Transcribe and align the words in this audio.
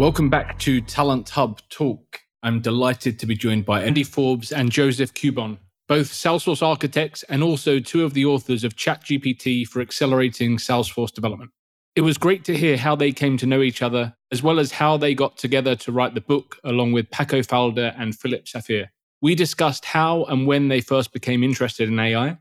Welcome 0.00 0.30
back 0.30 0.58
to 0.60 0.80
Talent 0.80 1.28
Hub 1.28 1.60
Talk. 1.68 2.20
I'm 2.42 2.60
delighted 2.60 3.18
to 3.18 3.26
be 3.26 3.34
joined 3.34 3.66
by 3.66 3.82
Andy 3.82 4.02
Forbes 4.02 4.50
and 4.50 4.72
Joseph 4.72 5.12
Kubon, 5.12 5.58
both 5.88 6.10
Salesforce 6.10 6.66
architects 6.66 7.22
and 7.24 7.42
also 7.42 7.80
two 7.80 8.02
of 8.02 8.14
the 8.14 8.24
authors 8.24 8.64
of 8.64 8.76
ChatGPT 8.76 9.66
for 9.66 9.82
accelerating 9.82 10.56
Salesforce 10.56 11.12
development. 11.12 11.50
It 11.96 12.00
was 12.00 12.16
great 12.16 12.44
to 12.44 12.56
hear 12.56 12.78
how 12.78 12.96
they 12.96 13.12
came 13.12 13.36
to 13.36 13.46
know 13.46 13.60
each 13.60 13.82
other, 13.82 14.16
as 14.32 14.42
well 14.42 14.58
as 14.58 14.72
how 14.72 14.96
they 14.96 15.14
got 15.14 15.36
together 15.36 15.76
to 15.76 15.92
write 15.92 16.14
the 16.14 16.22
book 16.22 16.56
along 16.64 16.92
with 16.92 17.10
Paco 17.10 17.42
Falder 17.42 17.94
and 17.98 18.18
Philip 18.18 18.46
Safir. 18.46 18.88
We 19.20 19.34
discussed 19.34 19.84
how 19.84 20.24
and 20.24 20.46
when 20.46 20.68
they 20.68 20.80
first 20.80 21.12
became 21.12 21.44
interested 21.44 21.90
in 21.90 22.00
AI, 22.00 22.38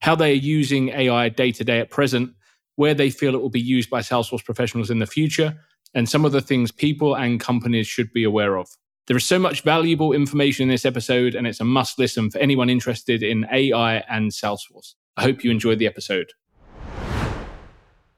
how 0.00 0.16
they 0.16 0.32
are 0.32 0.34
using 0.34 0.88
AI 0.88 1.28
day 1.28 1.52
to 1.52 1.62
day 1.62 1.78
at 1.78 1.88
present, 1.88 2.32
where 2.74 2.94
they 2.94 3.10
feel 3.10 3.36
it 3.36 3.40
will 3.40 3.48
be 3.48 3.60
used 3.60 3.90
by 3.90 4.00
Salesforce 4.00 4.44
professionals 4.44 4.90
in 4.90 4.98
the 4.98 5.06
future, 5.06 5.56
and 5.96 6.06
some 6.06 6.26
of 6.26 6.32
the 6.32 6.42
things 6.42 6.70
people 6.70 7.16
and 7.16 7.40
companies 7.40 7.88
should 7.88 8.12
be 8.12 8.22
aware 8.22 8.58
of. 8.58 8.68
There 9.06 9.16
is 9.16 9.24
so 9.24 9.38
much 9.38 9.62
valuable 9.62 10.12
information 10.12 10.64
in 10.64 10.68
this 10.68 10.84
episode, 10.84 11.34
and 11.34 11.46
it's 11.46 11.58
a 11.58 11.64
must 11.64 11.98
listen 11.98 12.30
for 12.30 12.38
anyone 12.38 12.68
interested 12.68 13.22
in 13.22 13.46
AI 13.50 14.04
and 14.08 14.30
Salesforce. 14.30 14.94
I 15.16 15.22
hope 15.22 15.42
you 15.42 15.50
enjoyed 15.50 15.78
the 15.78 15.86
episode. 15.86 16.32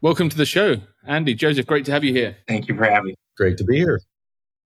Welcome 0.00 0.28
to 0.28 0.36
the 0.36 0.44
show, 0.44 0.78
Andy. 1.06 1.34
Joseph, 1.34 1.66
great 1.66 1.84
to 1.84 1.92
have 1.92 2.02
you 2.02 2.12
here. 2.12 2.36
Thank 2.48 2.66
you 2.66 2.76
for 2.76 2.84
having 2.84 3.10
me. 3.10 3.14
Great 3.36 3.56
to 3.58 3.64
be 3.64 3.76
here. 3.76 4.00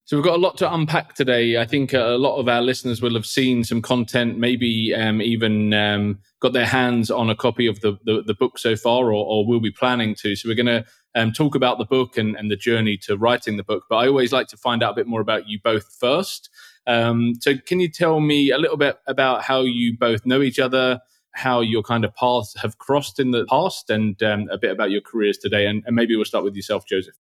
So 0.10 0.18
we've 0.18 0.26
got 0.26 0.38
a 0.38 0.42
lot 0.42 0.58
to 0.58 0.74
unpack 0.74 1.14
today. 1.14 1.58
I 1.58 1.66
think 1.66 1.94
a 1.94 2.18
lot 2.18 2.38
of 2.40 2.48
our 2.48 2.64
listeners 2.64 3.00
will 3.00 3.14
have 3.14 3.28
seen 3.28 3.64
some 3.64 3.80
content, 3.80 4.40
maybe 4.40 4.92
um, 4.96 5.22
even 5.22 5.72
um, 5.72 6.18
got 6.40 6.52
their 6.52 6.66
hands 6.66 7.12
on 7.12 7.30
a 7.30 7.36
copy 7.36 7.68
of 7.68 7.82
the, 7.82 7.96
the, 8.06 8.24
the 8.26 8.34
book 8.34 8.58
so 8.58 8.76
far, 8.76 9.14
or, 9.14 9.24
or, 9.24 9.46
will 9.46 9.60
be 9.60 9.70
planning 9.70 10.16
to. 10.16 10.36
So 10.36 10.50
we're 10.50 10.56
going 10.56 10.66
to 10.66 10.84
um, 11.14 11.32
talk 11.32 11.54
about 11.54 11.78
the 11.78 11.86
book 11.86 12.18
and, 12.18 12.36
and, 12.36 12.50
the 12.50 12.56
journey 12.56 12.98
to 13.04 13.18
writing 13.18 13.58
the 13.58 13.64
book. 13.64 13.84
But 13.88 13.98
I 13.98 14.08
always 14.08 14.32
like 14.32 14.48
to 14.48 14.58
find 14.58 14.82
out 14.82 14.94
a 14.94 14.96
bit 14.96 15.06
more 15.06 15.22
about 15.22 15.48
you 15.48 15.60
both 15.64 15.96
first. 16.00 16.50
Um, 16.88 17.36
so 17.40 17.56
can 17.56 17.80
you 17.80 17.88
tell 17.88 18.20
me 18.20 18.50
a 18.50 18.58
little 18.58 18.78
bit 18.78 18.98
about 19.06 19.44
how 19.44 19.62
you 19.62 19.96
both 19.96 20.26
know 20.26 20.42
each 20.42 20.58
other? 20.58 21.02
How 21.36 21.62
your 21.62 21.84
kind 21.84 22.04
of 22.04 22.16
paths 22.16 22.56
have 22.60 22.80
crossed 22.80 23.20
in 23.20 23.30
the 23.30 23.46
past, 23.46 23.92
and 23.92 24.20
um, 24.24 24.48
a 24.52 24.58
bit 24.58 24.72
about 24.72 24.90
your 24.90 25.02
careers 25.02 25.38
today, 25.38 25.68
and, 25.68 25.84
and 25.86 25.96
maybe 25.96 26.16
we'll 26.16 26.26
start 26.26 26.44
with 26.44 26.56
yourself, 26.56 26.88
Joseph. 26.88 27.14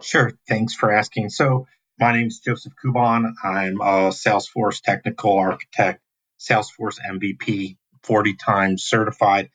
Sure. 0.00 0.32
Thanks 0.48 0.74
for 0.74 0.90
asking. 0.90 1.28
So, 1.28 1.68
my 1.98 2.12
name 2.12 2.26
is 2.26 2.40
Joseph 2.40 2.72
Kubon. 2.84 3.34
I'm 3.44 3.80
a 3.80 4.10
Salesforce 4.10 4.82
technical 4.82 5.38
architect, 5.38 6.00
Salesforce 6.40 6.98
MVP, 7.00 7.76
40 8.02 8.34
times 8.34 8.82
certified. 8.82 9.50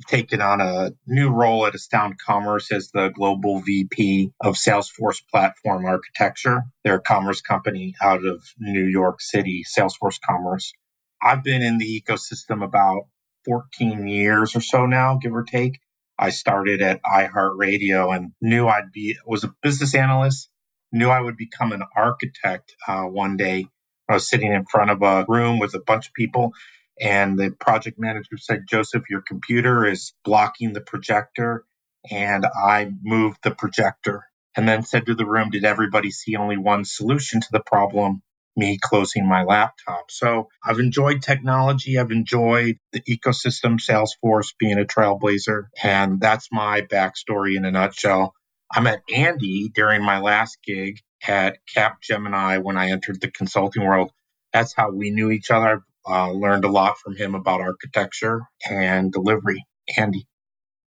I've 0.00 0.06
taken 0.06 0.40
on 0.40 0.60
a 0.60 0.92
new 1.06 1.30
role 1.30 1.66
at 1.66 1.74
Astound 1.74 2.18
Commerce 2.24 2.70
as 2.70 2.90
the 2.92 3.08
global 3.08 3.60
VP 3.60 4.30
of 4.40 4.54
Salesforce 4.54 5.22
platform 5.28 5.86
architecture. 5.86 6.62
They're 6.84 6.96
a 6.96 7.00
commerce 7.00 7.40
company 7.40 7.94
out 8.00 8.24
of 8.24 8.44
New 8.58 8.84
York 8.86 9.20
City, 9.20 9.64
Salesforce 9.66 10.20
Commerce. 10.24 10.72
I've 11.20 11.42
been 11.42 11.62
in 11.62 11.78
the 11.78 12.00
ecosystem 12.00 12.62
about 12.64 13.08
14 13.44 14.06
years 14.06 14.54
or 14.54 14.60
so 14.60 14.86
now, 14.86 15.18
give 15.20 15.34
or 15.34 15.42
take. 15.42 15.80
I 16.16 16.30
started 16.30 16.80
at 16.82 17.00
iHeartRadio 17.02 18.14
and 18.14 18.32
knew 18.40 18.68
I'd 18.68 18.92
be 18.92 19.16
was 19.26 19.42
a 19.44 19.54
business 19.62 19.94
analyst 19.96 20.48
knew 20.92 21.08
I 21.08 21.20
would 21.20 21.36
become 21.36 21.72
an 21.72 21.82
architect 21.96 22.74
uh, 22.86 23.04
one 23.04 23.36
day. 23.36 23.66
I 24.08 24.14
was 24.14 24.28
sitting 24.28 24.52
in 24.52 24.64
front 24.66 24.90
of 24.90 25.02
a 25.02 25.24
room 25.28 25.58
with 25.58 25.74
a 25.74 25.80
bunch 25.80 26.08
of 26.08 26.14
people, 26.14 26.52
and 27.00 27.38
the 27.38 27.50
project 27.60 27.98
manager 27.98 28.38
said, 28.38 28.64
Joseph, 28.68 29.04
your 29.10 29.22
computer 29.22 29.86
is 29.86 30.14
blocking 30.24 30.72
the 30.72 30.80
projector. 30.80 31.64
And 32.10 32.46
I 32.46 32.90
moved 33.02 33.38
the 33.42 33.52
projector 33.54 34.24
and 34.56 34.68
then 34.68 34.82
said 34.82 35.06
to 35.06 35.14
the 35.14 35.26
room, 35.26 35.50
Did 35.50 35.64
everybody 35.64 36.10
see 36.10 36.36
only 36.36 36.56
one 36.58 36.84
solution 36.84 37.40
to 37.40 37.48
the 37.52 37.60
problem? 37.60 38.22
Me 38.56 38.78
closing 38.82 39.26
my 39.28 39.44
laptop. 39.44 40.10
So 40.10 40.48
I've 40.64 40.80
enjoyed 40.80 41.22
technology. 41.22 41.98
I've 41.98 42.10
enjoyed 42.10 42.78
the 42.92 43.00
ecosystem, 43.02 43.78
Salesforce 43.80 44.48
being 44.58 44.78
a 44.78 44.84
trailblazer. 44.84 45.64
And 45.82 46.20
that's 46.20 46.48
my 46.52 46.82
backstory 46.82 47.56
in 47.56 47.64
a 47.64 47.70
nutshell. 47.70 48.34
I 48.72 48.80
met 48.80 49.02
Andy 49.14 49.70
during 49.74 50.02
my 50.02 50.20
last 50.20 50.58
gig 50.64 51.00
at 51.26 51.58
Capgemini 51.74 52.62
when 52.62 52.76
I 52.76 52.90
entered 52.90 53.20
the 53.20 53.30
consulting 53.30 53.84
world. 53.84 54.10
That's 54.52 54.74
how 54.74 54.90
we 54.90 55.10
knew 55.10 55.30
each 55.30 55.50
other. 55.50 55.82
I 56.06 56.28
uh, 56.28 56.32
learned 56.32 56.64
a 56.64 56.70
lot 56.70 56.98
from 56.98 57.16
him 57.16 57.34
about 57.34 57.60
architecture 57.60 58.42
and 58.68 59.12
delivery. 59.12 59.64
Andy. 59.96 60.26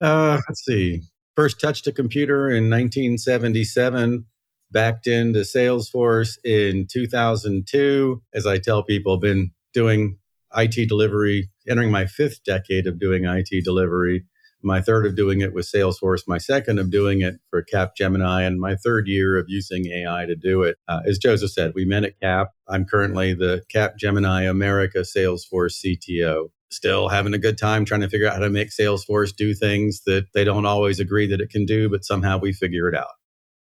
Uh, 0.01 0.39
let's 0.47 0.63
see. 0.66 1.01
First 1.35 1.59
touched 1.59 1.88
a 1.88 1.91
computer 1.91 2.47
in 2.50 2.69
1977, 2.69 4.25
backed 4.72 5.07
into 5.07 5.39
Salesforce 5.39 6.38
in 6.44 6.88
2002. 6.91 8.22
As 8.33 8.45
I 8.45 8.59
tell 8.59 8.83
people, 8.83 9.17
been 9.17 9.51
doing 9.73 10.17
IT 10.56 10.88
delivery, 10.88 11.50
entering 11.67 11.89
my 11.89 12.06
fifth 12.06 12.44
decade 12.44 12.85
of 12.85 13.00
doing 13.00 13.25
IT 13.25 13.63
delivery 13.63 14.25
my 14.63 14.81
third 14.81 15.06
of 15.06 15.16
doing 15.16 15.41
it 15.41 15.53
with 15.53 15.66
Salesforce, 15.66 16.28
my 16.28 16.38
second 16.38 16.79
of 16.79 16.90
doing 16.90 17.22
it 17.22 17.35
for 17.50 17.63
Capgemini, 17.63 18.46
and 18.47 18.59
my 18.59 18.75
third 18.75 19.07
year 19.07 19.38
of 19.38 19.46
using 19.47 19.88
AI 19.88 20.25
to 20.25 20.35
do 20.35 20.63
it. 20.63 20.78
Uh, 20.88 21.01
as 21.06 21.18
Joseph 21.18 21.51
said, 21.51 21.74
we 21.75 21.85
met 21.85 22.03
at 22.03 22.19
Cap. 22.19 22.50
I'm 22.68 22.85
currently 22.85 23.34
the 23.34 23.63
Capgemini 23.74 24.50
America 24.50 25.00
Salesforce 25.00 25.84
CTO. 25.84 26.50
Still 26.72 27.09
having 27.09 27.34
a 27.34 27.40
good 27.40 27.57
time 27.57 27.85
trying 27.85 28.01
to 28.01 28.09
figure 28.09 28.28
out 28.28 28.34
how 28.34 28.40
to 28.40 28.50
make 28.50 28.69
Salesforce 28.69 29.35
do 29.35 29.53
things 29.53 30.01
that 30.06 30.25
they 30.34 30.44
don't 30.44 30.66
always 30.66 31.00
agree 31.00 31.28
that 31.28 31.41
it 31.41 31.50
can 31.50 31.66
do, 31.66 31.90
but 31.90 32.03
somehow 32.03 32.40
we 32.40 32.51
figure 32.51 32.88
it 32.88 32.95
out. 32.95 33.12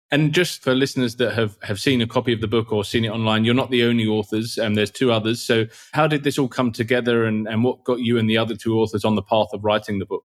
And 0.10 0.34
just 0.34 0.64
for 0.64 0.74
listeners 0.74 1.18
that 1.18 1.34
have, 1.34 1.58
have 1.64 1.80
seen 1.80 2.02
a 2.02 2.08
copy 2.08 2.32
of 2.32 2.40
the 2.40 2.48
book 2.48 2.72
or 2.72 2.86
seen 2.86 3.04
it 3.04 3.10
online, 3.10 3.44
you're 3.44 3.54
not 3.54 3.72
the 3.72 3.84
only 3.84 4.08
authors. 4.08 4.58
and 4.58 4.78
there's 4.78 4.92
two 4.92 5.12
others. 5.12 5.42
So, 5.42 5.66
how 5.92 6.08
did 6.08 6.24
this 6.24 6.40
all 6.40 6.48
come 6.48 6.72
together 6.72 7.26
and, 7.26 7.48
and 7.48 7.64
what 7.64 7.84
got 7.84 8.00
you 8.00 8.18
and 8.18 8.30
the 8.30 8.38
other 8.38 8.56
two 8.56 8.80
authors 8.80 9.04
on 9.04 9.16
the 9.16 9.22
path 9.22 9.48
of 9.52 9.66
writing 9.66 10.00
the 10.00 10.06
book? 10.06 10.24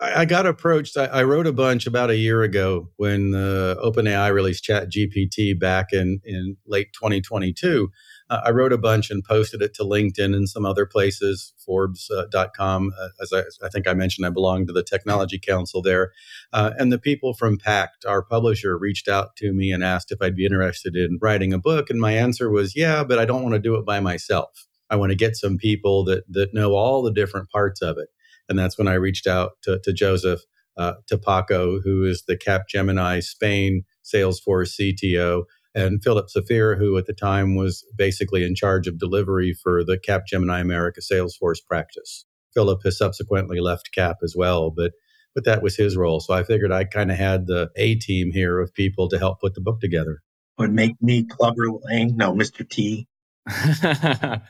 I, 0.00 0.24
got 0.24 0.46
approached. 0.46 0.96
I, 0.96 1.06
I, 1.06 1.22
wrote 1.24 1.46
a 1.46 1.52
bunch 1.52 1.86
about 1.86 2.10
a 2.10 2.16
year 2.16 2.42
ago 2.42 2.88
when 2.96 3.34
uh, 3.34 3.74
OpenAI 3.84 4.32
released 4.32 4.64
ChatGPT 4.64 5.58
back 5.58 5.92
in, 5.92 6.20
in 6.24 6.56
late 6.66 6.92
2022. 6.94 7.90
Uh, 8.30 8.40
I 8.44 8.50
wrote 8.50 8.72
a 8.72 8.78
bunch 8.78 9.10
and 9.10 9.22
posted 9.22 9.60
it 9.60 9.74
to 9.74 9.82
LinkedIn 9.82 10.34
and 10.34 10.48
some 10.48 10.64
other 10.64 10.86
places, 10.86 11.52
Forbes.com. 11.66 12.92
Uh, 12.98 13.08
as 13.20 13.32
I, 13.32 13.42
I, 13.64 13.68
think 13.68 13.86
I 13.86 13.92
mentioned, 13.92 14.26
I 14.26 14.30
belong 14.30 14.66
to 14.66 14.72
the 14.72 14.82
Technology 14.82 15.38
Council 15.38 15.82
there. 15.82 16.12
Uh, 16.52 16.70
and 16.78 16.90
the 16.90 16.98
people 16.98 17.34
from 17.34 17.58
Packt, 17.58 18.06
our 18.08 18.22
publisher, 18.22 18.78
reached 18.78 19.08
out 19.08 19.36
to 19.36 19.52
me 19.52 19.70
and 19.70 19.84
asked 19.84 20.12
if 20.12 20.22
I'd 20.22 20.36
be 20.36 20.46
interested 20.46 20.96
in 20.96 21.18
writing 21.20 21.52
a 21.52 21.58
book. 21.58 21.90
And 21.90 22.00
my 22.00 22.12
answer 22.12 22.50
was, 22.50 22.74
yeah, 22.74 23.04
but 23.04 23.18
I 23.18 23.26
don't 23.26 23.42
want 23.42 23.54
to 23.54 23.60
do 23.60 23.74
it 23.74 23.84
by 23.84 24.00
myself. 24.00 24.66
I 24.88 24.96
want 24.96 25.10
to 25.10 25.16
get 25.16 25.36
some 25.36 25.58
people 25.58 26.04
that, 26.06 26.24
that 26.30 26.54
know 26.54 26.74
all 26.74 27.02
the 27.02 27.12
different 27.12 27.50
parts 27.50 27.82
of 27.82 27.98
it. 27.98 28.08
And 28.50 28.58
that's 28.58 28.76
when 28.76 28.88
I 28.88 28.94
reached 28.94 29.26
out 29.28 29.52
to, 29.62 29.80
to 29.84 29.92
Joseph, 29.94 30.40
uh, 30.76 30.94
to 31.06 31.16
Paco, 31.16 31.80
who 31.80 32.04
is 32.04 32.24
the 32.26 32.36
Capgemini 32.36 33.22
Spain 33.22 33.84
Salesforce 34.04 34.78
CTO, 34.78 35.44
and 35.74 36.02
Philip 36.02 36.26
Safir, 36.28 36.76
who 36.76 36.98
at 36.98 37.06
the 37.06 37.14
time 37.14 37.54
was 37.54 37.84
basically 37.96 38.44
in 38.44 38.56
charge 38.56 38.88
of 38.88 38.98
delivery 38.98 39.54
for 39.54 39.84
the 39.84 39.98
Capgemini 39.98 40.60
America 40.60 41.00
Salesforce 41.00 41.64
practice. 41.66 42.26
Philip 42.52 42.80
has 42.84 42.98
subsequently 42.98 43.60
left 43.60 43.92
Cap 43.94 44.16
as 44.22 44.34
well, 44.36 44.70
but 44.70 44.92
but 45.34 45.44
that 45.44 45.62
was 45.62 45.76
his 45.76 45.96
role. 45.96 46.18
So 46.18 46.34
I 46.34 46.42
figured 46.42 46.72
I 46.72 46.82
kind 46.82 47.12
of 47.12 47.16
had 47.16 47.46
the 47.46 47.70
A 47.76 47.94
team 47.94 48.32
here 48.32 48.58
of 48.58 48.74
people 48.74 49.08
to 49.10 49.18
help 49.18 49.40
put 49.40 49.54
the 49.54 49.60
book 49.60 49.80
together. 49.80 50.22
Would 50.58 50.72
make 50.72 51.00
me 51.00 51.24
Clubber 51.24 51.70
Lang, 51.84 52.16
no, 52.16 52.32
Mr. 52.34 52.68
T. 52.68 53.06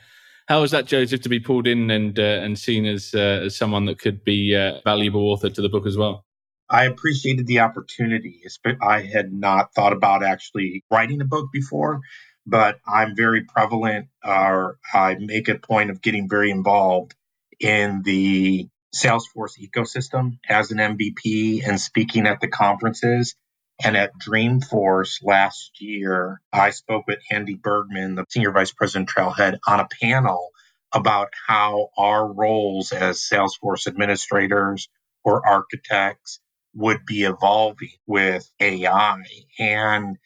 How 0.51 0.59
was 0.59 0.71
that, 0.71 0.85
Joseph, 0.85 1.21
to 1.21 1.29
be 1.29 1.39
pulled 1.39 1.65
in 1.65 1.89
and 1.89 2.19
uh, 2.19 2.41
and 2.43 2.59
seen 2.59 2.85
as 2.85 3.15
uh, 3.15 3.43
as 3.45 3.55
someone 3.55 3.85
that 3.85 3.99
could 3.99 4.25
be 4.25 4.53
a 4.53 4.75
uh, 4.75 4.81
valuable 4.83 5.31
author 5.31 5.49
to 5.49 5.61
the 5.61 5.69
book 5.69 5.87
as 5.87 5.95
well? 5.95 6.25
I 6.69 6.87
appreciated 6.87 7.47
the 7.47 7.61
opportunity. 7.61 8.41
I 8.81 8.99
had 8.99 9.31
not 9.31 9.73
thought 9.73 9.93
about 9.93 10.25
actually 10.25 10.83
writing 10.91 11.21
a 11.21 11.25
book 11.25 11.53
before, 11.53 12.01
but 12.45 12.79
I'm 12.85 13.15
very 13.15 13.45
prevalent, 13.45 14.07
or 14.25 14.77
I 14.93 15.15
make 15.17 15.47
a 15.47 15.55
point 15.55 15.89
of 15.89 16.01
getting 16.01 16.27
very 16.27 16.51
involved 16.51 17.15
in 17.61 18.01
the 18.03 18.67
Salesforce 18.93 19.57
ecosystem 19.57 20.39
as 20.49 20.71
an 20.71 20.79
MVP 20.79 21.65
and 21.65 21.79
speaking 21.79 22.27
at 22.27 22.41
the 22.41 22.49
conferences 22.49 23.35
and 23.83 23.95
at 23.95 24.11
Dreamforce 24.19 25.23
last 25.23 25.81
year, 25.81 26.41
I 26.51 26.71
spoke 26.71 27.05
with 27.07 27.19
Andy 27.31 27.55
Bergman, 27.55 28.15
the 28.15 28.25
Senior 28.29 28.51
Vice 28.51 28.71
President 28.71 29.09
Trailhead, 29.09 29.59
on 29.67 29.79
a 29.79 29.87
panel 30.01 30.49
about 30.93 31.29
how 31.47 31.89
our 31.97 32.31
roles 32.33 32.91
as 32.91 33.19
Salesforce 33.21 33.87
administrators 33.87 34.89
or 35.23 35.47
architects 35.47 36.39
would 36.75 37.05
be 37.05 37.23
evolving 37.23 37.91
with 38.07 38.49
AI. 38.59 39.17
And 39.59 40.17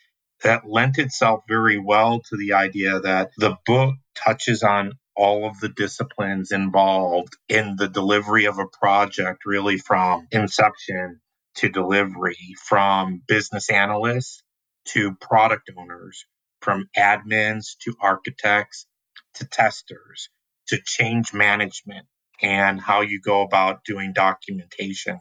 that 0.44 0.64
lent 0.68 0.98
itself 0.98 1.42
very 1.48 1.80
well 1.80 2.22
to 2.30 2.38
the 2.38 2.54
idea 2.54 3.00
that 3.02 3.32
the 3.38 3.58
book 3.66 3.96
touches 4.16 4.64
on 4.64 4.94
all 5.16 5.48
of 5.48 5.60
the 5.60 5.70
disciplines 5.70 6.52
involved 6.52 7.38
in 7.50 7.76
the 7.78 7.90
delivery 7.90 8.46
of 8.46 8.60
a 8.60 8.68
project, 8.68 9.46
really 9.46 9.78
from 9.78 10.28
inception 10.32 11.20
to 11.58 11.70
delivery 11.70 12.56
from 12.68 13.22
business 13.28 13.70
analysts 13.70 14.44
to 14.88 15.16
product 15.16 15.70
owners, 15.78 16.26
from 16.62 16.90
admins 16.98 17.78
to 17.82 17.96
architects 18.02 18.88
to 19.36 19.48
testers 19.48 20.30
to 20.70 20.80
change 20.86 21.34
management 21.34 22.08
and 22.42 22.82
how 22.82 23.02
you 23.02 23.22
go 23.22 23.42
about 23.44 23.84
doing 23.86 24.14
documentation. 24.14 25.20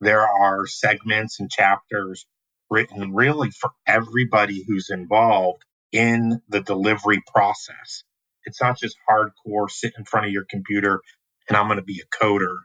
There 0.00 0.22
are 0.28 0.66
segments 0.66 1.40
and 1.40 1.50
chapters 1.50 2.26
written 2.70 3.14
really 3.14 3.50
for 3.50 3.70
everybody 3.86 4.64
who's 4.66 4.90
involved 4.90 5.62
in 5.92 6.40
the 6.48 6.62
delivery 6.62 7.22
process. 7.34 8.04
It's 8.44 8.60
not 8.62 8.78
just 8.78 8.96
hardcore 9.08 9.70
sit 9.70 9.94
in 9.98 10.04
front 10.04 10.26
of 10.26 10.32
your 10.32 10.46
computer 10.50 11.00
and 11.48 11.56
I'm 11.56 11.66
going 11.68 11.78
to 11.78 11.84
be 11.84 12.02
a 12.02 12.24
coder. 12.24 12.56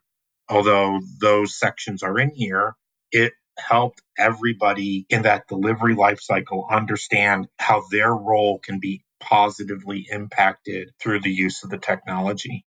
Although 0.49 0.99
those 1.21 1.57
sections 1.59 2.03
are 2.03 2.19
in 2.19 2.31
here, 2.35 2.75
it 3.11 3.33
helped 3.57 4.01
everybody 4.17 5.05
in 5.09 5.23
that 5.23 5.47
delivery 5.47 5.95
lifecycle 5.95 6.69
understand 6.69 7.47
how 7.57 7.83
their 7.91 8.13
role 8.13 8.59
can 8.59 8.79
be 8.79 9.03
positively 9.19 10.07
impacted 10.09 10.91
through 10.99 11.19
the 11.19 11.31
use 11.31 11.63
of 11.63 11.69
the 11.69 11.77
technology. 11.77 12.65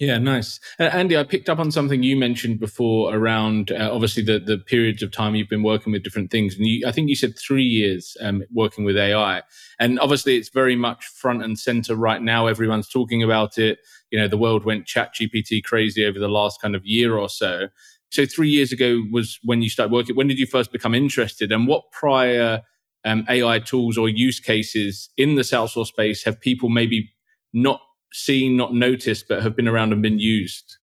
Yeah, 0.00 0.16
nice. 0.16 0.60
Uh, 0.78 0.84
Andy, 0.84 1.14
I 1.14 1.24
picked 1.24 1.50
up 1.50 1.58
on 1.58 1.70
something 1.70 2.02
you 2.02 2.16
mentioned 2.16 2.58
before 2.58 3.14
around 3.14 3.70
uh, 3.70 3.90
obviously 3.92 4.22
the, 4.22 4.38
the 4.38 4.56
periods 4.56 5.02
of 5.02 5.12
time 5.12 5.34
you've 5.34 5.50
been 5.50 5.62
working 5.62 5.92
with 5.92 6.02
different 6.02 6.30
things. 6.30 6.56
And 6.56 6.66
you, 6.66 6.86
I 6.86 6.90
think 6.90 7.10
you 7.10 7.14
said 7.14 7.38
three 7.38 7.64
years 7.64 8.16
um, 8.22 8.42
working 8.50 8.84
with 8.84 8.96
AI. 8.96 9.42
And 9.78 10.00
obviously, 10.00 10.38
it's 10.38 10.48
very 10.48 10.74
much 10.74 11.04
front 11.04 11.44
and 11.44 11.58
center 11.58 11.94
right 11.94 12.22
now. 12.22 12.46
Everyone's 12.46 12.88
talking 12.88 13.22
about 13.22 13.58
it. 13.58 13.78
You 14.10 14.18
know, 14.18 14.26
the 14.26 14.38
world 14.38 14.64
went 14.64 14.86
ChatGPT 14.86 15.62
crazy 15.62 16.06
over 16.06 16.18
the 16.18 16.28
last 16.28 16.62
kind 16.62 16.74
of 16.74 16.86
year 16.86 17.18
or 17.18 17.28
so. 17.28 17.68
So, 18.10 18.26
three 18.26 18.50
years 18.50 18.72
ago 18.72 19.02
was 19.10 19.38
when 19.44 19.62
you 19.62 19.70
started 19.70 19.92
working. 19.92 20.16
When 20.16 20.28
did 20.28 20.38
you 20.38 20.46
first 20.46 20.72
become 20.72 20.94
interested? 20.94 21.52
And 21.52 21.66
what 21.66 21.90
prior 21.92 22.62
um, 23.04 23.24
AI 23.28 23.60
tools 23.60 23.96
or 23.96 24.08
use 24.08 24.40
cases 24.40 25.10
in 25.16 25.36
the 25.36 25.42
Salesforce 25.42 25.86
space 25.86 26.24
have 26.24 26.40
people 26.40 26.68
maybe 26.68 27.10
not 27.52 27.80
seen, 28.12 28.56
not 28.56 28.74
noticed, 28.74 29.26
but 29.28 29.42
have 29.42 29.56
been 29.56 29.68
around 29.68 29.92
and 29.92 30.02
been 30.02 30.18
used? 30.18 30.78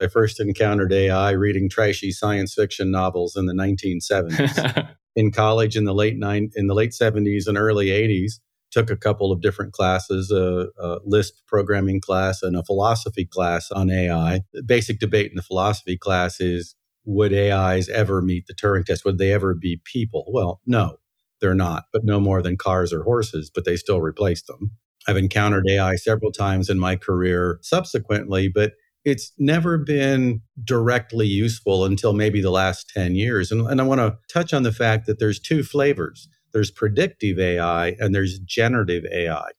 I 0.00 0.08
first 0.08 0.40
encountered 0.40 0.92
AI 0.92 1.30
reading 1.30 1.68
trashy 1.68 2.10
science 2.10 2.54
fiction 2.54 2.90
novels 2.90 3.36
in 3.36 3.46
the 3.46 3.54
1970s. 3.54 4.88
in 5.16 5.30
college 5.30 5.76
in 5.76 5.84
the 5.84 5.94
late 5.94 6.16
nine, 6.16 6.50
in 6.56 6.66
the 6.66 6.74
late 6.74 6.90
70s 6.90 7.46
and 7.46 7.56
early 7.56 7.88
80s, 7.88 8.40
took 8.72 8.90
a 8.90 8.96
couple 8.96 9.30
of 9.30 9.40
different 9.40 9.72
classes, 9.72 10.30
a, 10.30 10.68
a, 10.82 10.98
Lisp 11.04 11.34
programming 11.46 12.00
class 12.00 12.42
and 12.42 12.56
a 12.56 12.64
philosophy 12.64 13.24
class 13.24 13.70
on 13.70 13.90
AI. 13.90 14.40
The 14.52 14.62
basic 14.62 14.98
debate 14.98 15.30
in 15.30 15.36
the 15.36 15.42
philosophy 15.42 15.96
class 15.96 16.40
is 16.40 16.74
would 17.04 17.32
AIs 17.32 17.88
ever 17.88 18.22
meet 18.22 18.46
the 18.46 18.54
Turing 18.54 18.84
test? 18.84 19.04
Would 19.04 19.18
they 19.18 19.32
ever 19.32 19.54
be 19.54 19.80
people? 19.84 20.24
Well, 20.28 20.60
no, 20.66 20.96
they're 21.40 21.54
not, 21.54 21.84
but 21.92 22.04
no 22.04 22.18
more 22.18 22.42
than 22.42 22.56
cars 22.56 22.92
or 22.92 23.02
horses, 23.02 23.50
but 23.54 23.64
they 23.64 23.76
still 23.76 24.00
replace 24.00 24.42
them. 24.42 24.72
I've 25.06 25.16
encountered 25.16 25.66
AI 25.68 25.96
several 25.96 26.30
times 26.30 26.70
in 26.70 26.78
my 26.78 26.96
career 26.96 27.58
subsequently, 27.60 28.48
but 28.48 28.72
it's 29.04 29.32
never 29.36 29.78
been 29.78 30.42
directly 30.62 31.26
useful 31.26 31.84
until 31.84 32.12
maybe 32.12 32.40
the 32.40 32.52
last 32.52 32.88
10 32.94 33.16
years. 33.16 33.50
And, 33.50 33.66
and 33.66 33.80
I 33.80 33.84
want 33.84 34.00
to 34.00 34.16
touch 34.32 34.54
on 34.54 34.62
the 34.62 34.70
fact 34.70 35.06
that 35.06 35.18
there's 35.18 35.40
two 35.40 35.64
flavors 35.64 36.28
there's 36.52 36.70
predictive 36.70 37.38
AI 37.38 37.96
and 38.00 38.14
there's 38.14 38.38
generative 38.40 39.04
AI. 39.12 39.50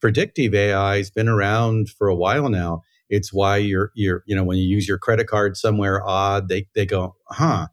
Predictive 0.00 0.54
AI 0.54 0.96
has 0.98 1.10
been 1.10 1.28
around 1.28 1.90
for 1.90 2.08
a 2.08 2.14
while 2.16 2.48
now. 2.48 2.82
It's 3.08 3.32
why 3.32 3.58
you're, 3.58 3.92
you're, 3.94 4.22
you 4.26 4.34
know, 4.36 4.44
when 4.44 4.58
you 4.58 4.64
use 4.64 4.88
your 4.88 4.98
credit 4.98 5.26
card 5.28 5.56
somewhere 5.56 6.06
odd, 6.06 6.48
they, 6.48 6.66
they 6.74 6.86
go, 6.86 7.16
huh, 7.28 7.68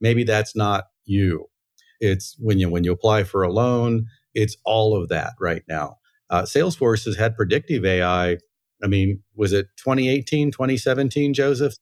maybe 0.00 0.24
that's 0.24 0.56
not 0.56 0.84
you. 1.04 1.46
It's 2.00 2.36
when 2.38 2.58
you, 2.58 2.70
when 2.70 2.84
you 2.84 2.92
apply 2.92 3.24
for 3.24 3.42
a 3.42 3.52
loan, 3.52 4.06
it's 4.34 4.56
all 4.64 5.00
of 5.00 5.08
that 5.10 5.34
right 5.40 5.62
now. 5.68 5.96
Uh, 6.30 6.42
Salesforce 6.42 7.04
has 7.04 7.16
had 7.16 7.36
predictive 7.36 7.84
AI. 7.84 8.38
I 8.82 8.86
mean, 8.86 9.22
was 9.36 9.52
it 9.52 9.66
2018, 9.78 10.50
2017, 10.52 11.34
Joseph? 11.34 11.74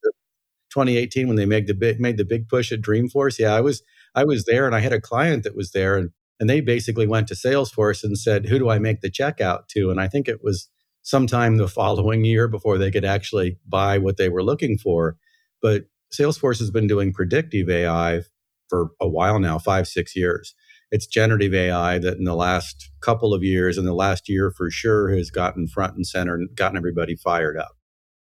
2018 0.70 1.28
when 1.28 1.36
they 1.36 1.46
made 1.46 1.66
the 1.66 1.74
big 1.74 2.00
made 2.00 2.16
the 2.16 2.24
big 2.24 2.48
push 2.48 2.72
at 2.72 2.80
Dreamforce. 2.80 3.38
Yeah, 3.38 3.54
I 3.54 3.60
was 3.60 3.82
I 4.14 4.24
was 4.24 4.44
there 4.44 4.66
and 4.66 4.74
I 4.74 4.80
had 4.80 4.92
a 4.92 5.00
client 5.00 5.44
that 5.44 5.56
was 5.56 5.72
there 5.72 5.96
and 5.96 6.10
and 6.42 6.50
they 6.50 6.60
basically 6.60 7.06
went 7.06 7.28
to 7.28 7.34
Salesforce 7.34 8.02
and 8.02 8.18
said, 8.18 8.46
"Who 8.46 8.58
do 8.58 8.68
I 8.68 8.78
make 8.78 9.00
the 9.00 9.10
check 9.10 9.40
out 9.40 9.68
to?" 9.70 9.90
And 9.90 10.00
I 10.00 10.08
think 10.08 10.28
it 10.28 10.42
was 10.42 10.68
sometime 11.02 11.56
the 11.56 11.68
following 11.68 12.24
year 12.24 12.48
before 12.48 12.78
they 12.78 12.90
could 12.90 13.04
actually 13.04 13.58
buy 13.66 13.98
what 13.98 14.16
they 14.16 14.28
were 14.28 14.42
looking 14.42 14.76
for. 14.76 15.16
But 15.60 15.84
Salesforce 16.12 16.58
has 16.58 16.70
been 16.70 16.86
doing 16.86 17.12
predictive 17.12 17.70
AI 17.70 18.22
for 18.68 18.90
a 19.00 19.08
while 19.08 19.38
now, 19.38 19.58
five, 19.58 19.86
six 19.86 20.16
years 20.16 20.54
it's 20.92 21.06
generative 21.06 21.54
AI 21.54 21.98
that 21.98 22.18
in 22.18 22.24
the 22.24 22.36
last 22.36 22.90
couple 23.00 23.32
of 23.32 23.42
years, 23.42 23.78
in 23.78 23.86
the 23.86 23.94
last 23.94 24.28
year 24.28 24.52
for 24.54 24.70
sure, 24.70 25.10
has 25.16 25.30
gotten 25.30 25.66
front 25.66 25.96
and 25.96 26.06
center 26.06 26.34
and 26.34 26.54
gotten 26.54 26.76
everybody 26.76 27.16
fired 27.16 27.56
up. 27.56 27.72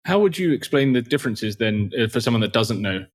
How 0.05 0.19
would 0.19 0.37
you 0.37 0.53
explain 0.53 0.93
the 0.93 1.01
differences 1.01 1.57
then 1.57 1.91
uh, 1.99 2.07
for 2.07 2.21
someone 2.21 2.41
that 2.41 2.53
doesn't 2.53 2.79
know? 2.79 3.05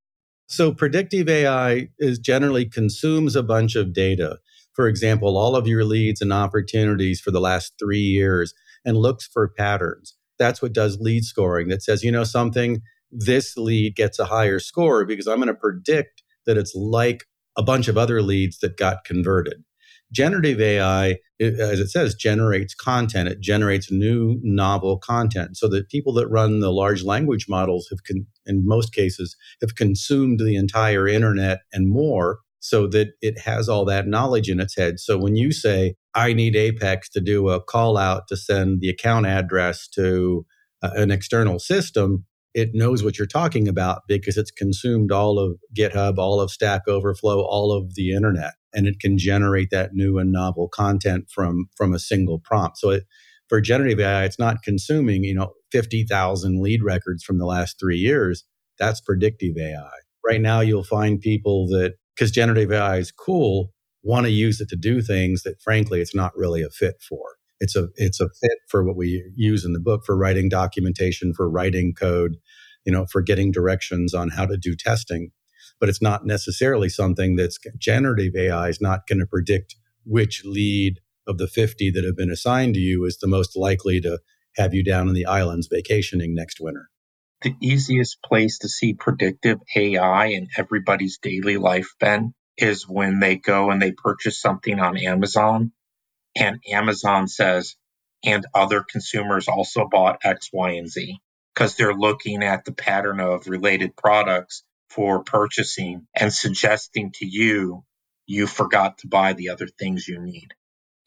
So, 0.49 0.73
predictive 0.73 1.29
AI 1.29 1.89
is 1.99 2.19
generally 2.19 2.65
consumes 2.65 3.37
a 3.37 3.43
bunch 3.43 3.77
of 3.77 3.93
data. 3.93 4.39
For 4.79 4.87
example, 4.87 5.37
all 5.37 5.57
of 5.57 5.67
your 5.67 5.85
leads 5.85 6.21
and 6.21 6.33
opportunities 6.33 7.21
for 7.21 7.33
the 7.33 7.41
last 7.41 7.73
three 7.81 7.99
years 7.99 8.55
and 8.85 8.97
looks 8.97 9.27
for 9.27 9.49
patterns. 9.49 10.15
That's 10.39 10.63
what 10.63 10.73
does 10.73 11.01
lead 11.01 11.25
scoring 11.25 11.67
that 11.67 11.83
says, 11.83 12.05
you 12.05 12.13
know, 12.13 12.23
something, 12.23 12.81
this 13.11 13.57
lead 13.57 13.97
gets 13.97 14.21
a 14.21 14.27
higher 14.27 14.61
score 14.61 15.05
because 15.05 15.27
I'm 15.27 15.39
going 15.39 15.49
to 15.49 15.55
predict 15.55 16.23
that 16.47 16.57
it's 16.57 16.77
like 16.77 17.25
a 17.57 17.63
bunch 17.65 17.89
of 17.89 17.99
other 17.99 18.23
leads 18.23 18.61
that 18.61 18.77
got 18.77 19.03
converted. 19.05 19.65
Generative 20.13 20.61
AI, 20.61 21.17
as 21.41 21.81
it 21.81 21.89
says, 21.89 22.15
generates 22.15 22.73
content. 22.73 23.29
It 23.29 23.41
generates 23.41 23.91
new 23.91 24.39
novel 24.45 24.97
content 24.99 25.57
so 25.57 25.67
that 25.71 25.89
people 25.89 26.13
that 26.15 26.29
run 26.29 26.61
the 26.61 26.71
large 26.71 27.03
language 27.03 27.47
models 27.49 27.89
have, 27.91 28.05
con- 28.07 28.27
in 28.47 28.65
most 28.65 28.95
cases, 28.95 29.37
have 29.61 29.75
consumed 29.75 30.39
the 30.39 30.55
entire 30.55 31.09
internet 31.09 31.63
and 31.73 31.91
more 31.91 32.39
so 32.61 32.87
that 32.89 33.09
it 33.21 33.39
has 33.41 33.69
all 33.69 33.85
that 33.87 34.07
knowledge 34.07 34.49
in 34.49 34.61
its 34.61 34.77
head. 34.77 34.99
So 35.01 35.19
when 35.19 35.37
you 35.37 35.53
say, 35.53 35.95
I 36.15 36.33
need 36.33 36.57
Apex 36.57 37.09
to 37.11 37.21
do 37.21 37.49
a 37.49 37.63
call 37.63 37.97
out 37.97 38.29
to 38.29 38.37
send 38.37 38.81
the 38.81 38.89
account 38.89 39.27
address 39.27 39.89
to 39.89 40.45
uh, 40.83 40.91
an 40.95 41.11
external 41.11 41.59
system, 41.59 42.25
it 42.55 42.71
knows 42.75 43.05
what 43.05 43.19
you're 43.19 43.27
talking 43.27 43.69
about 43.69 44.03
because 44.09 44.37
it's 44.37 44.51
consumed 44.51 45.13
all 45.13 45.39
of 45.39 45.59
GitHub, 45.77 46.19
all 46.19 46.41
of 46.41 46.51
Stack 46.51 46.83
Overflow, 46.89 47.41
all 47.43 47.73
of 47.73 47.95
the 47.95 48.13
internet, 48.13 48.55
and 48.75 48.87
it 48.87 49.01
can 49.01 49.19
generate 49.19 49.71
that 49.71 49.95
new 49.95 50.19
and 50.19 50.33
novel 50.33 50.69
content 50.69 51.27
from 51.33 51.69
from 51.77 51.95
a 51.95 51.99
single 51.99 52.39
prompt. 52.41 52.79
So 52.79 52.91
it, 52.91 53.05
for 53.49 53.61
generative 53.61 54.01
AI, 54.01 54.25
it's 54.25 54.39
not 54.39 54.63
consuming 54.63 55.25
you 55.25 55.35
know 55.35 55.53
fifty 55.71 56.05
thousand 56.05 56.61
lead 56.63 56.83
records 56.83 57.23
from 57.23 57.39
the 57.39 57.47
last 57.47 57.79
three 57.79 57.99
years. 57.99 58.45
That's 58.79 59.01
predictive 59.01 59.57
AI. 59.59 59.91
Right 60.27 60.41
now, 60.41 60.61
you'll 60.61 60.85
find 60.85 61.21
people 61.21 61.69
that 61.69 61.95
because 62.19 62.31
generative 62.33 62.73
AI 62.73 62.97
is 62.97 63.13
cool, 63.13 63.73
want 64.03 64.27
to 64.27 64.33
use 64.33 64.61
it 64.61 64.69
to 64.71 64.77
do 64.77 65.01
things 65.01 65.43
that 65.45 65.61
frankly 65.63 66.01
it's 66.01 66.15
not 66.15 66.37
really 66.37 66.63
a 66.63 66.71
fit 66.71 66.97
for. 67.07 67.37
It's 67.61 67.77
a 67.77 67.89
it's 67.97 68.21
a 68.21 68.29
fit 68.41 68.59
for 68.69 68.85
what 68.85 68.97
we 68.97 69.25
use 69.37 69.65
in 69.65 69.73
the 69.73 69.81
book 69.81 70.05
for 70.05 70.17
writing 70.17 70.49
documentation 70.49 71.33
for 71.35 71.51
writing 71.51 71.95
code 71.95 72.37
you 72.85 72.93
know 72.93 73.07
for 73.07 73.23
getting 73.23 73.53
directions 73.53 74.15
on 74.15 74.31
how 74.31 74.47
to 74.47 74.57
do 74.57 74.75
testing. 74.77 75.31
But 75.81 75.89
it's 75.89 76.03
not 76.03 76.27
necessarily 76.27 76.89
something 76.89 77.37
that's 77.37 77.59
generative 77.79 78.35
ai 78.37 78.69
is 78.69 78.81
not 78.81 79.07
going 79.07 79.21
to 79.21 79.27
predict 79.27 79.77
which 80.05 80.43
lead 80.45 81.01
of 81.27 81.39
the 81.39 81.47
50 81.47 81.91
that 81.91 82.05
have 82.05 82.17
been 82.17 82.31
assigned 82.31 82.75
to 82.75 82.81
you 82.81 83.05
is 83.05 83.19
the 83.19 83.27
most 83.29 83.57
likely 83.57 84.01
to 84.01 84.19
have 84.57 84.75
you 84.75 84.83
down 84.83 85.09
in 85.09 85.15
the 85.15 85.27
islands 85.27 85.69
vacationing 85.71 86.35
next 86.35 86.59
winter 86.61 86.89
the 87.43 87.55
easiest 87.63 88.23
place 88.23 88.61
to 88.61 88.69
see 88.69 88.95
predictive 88.95 89.61
ai 89.77 90.27
in 90.29 90.49
everybody's 90.57 91.19
daily 91.19 91.59
life 91.59 91.95
ben 92.01 92.35
is 92.59 92.89
when 92.89 93.21
they 93.21 93.37
go 93.37 93.71
and 93.71 93.83
they 93.83 93.93
purchase 93.93 94.41
something 94.41 94.81
on 94.81 94.99
amazon 94.99 95.65
and 96.37 96.61
Amazon 96.71 97.29
says, 97.29 97.77
and 98.25 98.47
other 98.55 98.85
consumers 98.89 99.49
also 99.49 99.89
bought 99.91 100.21
X, 100.25 100.51
Y, 100.53 100.73
and 100.73 100.89
Z 100.89 101.19
because 101.55 101.77
they're 101.77 101.95
looking 101.95 102.43
at 102.43 102.65
the 102.65 102.73
pattern 102.73 103.21
of 103.21 103.49
related 103.49 103.97
products 103.97 104.65
for 104.91 105.23
purchasing 105.25 106.07
and 106.15 106.33
suggesting 106.33 107.13
to 107.17 107.27
you 107.27 107.85
you 108.27 108.47
forgot 108.47 108.99
to 108.99 109.09
buy 109.09 109.33
the 109.33 109.51
other 109.51 109.67
things 109.67 110.07
you 110.09 110.21
need. 110.21 110.49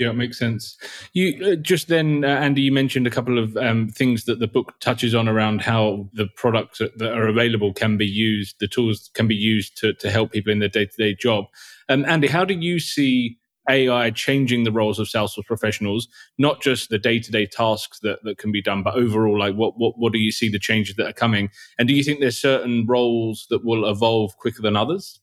Yeah, 0.02 0.10
it 0.10 0.16
makes 0.16 0.40
sense. 0.40 0.78
You 1.14 1.52
uh, 1.52 1.56
just 1.58 1.88
then, 1.88 2.26
uh, 2.26 2.28
Andy, 2.28 2.64
you 2.64 2.72
mentioned 2.72 3.06
a 3.06 3.12
couple 3.12 3.38
of 3.38 3.56
um, 3.56 3.88
things 3.88 4.26
that 4.26 4.40
the 4.40 4.48
book 4.48 4.74
touches 4.80 5.14
on 5.14 5.30
around 5.30 5.62
how 5.62 6.10
the 6.14 6.26
products 6.36 6.80
that 6.80 7.14
are 7.14 7.28
available 7.28 7.72
can 7.72 7.98
be 7.98 8.08
used, 8.08 8.56
the 8.60 8.68
tools 8.68 9.12
can 9.14 9.28
be 9.28 9.36
used 9.36 9.78
to, 9.78 9.94
to 9.94 10.10
help 10.10 10.32
people 10.32 10.52
in 10.52 10.58
their 10.58 10.70
day 10.70 10.88
to 10.88 10.98
day 10.98 11.14
job. 11.14 11.46
Um, 11.88 12.04
Andy, 12.06 12.28
how 12.28 12.44
do 12.44 12.56
you 12.56 12.80
see 12.80 13.38
AI 13.70 14.10
changing 14.10 14.64
the 14.64 14.72
roles 14.72 14.98
of 14.98 15.06
Salesforce 15.06 15.46
professionals, 15.46 16.08
not 16.40 16.64
just 16.64 16.90
the 16.90 16.98
day 16.98 17.20
to 17.20 17.32
day 17.32 17.46
tasks 17.46 18.00
that, 18.00 18.24
that 18.24 18.40
can 18.40 18.52
be 18.52 18.64
done, 18.64 18.82
but 18.82 18.96
overall, 18.96 19.38
like 19.38 19.54
what, 19.54 19.78
what, 19.78 20.00
what 20.00 20.14
do 20.14 20.18
you 20.18 20.32
see 20.32 20.50
the 20.50 20.58
changes 20.58 20.96
that 20.96 21.06
are 21.06 21.14
coming? 21.14 21.52
And 21.78 21.88
do 21.88 21.94
you 21.94 22.04
think 22.04 22.22
there's 22.22 22.42
certain 22.42 22.88
roles 22.88 23.46
that 23.52 23.64
will 23.64 23.88
evolve 23.88 24.36
quicker 24.38 24.64
than 24.64 24.76
others? 24.76 25.20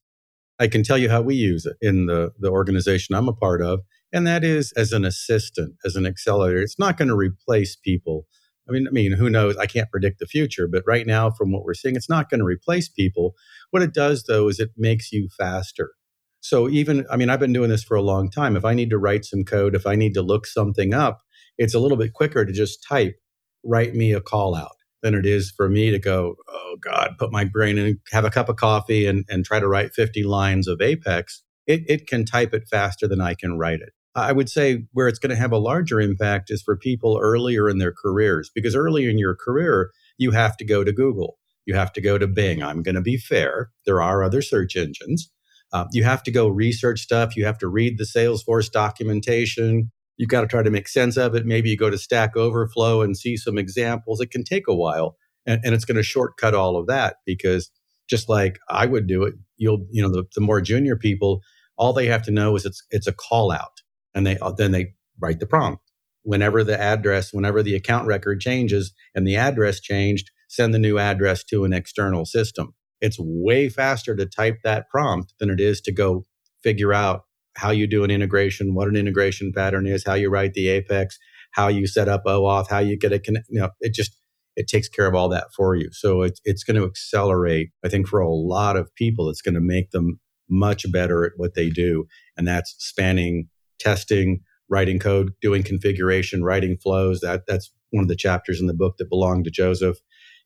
I 0.61 0.69
can 0.69 0.85
tell 0.85 0.99
you 0.99 1.11
how 1.11 1.23
we 1.23 1.35
use 1.35 1.67
it 1.67 1.77
in 1.81 2.07
the, 2.07 2.33
the 2.39 2.51
organization 2.51 3.17
I'm 3.17 3.29
a 3.29 3.33
part 3.33 3.61
of. 3.61 3.81
And 4.13 4.27
that 4.27 4.45
is 4.45 4.73
as 4.73 4.93
an 4.93 5.05
assistant, 5.05 5.75
as 5.85 5.97
an 5.97 6.07
accelerator. 6.07 6.63
It's 6.63 6.79
not 6.79 6.97
going 6.97 7.09
to 7.09 7.17
replace 7.17 7.77
people. 7.77 8.27
I 8.69 8.73
mean, 8.73 8.87
I 8.87 8.91
mean, 8.91 9.13
who 9.13 9.31
knows? 9.31 9.57
I 9.57 9.67
can't 9.67 9.91
predict 9.91 10.19
the 10.19 10.27
future, 10.27 10.69
but 10.69 10.83
right 10.87 11.07
now, 11.07 11.31
from 11.31 11.53
what 11.53 11.65
we're 11.65 11.75
seeing, 11.75 11.97
it's 11.97 12.09
not 12.09 12.29
going 12.29 12.41
to 12.41 12.47
replace 12.47 12.89
people. 12.89 13.35
What 13.71 13.83
it 13.83 13.95
does, 13.95 14.25
though, 14.25 14.49
is 14.49 14.61
it 14.61 14.71
makes 14.77 15.13
you 15.13 15.29
faster. 15.37 15.93
So 16.41 16.69
even, 16.69 17.07
I 17.11 17.17
mean, 17.17 17.31
I've 17.31 17.41
been 17.41 17.53
doing 17.53 17.71
this 17.71 17.83
for 17.83 17.97
a 17.97 18.03
long 18.03 18.31
time. 18.31 18.57
If 18.57 18.65
I 18.65 18.75
need 18.75 18.91
to 18.91 18.99
write 18.99 19.25
some 19.25 19.45
code, 19.45 19.75
if 19.75 19.87
I 19.87 19.97
need 19.97 20.15
to 20.15 20.23
look 20.23 20.47
something 20.47 20.95
up, 20.95 21.21
it's 21.57 21.75
a 21.75 21.81
little 21.81 21.97
bit 21.97 22.13
quicker 22.13 22.45
to 22.45 22.53
just 22.53 22.85
type, 22.87 23.17
write 23.65 23.95
me 23.95 24.13
a 24.13 24.21
call 24.21 24.55
out 24.55 24.77
than 25.03 25.15
it 25.15 25.27
is 25.27 25.51
for 25.51 25.69
me 25.69 25.91
to 25.91 25.99
go, 25.99 26.37
oh 26.49 26.77
God, 26.81 27.17
put 27.19 27.33
my 27.33 27.45
brain 27.45 27.79
in, 27.79 28.01
have 28.13 28.25
a 28.25 28.31
cup 28.31 28.49
of 28.49 28.57
coffee 28.57 29.07
and, 29.07 29.25
and 29.29 29.45
try 29.45 29.61
to 29.61 29.69
write 29.69 29.95
50 29.95 30.23
lines 30.25 30.69
of 30.69 30.81
Apex. 30.81 31.43
It, 31.67 31.83
it 31.87 32.07
can 32.07 32.25
type 32.25 32.55
it 32.55 32.69
faster 32.69 33.07
than 33.07 33.21
I 33.21 33.35
can 33.35 33.59
write 33.59 33.81
it. 33.81 33.93
I 34.15 34.33
would 34.33 34.49
say 34.49 34.85
where 34.93 35.09
it's 35.09 35.19
going 35.19 35.31
to 35.31 35.37
have 35.37 35.53
a 35.53 35.59
larger 35.59 36.01
impact 36.01 36.51
is 36.51 36.63
for 36.63 36.77
people 36.77 37.19
earlier 37.23 37.69
in 37.69 37.79
their 37.79 37.93
careers, 37.93 38.51
because 38.55 38.75
early 38.75 39.09
in 39.09 39.19
your 39.19 39.37
career, 39.37 39.91
you 40.17 40.33
have 40.33 40.57
to 40.57 40.65
go 40.65 40.83
to 40.83 40.93
Google. 40.93 41.39
You 41.67 41.75
have 41.75 41.93
to 41.93 42.01
go 42.01 42.19
to 42.19 42.27
Bing. 42.27 42.63
I'm 42.63 42.83
going 42.83 42.95
to 42.95 43.03
be 43.03 43.19
fair. 43.19 43.71
There 43.85 44.01
are 44.03 44.23
other 44.23 44.43
search 44.43 44.75
engines. 44.75 45.31
Uh, 45.73 45.85
you 45.93 46.03
have 46.03 46.23
to 46.23 46.31
go 46.31 46.49
research 46.49 47.01
stuff. 47.01 47.37
You 47.37 47.45
have 47.45 47.59
to 47.59 47.69
read 47.69 47.99
the 47.99 48.05
Salesforce 48.05 48.71
documentation. 48.71 49.91
You've 50.17 50.31
got 50.31 50.41
to 50.41 50.47
try 50.47 50.63
to 50.63 50.71
make 50.71 50.89
sense 50.89 51.17
of 51.17 51.35
it. 51.35 51.45
Maybe 51.47 51.71
you 51.71 51.77
go 51.77 51.91
to 51.91 51.99
Stack 51.99 52.37
Overflow 52.37 53.03
and 53.03 53.17
see 53.17 53.37
some 53.37 53.59
examples. 53.59 54.21
It 54.21 54.31
can 54.31 54.45
take 54.45 54.67
a 54.67 54.75
while, 54.75 55.17
and, 55.47 55.61
and 55.63 55.75
it's 55.75 55.85
going 55.85 55.97
to 55.97 56.03
shortcut 56.03 56.55
all 56.55 56.77
of 56.77 56.87
that 56.87 57.17
because 57.27 57.71
just 58.09 58.29
like 58.29 58.59
I 58.69 58.87
would 58.87 59.07
do 59.07 59.23
it, 59.25 59.35
you'll 59.59 59.87
you 59.91 60.03
know 60.03 60.11
the, 60.11 60.25
the 60.35 60.41
more 60.41 60.61
junior 60.61 60.97
people, 60.97 61.43
all 61.77 61.93
they 61.93 62.07
have 62.07 62.23
to 62.23 62.31
know 62.31 62.57
is 62.57 62.65
it's 62.65 62.83
it's 62.91 63.07
a 63.07 63.13
call 63.13 63.53
out, 63.53 63.83
and 64.15 64.27
they 64.27 64.39
then 64.57 64.73
they 64.73 64.95
write 65.21 65.41
the 65.41 65.47
prompt. 65.47 65.83
Whenever 66.23 66.63
the 66.63 66.79
address, 66.79 67.33
whenever 67.33 67.63
the 67.63 67.75
account 67.75 68.07
record 68.07 68.41
changes 68.41 68.93
and 69.15 69.27
the 69.27 69.37
address 69.37 69.81
changed, 69.81 70.31
send 70.49 70.75
the 70.75 70.79
new 70.79 70.99
address 70.99 71.43
to 71.45 71.65
an 71.65 71.73
external 71.73 72.25
system. 72.25 72.75
It's 73.01 73.17
way 73.19 73.69
faster 73.69 74.17
to 74.17 74.27
type 74.27 74.59
that 74.65 74.89
prompt 74.89 75.35
than 75.39 75.51
it 75.51 75.61
is 75.61 75.81
to 75.83 75.93
go 75.93 76.27
figure 76.63 76.93
out 76.93 77.23
how 77.57 77.71
you 77.71 77.87
do 77.87 78.05
an 78.05 78.11
integration, 78.11 78.75
what 78.75 78.89
an 78.89 78.97
integration 78.97 79.53
pattern 79.53 79.87
is, 79.87 80.05
how 80.05 80.15
you 80.15 80.31
write 80.31 80.55
the 80.55 80.69
Apex, 80.69 81.19
how 81.53 81.69
you 81.69 81.87
set 81.87 82.09
up 82.09 82.25
OAuth, 82.25 82.69
how 82.69 82.79
you 82.79 82.97
get 82.97 83.13
a 83.13 83.19
connect. 83.19 83.47
You 83.49 83.61
know, 83.61 83.71
it 83.81 83.95
just 83.95 84.17
it 84.57 84.69
takes 84.69 84.89
care 84.89 85.07
of 85.07 85.15
all 85.15 85.29
that 85.29 85.49
for 85.57 85.75
you. 85.75 85.89
So 85.93 86.23
it's 86.23 86.41
it's 86.45 86.65
going 86.65 86.77
to 86.77 86.87
accelerate. 86.87 87.71
I 87.85 87.89
think 87.89 88.07
for 88.09 88.21
a 88.21 88.31
lot 88.31 88.77
of 88.77 88.95
people, 88.95 89.31
it's 89.31 89.43
going 89.43 89.55
to 89.55 89.61
make 89.61 89.91
them 89.91 90.21
much 90.49 90.91
better 90.91 91.25
at 91.25 91.33
what 91.37 91.55
they 91.55 91.69
do, 91.69 92.07
and 92.37 92.47
that's 92.47 92.75
spanning 92.79 93.49
testing, 93.79 94.41
writing 94.69 94.99
code, 94.99 95.33
doing 95.41 95.63
configuration, 95.63 96.45
writing 96.45 96.77
flows. 96.77 97.21
That 97.21 97.43
that's 97.47 97.71
one 97.91 98.03
of 98.03 98.09
the 98.09 98.17
chapters 98.17 98.61
in 98.61 98.67
the 98.67 98.75
book 98.75 98.97
that 98.99 99.09
belong 99.09 99.45
to 99.45 99.51
Joseph. 99.51 99.97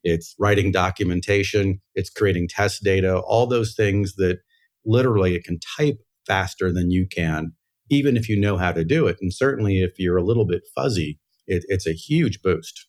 It's 0.03 0.35
writing 0.37 0.71
documentation. 0.71 1.81
It's 1.95 2.09
creating 2.09 2.49
test 2.49 2.83
data. 2.83 3.19
All 3.19 3.47
those 3.47 3.73
things 3.73 4.15
that 4.15 4.39
literally 4.85 5.35
it 5.35 5.43
can 5.43 5.59
type 5.77 5.97
faster 6.27 6.71
than 6.71 6.91
you 6.91 7.07
can, 7.07 7.53
even 7.89 8.17
if 8.17 8.27
you 8.27 8.39
know 8.39 8.57
how 8.57 8.71
to 8.71 8.83
do 8.83 9.07
it. 9.07 9.17
And 9.21 9.33
certainly 9.33 9.81
if 9.81 9.97
you're 9.97 10.17
a 10.17 10.23
little 10.23 10.45
bit 10.45 10.63
fuzzy, 10.75 11.19
it, 11.47 11.63
it's 11.67 11.87
a 11.87 11.93
huge 11.93 12.41
boost. 12.41 12.87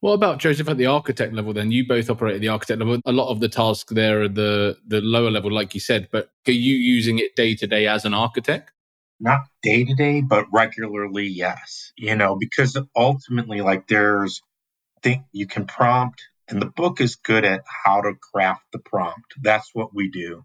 What 0.00 0.14
about 0.14 0.38
Joseph 0.38 0.68
at 0.68 0.78
the 0.78 0.86
architect 0.86 1.32
level? 1.32 1.52
Then 1.52 1.70
you 1.70 1.86
both 1.86 2.10
operate 2.10 2.34
at 2.34 2.40
the 2.40 2.48
architect 2.48 2.80
level. 2.80 2.98
A 3.06 3.12
lot 3.12 3.30
of 3.30 3.38
the 3.38 3.48
tasks 3.48 3.92
there 3.92 4.22
are 4.22 4.28
the 4.28 4.76
the 4.86 5.00
lower 5.00 5.30
level, 5.30 5.52
like 5.52 5.74
you 5.74 5.80
said. 5.80 6.08
But 6.10 6.30
are 6.48 6.52
you 6.52 6.74
using 6.74 7.20
it 7.20 7.36
day 7.36 7.54
to 7.54 7.66
day 7.68 7.86
as 7.86 8.04
an 8.04 8.12
architect? 8.12 8.72
Not 9.22 9.46
day 9.62 9.84
to 9.84 9.94
day, 9.94 10.20
but 10.20 10.46
regularly, 10.52 11.28
yes. 11.28 11.92
You 11.96 12.16
know, 12.16 12.36
because 12.36 12.76
ultimately, 12.96 13.62
like 13.62 13.88
there's, 13.88 14.42
think 15.02 15.22
you 15.32 15.46
can 15.46 15.66
prompt, 15.66 16.22
and 16.48 16.60
the 16.60 16.66
book 16.66 17.00
is 17.00 17.16
good 17.16 17.44
at 17.44 17.64
how 17.66 18.02
to 18.02 18.14
craft 18.14 18.64
the 18.72 18.80
prompt. 18.80 19.34
That's 19.42 19.70
what 19.74 19.94
we 19.94 20.10
do, 20.10 20.44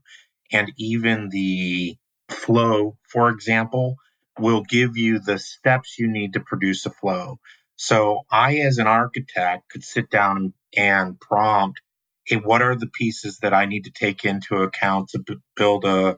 and 0.51 0.71
even 0.77 1.29
the 1.29 1.97
flow, 2.29 2.97
for 3.09 3.29
example, 3.29 3.97
will 4.39 4.63
give 4.63 4.97
you 4.97 5.19
the 5.19 5.39
steps 5.39 5.97
you 5.99 6.07
need 6.07 6.33
to 6.33 6.39
produce 6.41 6.85
a 6.85 6.91
flow. 6.91 7.39
So 7.77 8.21
I, 8.31 8.57
as 8.57 8.77
an 8.77 8.87
architect, 8.87 9.69
could 9.71 9.83
sit 9.83 10.09
down 10.11 10.53
and 10.77 11.19
prompt, 11.19 11.81
hey, 12.25 12.37
what 12.37 12.61
are 12.61 12.75
the 12.75 12.87
pieces 12.87 13.39
that 13.39 13.53
I 13.53 13.65
need 13.65 13.85
to 13.85 13.91
take 13.91 14.25
into 14.25 14.57
account 14.57 15.09
to 15.09 15.19
b- 15.19 15.37
build 15.55 15.85
a, 15.85 16.17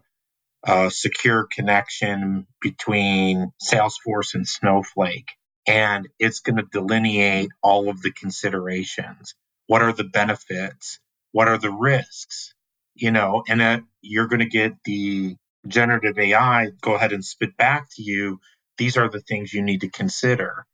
a 0.63 0.91
secure 0.91 1.47
connection 1.49 2.47
between 2.61 3.51
Salesforce 3.61 4.35
and 4.35 4.47
Snowflake? 4.47 5.29
And 5.67 6.07
it's 6.17 6.39
going 6.39 6.57
to 6.57 6.67
delineate 6.71 7.49
all 7.61 7.89
of 7.89 8.01
the 8.01 8.11
considerations. 8.11 9.35
What 9.67 9.81
are 9.81 9.93
the 9.93 10.03
benefits? 10.03 10.99
What 11.31 11.47
are 11.47 11.57
the 11.57 11.71
risks? 11.71 12.53
You 12.95 13.11
know, 13.11 13.43
and 13.47 13.61
uh, 13.61 13.79
you're 14.01 14.27
going 14.27 14.39
to 14.39 14.45
get 14.45 14.73
the 14.83 15.35
generative 15.67 16.17
AI 16.17 16.69
go 16.81 16.95
ahead 16.95 17.13
and 17.13 17.23
spit 17.23 17.57
back 17.57 17.87
to 17.95 18.03
you, 18.03 18.39
these 18.77 18.97
are 18.97 19.09
the 19.09 19.19
things 19.19 19.53
you 19.53 19.61
need 19.61 19.81
to 19.81 19.89
consider. 19.89 20.65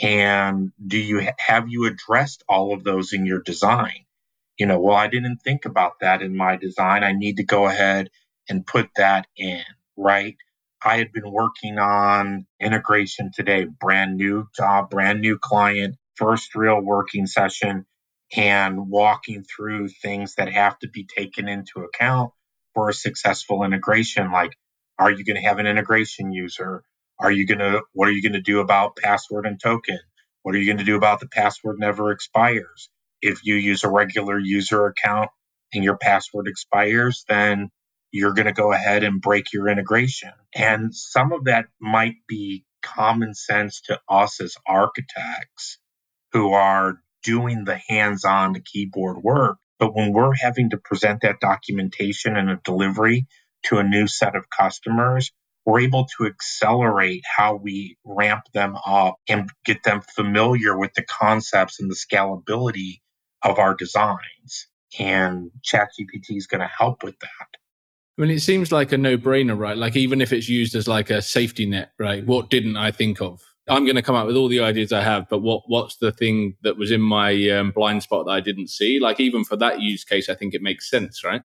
And 0.00 0.72
do 0.84 0.98
you 0.98 1.26
have 1.38 1.68
you 1.68 1.86
addressed 1.86 2.44
all 2.48 2.72
of 2.72 2.84
those 2.84 3.12
in 3.12 3.26
your 3.26 3.40
design? 3.40 4.04
You 4.56 4.66
know, 4.66 4.78
well, 4.80 4.96
I 4.96 5.08
didn't 5.08 5.38
think 5.38 5.64
about 5.64 6.00
that 6.00 6.22
in 6.22 6.36
my 6.36 6.56
design. 6.56 7.02
I 7.02 7.12
need 7.12 7.38
to 7.38 7.44
go 7.44 7.66
ahead 7.66 8.10
and 8.50 8.66
put 8.66 8.90
that 8.96 9.26
in, 9.36 9.62
right? 9.96 10.36
I 10.84 10.98
had 10.98 11.12
been 11.12 11.30
working 11.32 11.78
on 11.78 12.46
integration 12.60 13.30
today, 13.34 13.66
brand 13.66 14.16
new 14.16 14.48
job, 14.56 14.90
brand 14.90 15.20
new 15.20 15.38
client, 15.38 15.96
first 16.16 16.54
real 16.54 16.80
working 16.80 17.26
session, 17.26 17.86
and 18.36 18.90
walking 18.90 19.44
through 19.44 19.88
things 19.88 20.36
that 20.36 20.52
have 20.52 20.78
to 20.80 20.88
be 20.88 21.06
taken 21.06 21.48
into 21.48 21.80
account 21.82 22.32
for 22.74 22.90
a 22.90 22.94
successful 22.94 23.64
integration 23.64 24.32
like 24.32 24.52
are 24.98 25.12
you 25.12 25.24
going 25.24 25.36
to 25.36 25.48
have 25.48 25.60
an 25.60 25.68
integration 25.68 26.32
user? 26.32 26.84
Are 27.20 27.32
you 27.32 27.46
going 27.46 27.60
to 27.60 27.82
what 27.94 28.08
are 28.08 28.12
you 28.12 28.22
going 28.22 28.34
to 28.34 28.42
do 28.42 28.60
about 28.60 28.96
password 28.96 29.46
and 29.46 29.60
token? 29.60 30.00
What 30.44 30.56
are 30.56 30.58
you 30.58 30.66
going 30.66 30.78
to 30.78 30.84
do 30.84 30.96
about 30.96 31.20
the 31.20 31.28
password 31.28 31.78
never 31.80 32.12
expires? 32.12 32.90
If 33.22 33.44
you 33.44 33.56
use 33.56 33.84
a 33.84 33.90
regular 33.90 34.38
user 34.38 34.86
account 34.86 35.30
and 35.74 35.84
your 35.84 35.98
password 35.98 36.48
expires 36.48 37.26
then 37.28 37.70
you're 38.12 38.34
going 38.34 38.46
to 38.46 38.52
go 38.52 38.72
ahead 38.72 39.04
and 39.04 39.22
break 39.22 39.52
your 39.52 39.68
integration 39.68 40.32
and 40.54 40.94
some 40.94 41.32
of 41.32 41.44
that 41.44 41.66
might 41.80 42.16
be 42.28 42.64
common 42.82 43.34
sense 43.34 43.82
to 43.82 44.00
us 44.08 44.40
as 44.40 44.56
architects 44.66 45.78
who 46.32 46.52
are 46.52 47.00
doing 47.24 47.64
the 47.64 47.80
hands-on 47.88 48.52
the 48.54 48.60
keyboard 48.62 49.18
work 49.22 49.58
but 49.80 49.94
when 49.96 50.12
we're 50.14 50.34
having 50.34 50.70
to 50.70 50.78
present 50.78 51.22
that 51.22 51.40
documentation 51.40 52.36
and 52.36 52.50
a 52.50 52.60
delivery 52.64 53.26
to 53.66 53.78
a 53.78 53.84
new 53.84 54.08
set 54.08 54.36
of 54.36 54.44
customers, 54.50 55.32
we're 55.66 55.82
able 55.82 56.06
to 56.18 56.26
accelerate 56.26 57.24
how 57.26 57.56
we 57.56 57.98
ramp 58.06 58.44
them 58.54 58.76
up 58.86 59.16
and 59.28 59.50
get 59.66 59.84
them 59.84 60.02
familiar 60.16 60.78
with 60.78 60.94
the 60.94 61.04
concepts 61.04 61.80
and 61.80 61.90
the 61.90 61.96
scalability 61.96 63.00
of 63.44 63.60
our 63.60 63.76
designs. 63.76 64.68
And 64.98 65.52
ChatGPT 65.64 66.38
is 66.38 66.48
going 66.48 66.62
to 66.62 66.68
help 66.78 67.04
with 67.04 67.18
that. 67.20 67.67
I 68.18 68.22
mean, 68.22 68.30
it 68.32 68.40
seems 68.40 68.72
like 68.72 68.90
a 68.90 68.98
no 68.98 69.16
brainer, 69.16 69.56
right? 69.56 69.76
Like, 69.76 69.94
even 69.94 70.20
if 70.20 70.32
it's 70.32 70.48
used 70.48 70.74
as 70.74 70.88
like 70.88 71.08
a 71.08 71.22
safety 71.22 71.66
net, 71.66 71.92
right? 71.98 72.26
What 72.26 72.50
didn't 72.50 72.76
I 72.76 72.90
think 72.90 73.20
of? 73.20 73.40
I'm 73.68 73.84
going 73.84 73.96
to 73.96 74.02
come 74.02 74.16
up 74.16 74.26
with 74.26 74.34
all 74.34 74.48
the 74.48 74.60
ideas 74.60 74.92
I 74.92 75.02
have, 75.02 75.28
but 75.28 75.40
what 75.40 75.62
what's 75.66 75.96
the 75.96 76.10
thing 76.10 76.56
that 76.62 76.78
was 76.78 76.90
in 76.90 77.00
my 77.00 77.48
um, 77.50 77.70
blind 77.70 78.02
spot 78.02 78.26
that 78.26 78.32
I 78.32 78.40
didn't 78.40 78.68
see? 78.70 78.98
Like 78.98 79.20
even 79.20 79.44
for 79.44 79.56
that 79.56 79.80
use 79.80 80.04
case, 80.04 80.28
I 80.28 80.34
think 80.34 80.54
it 80.54 80.62
makes 80.62 80.90
sense, 80.90 81.22
right? 81.22 81.42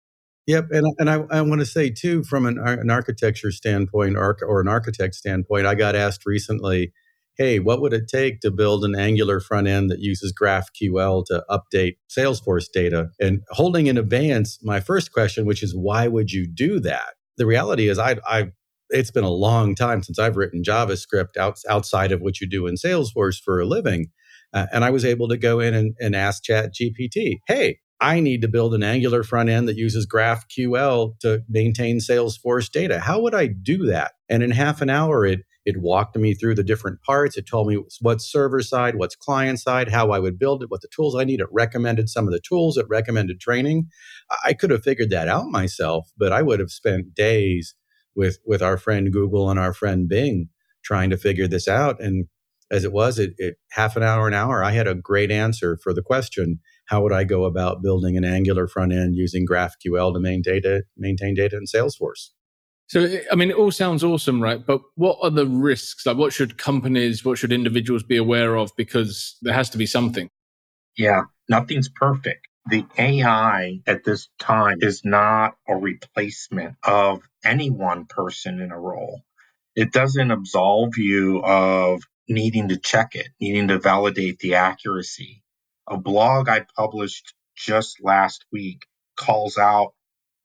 Yep, 0.48 0.72
and 0.72 0.88
and 1.00 1.10
I, 1.10 1.24
I 1.30 1.42
want 1.42 1.62
to 1.62 1.66
say 1.66 1.90
too, 1.90 2.24
from 2.24 2.46
an, 2.46 2.58
an 2.58 2.90
architecture 2.90 3.52
standpoint 3.52 4.18
or, 4.18 4.38
or 4.42 4.62
an 4.62 4.68
architect 4.68 5.16
standpoint, 5.16 5.66
I 5.66 5.76
got 5.76 5.96
asked 5.96 6.26
recently, 6.26 6.94
"Hey, 7.38 7.60
what 7.60 7.82
would 7.82 7.94
it 7.94 8.08
take 8.08 8.40
to 8.42 8.52
build 8.52 8.86
an 8.86 8.96
Angular 8.96 9.40
front 9.40 9.68
end 9.68 9.90
that 9.92 10.00
uses 10.00 10.34
GraphQL 10.34 11.26
to 11.28 11.44
update 11.50 11.98
Salesforce 12.10 12.72
data?" 12.72 13.10
And 13.20 13.42
holding 13.50 13.88
in 13.88 13.98
abeyance 13.98 14.60
my 14.64 14.80
first 14.80 15.12
question, 15.12 15.46
which 15.46 15.64
is, 15.64 15.76
"Why 15.76 16.08
would 16.08 16.32
you 16.32 16.48
do 16.48 16.80
that?" 16.82 17.14
The 17.38 17.46
reality 17.46 17.90
is, 17.90 18.00
I 18.00 18.18
I 18.28 18.52
it's 18.90 19.12
been 19.12 19.24
a 19.24 19.30
long 19.30 19.76
time 19.76 20.04
since 20.04 20.20
I've 20.20 20.38
written 20.38 20.64
JavaScript 20.64 21.38
out, 21.38 21.60
outside 21.68 22.12
of 22.12 22.22
what 22.22 22.40
you 22.40 22.48
do 22.48 22.68
in 22.68 22.76
Salesforce 22.76 23.42
for 23.44 23.60
a 23.60 23.66
living. 23.66 24.08
Uh, 24.54 24.68
and 24.72 24.86
I 24.86 24.92
was 24.92 25.04
able 25.04 25.28
to 25.30 25.38
go 25.38 25.60
in 25.60 25.74
and, 25.74 25.96
and 26.00 26.16
ask 26.16 26.44
ChatGPT, 26.44 27.40
hey, 27.48 27.80
I 28.00 28.20
need 28.20 28.42
to 28.42 28.48
build 28.48 28.76
an 28.76 28.84
Angular 28.84 29.24
front 29.24 29.50
end 29.50 29.68
that 29.68 29.78
uses 29.78 30.06
GraphQL 30.06 31.20
to 31.22 31.42
maintain 31.50 32.00
Salesforce 32.00 32.70
data. 32.70 33.00
How 33.00 33.22
would 33.22 33.34
I 33.34 33.48
do 33.48 33.86
that? 33.86 34.12
And 34.34 34.42
in 34.42 34.50
half 34.50 34.82
an 34.82 34.90
hour, 34.90 35.28
it 35.28 35.42
it 35.64 35.80
walked 35.80 36.16
me 36.18 36.34
through 36.34 36.56
the 36.56 36.64
different 36.64 37.04
parts. 37.04 37.38
It 37.38 37.46
told 37.46 37.68
me 37.68 37.78
what's 38.02 38.26
server 38.30 38.62
side, 38.62 38.96
what's 38.96 39.16
client 39.16 39.60
side, 39.60 39.90
how 39.90 40.10
I 40.10 40.18
would 40.18 40.40
build 40.40 40.64
it, 40.64 40.72
what 40.72 40.82
the 40.82 40.88
tools 40.88 41.16
I 41.16 41.24
need. 41.24 41.40
It 41.40 41.48
recommended 41.52 42.10
some 42.10 42.26
of 42.26 42.34
the 42.34 42.42
tools. 42.42 42.76
It 42.76 42.88
recommended 42.90 43.40
training. 43.40 43.90
I 44.44 44.54
could 44.54 44.72
have 44.72 44.84
figured 44.84 45.12
that 45.12 45.28
out 45.28 45.46
myself, 45.50 46.12
but 46.18 46.32
I 46.34 46.42
would 46.42 46.60
have 46.60 46.72
spent 46.72 47.14
days 47.14 47.76
with 48.16 48.40
with 48.44 48.64
our 48.64 48.76
friend 48.76 49.14
Google 49.14 49.52
and 49.52 49.60
our 49.60 49.72
friend 49.72 50.10
Bing 50.10 50.50
trying 50.84 51.12
to 51.12 51.18
figure 51.18 51.48
this 51.48 51.68
out. 51.68 52.02
And 52.02 52.26
as 52.72 52.84
it 52.84 52.92
was, 52.92 53.20
it, 53.20 53.36
it 53.38 53.58
half 53.70 53.96
an 53.96 54.02
hour, 54.02 54.28
an 54.28 54.34
hour, 54.34 54.64
I 54.64 54.72
had 54.72 54.88
a 54.88 54.96
great 54.96 55.30
answer 55.30 55.78
for 55.78 55.94
the 55.94 56.02
question: 56.02 56.60
How 56.86 57.04
would 57.04 57.14
I 57.14 57.24
go 57.24 57.44
about 57.46 57.84
building 57.84 58.18
an 58.18 58.26
Angular 58.26 58.68
front 58.68 58.94
end 58.94 59.16
using 59.16 59.46
GraphQL 59.46 60.12
to 60.12 60.20
maintain 60.20 60.42
data, 60.42 60.86
maintain 60.98 61.36
data 61.36 61.56
in 61.56 61.66
Salesforce? 61.66 62.32
So, 62.88 63.18
I 63.32 63.36
mean, 63.36 63.50
it 63.50 63.56
all 63.56 63.72
sounds 63.72 64.04
awesome, 64.04 64.42
right? 64.42 64.64
But 64.64 64.82
what 64.96 65.18
are 65.24 65.30
the 65.30 65.48
risks? 65.48 66.06
Like, 66.06 66.18
what 66.18 66.34
should 66.34 66.58
companies, 66.58 67.26
what 67.26 67.38
should 67.38 67.52
individuals 67.52 68.04
be 68.04 68.18
aware 68.18 68.56
of? 68.56 68.72
Because 68.76 69.38
there 69.42 69.54
has 69.54 69.70
to 69.72 69.78
be 69.78 69.86
something. 69.86 70.30
Yeah, 70.98 71.24
nothing's 71.50 71.90
perfect. 71.90 72.48
The 72.70 72.86
AI 72.98 73.82
at 73.88 74.04
this 74.04 74.30
time 74.40 74.78
is 74.82 75.02
not 75.04 75.56
a 75.68 75.76
replacement 75.76 76.76
of 76.84 77.22
any 77.44 77.70
one 77.70 78.06
person 78.06 78.62
in 78.62 78.72
a 78.72 78.80
role. 78.80 79.22
It 79.76 79.92
doesn't 79.92 80.32
absolve 80.32 80.98
you 80.98 81.42
of 81.44 82.04
needing 82.30 82.70
to 82.70 82.78
check 82.78 83.16
it, 83.16 83.28
needing 83.42 83.70
to 83.70 83.80
validate 83.80 84.40
the 84.40 84.56
accuracy. 84.56 85.44
A 85.90 85.98
blog 85.98 86.48
I 86.48 86.66
published 86.78 87.34
just 87.56 88.02
last 88.02 88.46
week 88.52 88.86
calls 89.18 89.58
out 89.58 89.94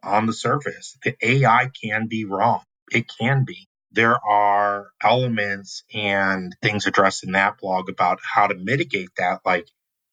on 0.04 0.26
the 0.26 0.34
surface. 0.34 0.98
The 1.04 1.16
AI 1.22 1.70
can 1.82 2.08
be 2.08 2.26
wrong. 2.26 2.62
It 2.92 3.06
can 3.20 3.44
be. 3.46 3.68
There 3.92 4.18
are 4.24 4.88
elements 5.02 5.84
and 5.94 6.56
things 6.62 6.86
addressed 6.86 7.24
in 7.24 7.32
that 7.32 7.58
blog 7.60 7.90
about 7.90 8.20
how 8.22 8.48
to 8.48 8.56
mitigate 8.56 9.10
that. 9.18 9.40
Like, 9.46 9.68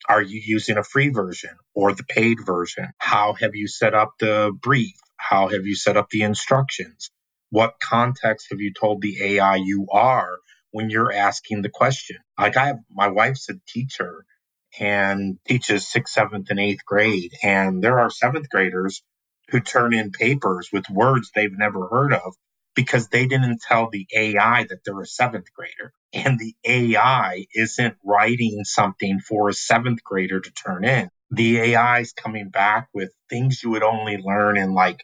are 0.09 0.21
you 0.21 0.41
using 0.45 0.77
a 0.77 0.83
free 0.83 1.09
version 1.09 1.51
or 1.75 1.93
the 1.93 2.03
paid 2.05 2.39
version? 2.45 2.89
How 2.99 3.33
have 3.33 3.55
you 3.55 3.67
set 3.67 3.95
up 3.95 4.13
the 4.19 4.53
brief? 4.61 4.95
How 5.17 5.49
have 5.49 5.65
you 5.65 5.75
set 5.75 5.97
up 5.97 6.09
the 6.11 6.23
instructions? 6.23 7.11
What 7.51 7.75
context 7.81 8.47
have 8.51 8.61
you 8.61 8.73
told 8.73 9.01
the 9.01 9.17
AI 9.23 9.57
you 9.57 9.87
are 9.91 10.37
when 10.71 10.89
you're 10.91 11.13
asking 11.13 11.63
the 11.63 11.69
question? 11.69 12.17
Like, 12.39 12.57
I 12.57 12.67
have 12.67 12.79
my 12.91 13.09
wife's 13.09 13.49
a 13.49 13.55
teacher 13.67 14.25
and 14.79 15.39
teaches 15.47 15.87
sixth, 15.87 16.13
seventh, 16.13 16.49
and 16.51 16.59
eighth 16.59 16.85
grade. 16.85 17.33
And 17.43 17.83
there 17.83 17.99
are 17.99 18.11
seventh 18.11 18.49
graders 18.49 19.01
who 19.49 19.59
turn 19.61 19.93
in 19.93 20.11
papers 20.11 20.69
with 20.73 20.89
words 20.89 21.31
they've 21.35 21.57
never 21.57 21.87
heard 21.87 22.13
of 22.13 22.33
because 22.75 23.09
they 23.09 23.27
didn't 23.27 23.61
tell 23.61 23.89
the 23.91 24.07
AI 24.15 24.63
that 24.69 24.79
they're 24.85 25.01
a 25.01 25.05
seventh 25.05 25.47
grader. 25.55 25.93
And 26.13 26.39
the 26.39 26.55
AI 26.65 27.45
isn't 27.53 27.95
writing 28.03 28.63
something 28.63 29.19
for 29.19 29.49
a 29.49 29.53
seventh 29.53 30.03
grader 30.03 30.39
to 30.41 30.51
turn 30.51 30.85
in. 30.85 31.09
The 31.31 31.59
AI 31.59 31.99
is 32.01 32.13
coming 32.13 32.49
back 32.49 32.89
with 32.93 33.11
things 33.29 33.63
you 33.63 33.71
would 33.71 33.83
only 33.83 34.17
learn 34.17 34.57
in 34.57 34.73
like 34.73 35.03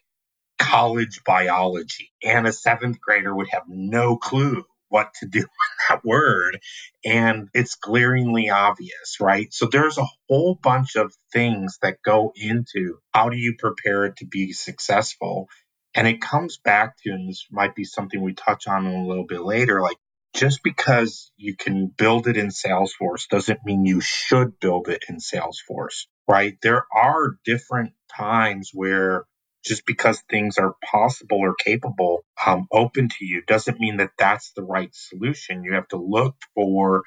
college 0.60 1.22
biology. 1.26 2.12
And 2.24 2.48
a 2.48 2.54
seventh 2.54 3.00
grader 3.02 3.36
would 3.36 3.50
have 3.52 3.64
no 3.68 4.18
clue 4.18 4.64
what 4.92 5.14
to 5.22 5.28
do 5.28 5.40
with 5.42 5.50
that 5.90 6.06
word. 6.06 6.60
And 7.06 7.50
it's 7.56 7.76
glaringly 7.78 8.52
obvious, 8.52 9.18
right? 9.22 9.54
So 9.54 9.68
there's 9.72 10.00
a 10.00 10.08
whole 10.30 10.60
bunch 10.64 10.98
of 10.98 11.14
things 11.34 11.80
that 11.84 12.00
go 12.06 12.34
into 12.38 13.00
how 13.14 13.30
do 13.30 13.38
you 13.38 13.56
prepare 13.60 14.06
it 14.06 14.18
to 14.20 14.28
be 14.28 14.54
successful. 14.54 15.50
And 15.96 16.08
it 16.08 16.22
comes 16.22 16.60
back 16.60 16.98
to, 17.04 17.12
and 17.12 17.30
this 17.30 17.48
might 17.52 17.76
be 17.76 17.86
something 17.86 18.22
we 18.22 18.36
touch 18.36 18.68
on 18.68 18.88
a 18.88 19.08
little 19.08 19.28
bit 19.28 19.42
later, 19.44 19.82
like 19.82 19.98
just 20.36 20.64
because 20.64 21.32
you 21.38 21.58
can 21.58 21.88
build 21.88 22.28
it 22.30 22.38
in 22.38 22.50
Salesforce 22.50 23.28
doesn't 23.30 23.66
mean 23.66 23.86
you 23.86 24.02
should 24.02 24.60
build 24.62 24.90
it 24.90 25.04
in 25.10 25.18
Salesforce, 25.18 26.08
right? 26.30 26.58
There 26.64 26.86
are 26.96 27.38
different 27.46 27.94
times 28.18 28.72
where 28.74 29.26
just 29.65 29.86
because 29.86 30.22
things 30.30 30.58
are 30.58 30.75
possible 30.91 31.40
or 31.40 31.55
capable 31.55 32.25
um, 32.46 32.68
open 32.72 33.09
to 33.09 33.25
you 33.25 33.44
doesn't 33.48 33.79
mean 33.79 33.98
that 33.98 34.12
that's 34.20 34.53
the 34.53 34.64
right 34.64 34.94
solution. 34.94 35.64
You 35.64 35.74
have 35.75 35.88
to 35.90 35.98
look 35.98 36.36
for 36.55 37.03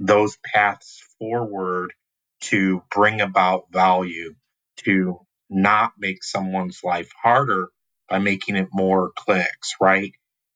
those 0.00 0.38
paths 0.44 1.02
forward 1.20 1.94
to 2.42 2.82
bring 2.92 3.22
about 3.22 3.64
value, 3.72 4.34
to 4.78 5.20
not 5.50 5.92
make 5.98 6.24
someone's 6.24 6.80
life 6.84 7.10
harder 7.22 7.68
by 8.10 8.18
making 8.20 8.56
it 8.56 8.68
more 8.72 9.12
clicks, 9.16 9.74
right? 9.80 10.12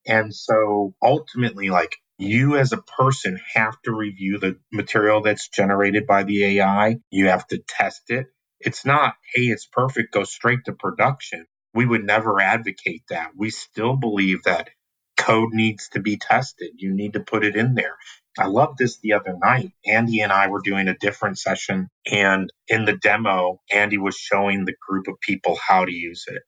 And 0.07 0.35
so 0.35 0.94
ultimately, 1.03 1.70
like 1.70 1.96
you 2.18 2.57
as 2.59 2.73
a 2.73 2.83
person 2.83 3.40
have 3.55 3.77
to 3.85 3.94
review 3.94 4.38
the 4.38 4.59
material 4.73 5.23
that's 5.23 5.49
generated 5.49 6.07
by 6.07 6.25
the 6.25 6.61
AI. 6.61 6.99
You 7.11 7.29
have 7.29 7.46
to 7.49 7.59
test 7.66 8.03
it. 8.11 8.27
It's 8.61 8.87
not, 8.87 9.14
hey, 9.35 9.44
it's 9.44 9.66
perfect, 9.66 10.12
go 10.14 10.25
straight 10.25 10.61
to 10.66 10.75
production. 10.75 11.47
We 11.75 11.87
would 11.87 12.05
never 12.05 12.40
advocate 12.40 13.05
that. 13.11 13.33
We 13.37 13.51
still 13.51 13.97
believe 13.97 14.44
that 14.44 14.71
code 15.16 15.53
needs 15.53 15.90
to 15.90 16.01
be 16.01 16.18
tested. 16.18 16.71
You 16.77 16.94
need 16.94 17.14
to 17.14 17.21
put 17.21 17.44
it 17.44 17.57
in 17.57 17.75
there. 17.75 17.97
I 18.38 18.47
love 18.47 18.77
this 18.79 18.99
the 19.01 19.14
other 19.14 19.37
night. 19.42 19.73
Andy 19.87 20.21
and 20.23 20.33
I 20.33 20.49
were 20.49 20.62
doing 20.62 20.88
a 20.88 20.97
different 20.99 21.38
session, 21.38 21.88
and 22.11 22.51
in 22.68 22.85
the 22.85 22.97
demo, 22.97 23.61
Andy 23.73 23.99
was 23.99 24.16
showing 24.16 24.64
the 24.64 24.77
group 24.88 25.09
of 25.09 25.21
people 25.21 25.59
how 25.66 25.85
to 25.85 25.92
use 25.92 26.25
it. 26.29 26.42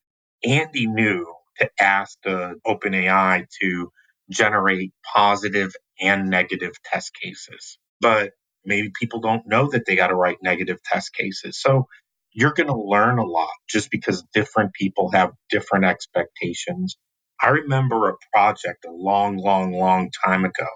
Andy 0.49 0.87
knew 0.87 1.27
to 1.59 1.70
ask 1.81 2.18
the 2.25 2.57
OpenAI 2.66 3.46
to 3.62 3.92
generate 4.31 4.92
positive 5.14 5.75
and 6.01 6.31
negative 6.31 6.73
test 6.85 7.12
cases. 7.20 7.79
But 8.01 8.33
maybe 8.64 8.92
people 8.99 9.20
don't 9.20 9.46
know 9.46 9.68
that 9.70 9.87
they 9.87 9.96
got 9.96 10.09
to 10.09 10.16
write 10.16 10.38
negative 10.42 10.79
test 10.85 11.14
cases. 11.14 11.61
So 11.61 11.87
you're 12.33 12.53
going 12.55 12.68
to 12.68 12.77
learn 12.81 13.18
a 13.18 13.25
lot 13.27 13.51
just 13.68 13.90
because 13.90 14.25
different 14.35 14.73
people 14.75 15.11
have 15.12 15.33
different 15.51 15.87
expectations. 15.87 16.96
I 17.42 17.51
remember 17.51 18.11
a 18.11 18.14
project 18.35 18.87
a 18.87 18.92
long, 18.92 19.38
long, 19.38 19.73
long 19.73 20.11
time 20.25 20.44
ago, 20.44 20.66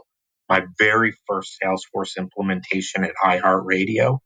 my 0.49 0.65
very 0.79 1.15
first 1.29 1.59
Salesforce 1.63 2.19
implementation 2.19 3.05
at 3.05 3.13
iHeartRadio. 3.25 4.19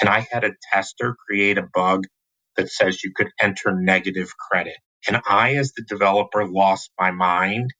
And 0.00 0.10
I 0.10 0.26
had 0.30 0.44
a 0.44 0.52
tester 0.72 1.16
create 1.28 1.58
a 1.58 1.68
bug 1.74 2.04
that 2.56 2.70
says 2.70 3.04
you 3.04 3.12
could 3.16 3.30
enter 3.40 3.72
negative 3.74 4.30
credit. 4.38 4.76
And 5.08 5.20
I, 5.28 5.56
as 5.56 5.72
the 5.72 5.84
developer, 5.88 6.46
lost 6.46 6.90
my 6.98 7.10
mind 7.12 7.70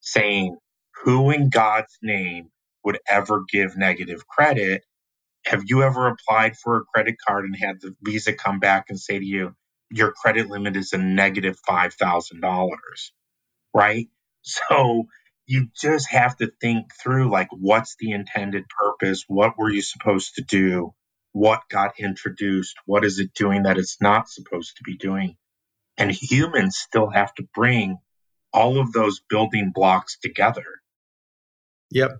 saying, 0.00 0.56
who 1.04 1.30
in 1.30 1.50
God's 1.50 1.98
name 2.02 2.48
would 2.86 3.00
ever 3.08 3.44
give 3.50 3.76
negative 3.76 4.26
credit? 4.28 4.84
Have 5.44 5.64
you 5.66 5.82
ever 5.82 6.08
applied 6.08 6.56
for 6.56 6.78
a 6.78 6.84
credit 6.84 7.16
card 7.26 7.44
and 7.44 7.56
had 7.56 7.80
the 7.80 7.96
Visa 8.02 8.32
come 8.32 8.60
back 8.60 8.86
and 8.88 8.98
say 8.98 9.18
to 9.18 9.24
you, 9.24 9.54
your 9.90 10.12
credit 10.12 10.48
limit 10.48 10.76
is 10.76 10.92
a 10.94 10.98
negative 10.98 11.56
$5,000? 11.68 12.70
Right? 13.74 14.08
So 14.42 15.06
you 15.46 15.68
just 15.76 16.10
have 16.10 16.36
to 16.38 16.52
think 16.60 16.86
through 17.02 17.30
like, 17.30 17.48
what's 17.52 17.96
the 17.98 18.12
intended 18.12 18.64
purpose? 18.68 19.24
What 19.28 19.58
were 19.58 19.70
you 19.70 19.82
supposed 19.82 20.36
to 20.36 20.42
do? 20.42 20.94
What 21.32 21.62
got 21.70 21.98
introduced? 21.98 22.76
What 22.86 23.04
is 23.04 23.18
it 23.18 23.34
doing 23.34 23.64
that 23.64 23.78
it's 23.78 24.00
not 24.00 24.28
supposed 24.28 24.76
to 24.78 24.84
be 24.84 24.96
doing? 24.96 25.36
And 25.98 26.10
humans 26.12 26.78
still 26.78 27.10
have 27.10 27.34
to 27.34 27.48
bring 27.54 27.98
all 28.52 28.80
of 28.80 28.92
those 28.92 29.20
building 29.28 29.72
blocks 29.74 30.18
together. 30.22 30.64
Yep. 31.90 32.10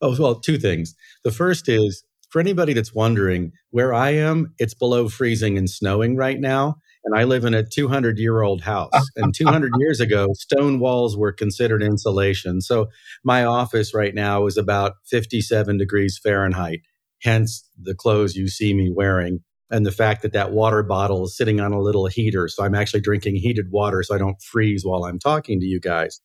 Oh, 0.00 0.16
well, 0.18 0.34
two 0.36 0.58
things. 0.58 0.94
The 1.24 1.30
first 1.30 1.68
is 1.68 2.04
for 2.30 2.40
anybody 2.40 2.72
that's 2.72 2.94
wondering 2.94 3.52
where 3.70 3.92
I 3.92 4.10
am, 4.10 4.54
it's 4.58 4.74
below 4.74 5.08
freezing 5.08 5.58
and 5.58 5.68
snowing 5.68 6.16
right 6.16 6.40
now. 6.40 6.76
And 7.04 7.18
I 7.18 7.24
live 7.24 7.44
in 7.44 7.52
a 7.52 7.64
200 7.64 8.18
year 8.18 8.42
old 8.42 8.62
house. 8.62 8.92
And 9.16 9.34
200 9.34 9.72
years 9.78 10.00
ago, 10.00 10.28
stone 10.34 10.78
walls 10.78 11.16
were 11.16 11.32
considered 11.32 11.82
insulation. 11.82 12.60
So 12.60 12.88
my 13.24 13.44
office 13.44 13.92
right 13.92 14.14
now 14.14 14.46
is 14.46 14.56
about 14.56 14.94
57 15.10 15.76
degrees 15.76 16.18
Fahrenheit, 16.22 16.80
hence 17.20 17.68
the 17.80 17.94
clothes 17.94 18.36
you 18.36 18.48
see 18.48 18.72
me 18.72 18.90
wearing 18.94 19.40
and 19.70 19.84
the 19.86 19.90
fact 19.92 20.22
that 20.22 20.34
that 20.34 20.52
water 20.52 20.82
bottle 20.82 21.24
is 21.24 21.36
sitting 21.36 21.58
on 21.58 21.72
a 21.72 21.80
little 21.80 22.06
heater. 22.06 22.46
So 22.46 22.62
I'm 22.62 22.74
actually 22.74 23.00
drinking 23.00 23.36
heated 23.36 23.66
water 23.70 24.02
so 24.02 24.14
I 24.14 24.18
don't 24.18 24.40
freeze 24.40 24.84
while 24.84 25.04
I'm 25.04 25.18
talking 25.18 25.60
to 25.60 25.66
you 25.66 25.80
guys. 25.80 26.20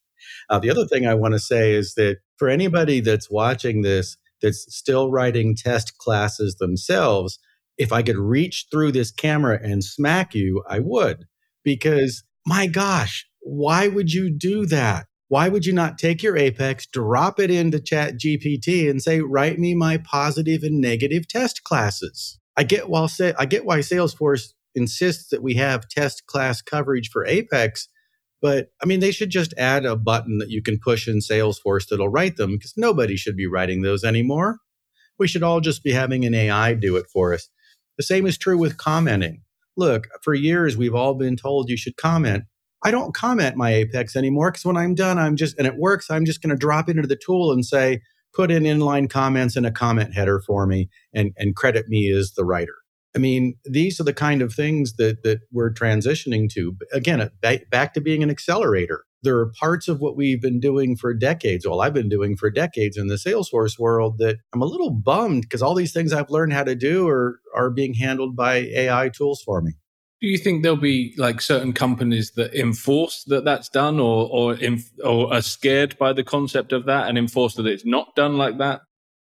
Uh, 0.50 0.58
the 0.58 0.70
other 0.70 0.86
thing 0.86 1.06
I 1.06 1.14
want 1.14 1.32
to 1.32 1.38
say 1.38 1.72
is 1.74 1.94
that 1.94 2.18
for 2.38 2.48
anybody 2.48 3.00
that's 3.00 3.30
watching 3.30 3.82
this, 3.82 4.16
that's 4.40 4.66
still 4.74 5.10
writing 5.10 5.56
test 5.56 5.98
classes 5.98 6.56
themselves, 6.56 7.38
if 7.76 7.92
I 7.92 8.02
could 8.02 8.16
reach 8.16 8.66
through 8.70 8.92
this 8.92 9.10
camera 9.10 9.58
and 9.62 9.84
smack 9.84 10.34
you, 10.34 10.62
I 10.68 10.80
would. 10.80 11.26
Because 11.64 12.24
my 12.46 12.66
gosh, 12.66 13.26
why 13.40 13.88
would 13.88 14.12
you 14.12 14.30
do 14.30 14.66
that? 14.66 15.06
Why 15.28 15.48
would 15.48 15.66
you 15.66 15.74
not 15.74 15.98
take 15.98 16.22
your 16.22 16.38
Apex, 16.38 16.86
drop 16.86 17.38
it 17.38 17.50
into 17.50 17.78
ChatGPT, 17.78 18.88
and 18.88 19.02
say, 19.02 19.20
write 19.20 19.58
me 19.58 19.74
my 19.74 19.98
positive 19.98 20.62
and 20.62 20.80
negative 20.80 21.28
test 21.28 21.64
classes? 21.64 22.38
I 22.56 22.64
get 22.64 22.88
why 22.88 23.06
I 23.38 23.44
get 23.44 23.66
why 23.66 23.80
Salesforce 23.80 24.54
insists 24.74 25.28
that 25.30 25.42
we 25.42 25.54
have 25.54 25.88
test 25.88 26.26
class 26.26 26.62
coverage 26.62 27.10
for 27.10 27.26
Apex, 27.26 27.88
But 28.40 28.70
I 28.82 28.86
mean, 28.86 29.00
they 29.00 29.10
should 29.10 29.30
just 29.30 29.54
add 29.58 29.84
a 29.84 29.96
button 29.96 30.38
that 30.38 30.50
you 30.50 30.62
can 30.62 30.78
push 30.78 31.08
in 31.08 31.18
Salesforce 31.18 31.88
that'll 31.88 32.08
write 32.08 32.36
them 32.36 32.52
because 32.52 32.74
nobody 32.76 33.16
should 33.16 33.36
be 33.36 33.46
writing 33.46 33.82
those 33.82 34.04
anymore. 34.04 34.58
We 35.18 35.26
should 35.26 35.42
all 35.42 35.60
just 35.60 35.82
be 35.82 35.92
having 35.92 36.24
an 36.24 36.34
AI 36.34 36.74
do 36.74 36.96
it 36.96 37.06
for 37.12 37.34
us. 37.34 37.48
The 37.96 38.04
same 38.04 38.26
is 38.26 38.38
true 38.38 38.56
with 38.56 38.76
commenting. 38.76 39.42
Look, 39.76 40.08
for 40.22 40.34
years, 40.34 40.76
we've 40.76 40.94
all 40.94 41.14
been 41.14 41.36
told 41.36 41.68
you 41.68 41.76
should 41.76 41.96
comment. 41.96 42.44
I 42.84 42.92
don't 42.92 43.14
comment 43.14 43.56
my 43.56 43.72
Apex 43.72 44.14
anymore 44.14 44.52
because 44.52 44.64
when 44.64 44.76
I'm 44.76 44.94
done, 44.94 45.18
I'm 45.18 45.34
just, 45.34 45.58
and 45.58 45.66
it 45.66 45.76
works, 45.76 46.10
I'm 46.10 46.24
just 46.24 46.40
going 46.40 46.50
to 46.50 46.56
drop 46.56 46.88
into 46.88 47.08
the 47.08 47.16
tool 47.16 47.50
and 47.52 47.66
say, 47.66 48.00
put 48.32 48.52
in 48.52 48.62
inline 48.62 49.10
comments 49.10 49.56
in 49.56 49.64
a 49.64 49.72
comment 49.72 50.14
header 50.14 50.40
for 50.40 50.66
me 50.66 50.88
and, 51.12 51.32
and 51.36 51.56
credit 51.56 51.88
me 51.88 52.10
as 52.12 52.32
the 52.36 52.44
writer. 52.44 52.76
I 53.18 53.20
mean, 53.20 53.56
these 53.64 53.98
are 53.98 54.04
the 54.04 54.14
kind 54.14 54.42
of 54.42 54.54
things 54.54 54.94
that 54.94 55.24
that 55.24 55.40
we're 55.50 55.72
transitioning 55.72 56.48
to. 56.50 56.76
Again, 56.92 57.28
back 57.68 57.92
to 57.94 58.00
being 58.00 58.22
an 58.22 58.30
accelerator. 58.30 59.04
There 59.24 59.36
are 59.38 59.50
parts 59.58 59.88
of 59.88 59.98
what 59.98 60.16
we've 60.16 60.40
been 60.40 60.60
doing 60.60 60.94
for 60.94 61.12
decades. 61.12 61.66
Well, 61.66 61.80
I've 61.80 61.92
been 61.92 62.08
doing 62.08 62.36
for 62.36 62.48
decades 62.48 62.96
in 62.96 63.08
the 63.08 63.16
Salesforce 63.16 63.76
world 63.76 64.18
that 64.18 64.36
I'm 64.54 64.62
a 64.62 64.66
little 64.66 64.92
bummed 64.92 65.42
because 65.42 65.62
all 65.62 65.74
these 65.74 65.92
things 65.92 66.12
I've 66.12 66.30
learned 66.30 66.52
how 66.52 66.62
to 66.62 66.76
do 66.76 67.08
are 67.08 67.40
are 67.56 67.70
being 67.70 67.94
handled 67.94 68.36
by 68.36 68.58
AI 68.58 69.08
tools 69.08 69.42
for 69.42 69.60
me. 69.62 69.72
Do 70.20 70.28
you 70.28 70.38
think 70.38 70.62
there'll 70.62 70.76
be 70.76 71.12
like 71.18 71.40
certain 71.40 71.72
companies 71.72 72.30
that 72.36 72.54
enforce 72.54 73.24
that 73.24 73.44
that's 73.44 73.68
done, 73.68 73.98
or 73.98 74.28
or 74.30 74.54
inf- 74.54 74.92
or 75.02 75.34
are 75.34 75.42
scared 75.42 75.98
by 75.98 76.12
the 76.12 76.22
concept 76.22 76.72
of 76.72 76.86
that 76.86 77.08
and 77.08 77.18
enforce 77.18 77.54
that 77.54 77.66
it's 77.66 77.84
not 77.84 78.14
done 78.14 78.38
like 78.38 78.58
that? 78.58 78.82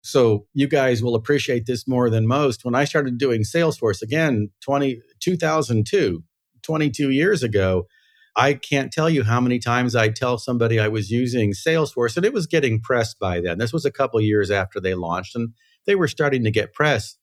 So 0.01 0.45
you 0.53 0.67
guys 0.67 1.03
will 1.03 1.15
appreciate 1.15 1.65
this 1.65 1.87
more 1.87 2.09
than 2.09 2.27
most. 2.27 2.63
When 2.63 2.75
I 2.75 2.85
started 2.85 3.17
doing 3.17 3.43
Salesforce 3.43 4.01
again, 4.01 4.49
20, 4.63 5.01
2002, 5.19 6.23
22 6.63 7.09
years 7.09 7.43
ago, 7.43 7.87
I 8.35 8.53
can't 8.53 8.91
tell 8.91 9.09
you 9.09 9.23
how 9.23 9.41
many 9.41 9.59
times 9.59 9.95
I 9.95 10.09
tell 10.09 10.37
somebody 10.37 10.79
I 10.79 10.87
was 10.87 11.11
using 11.11 11.51
Salesforce 11.51 12.15
and 12.15 12.25
it 12.25 12.33
was 12.33 12.47
getting 12.47 12.79
pressed 12.79 13.19
by 13.19 13.41
then. 13.41 13.57
This 13.57 13.73
was 13.73 13.85
a 13.85 13.91
couple 13.91 14.21
years 14.21 14.49
after 14.49 14.79
they 14.79 14.93
launched 14.93 15.35
and 15.35 15.49
they 15.85 15.95
were 15.95 16.07
starting 16.07 16.43
to 16.45 16.51
get 16.51 16.73
pressed. 16.73 17.17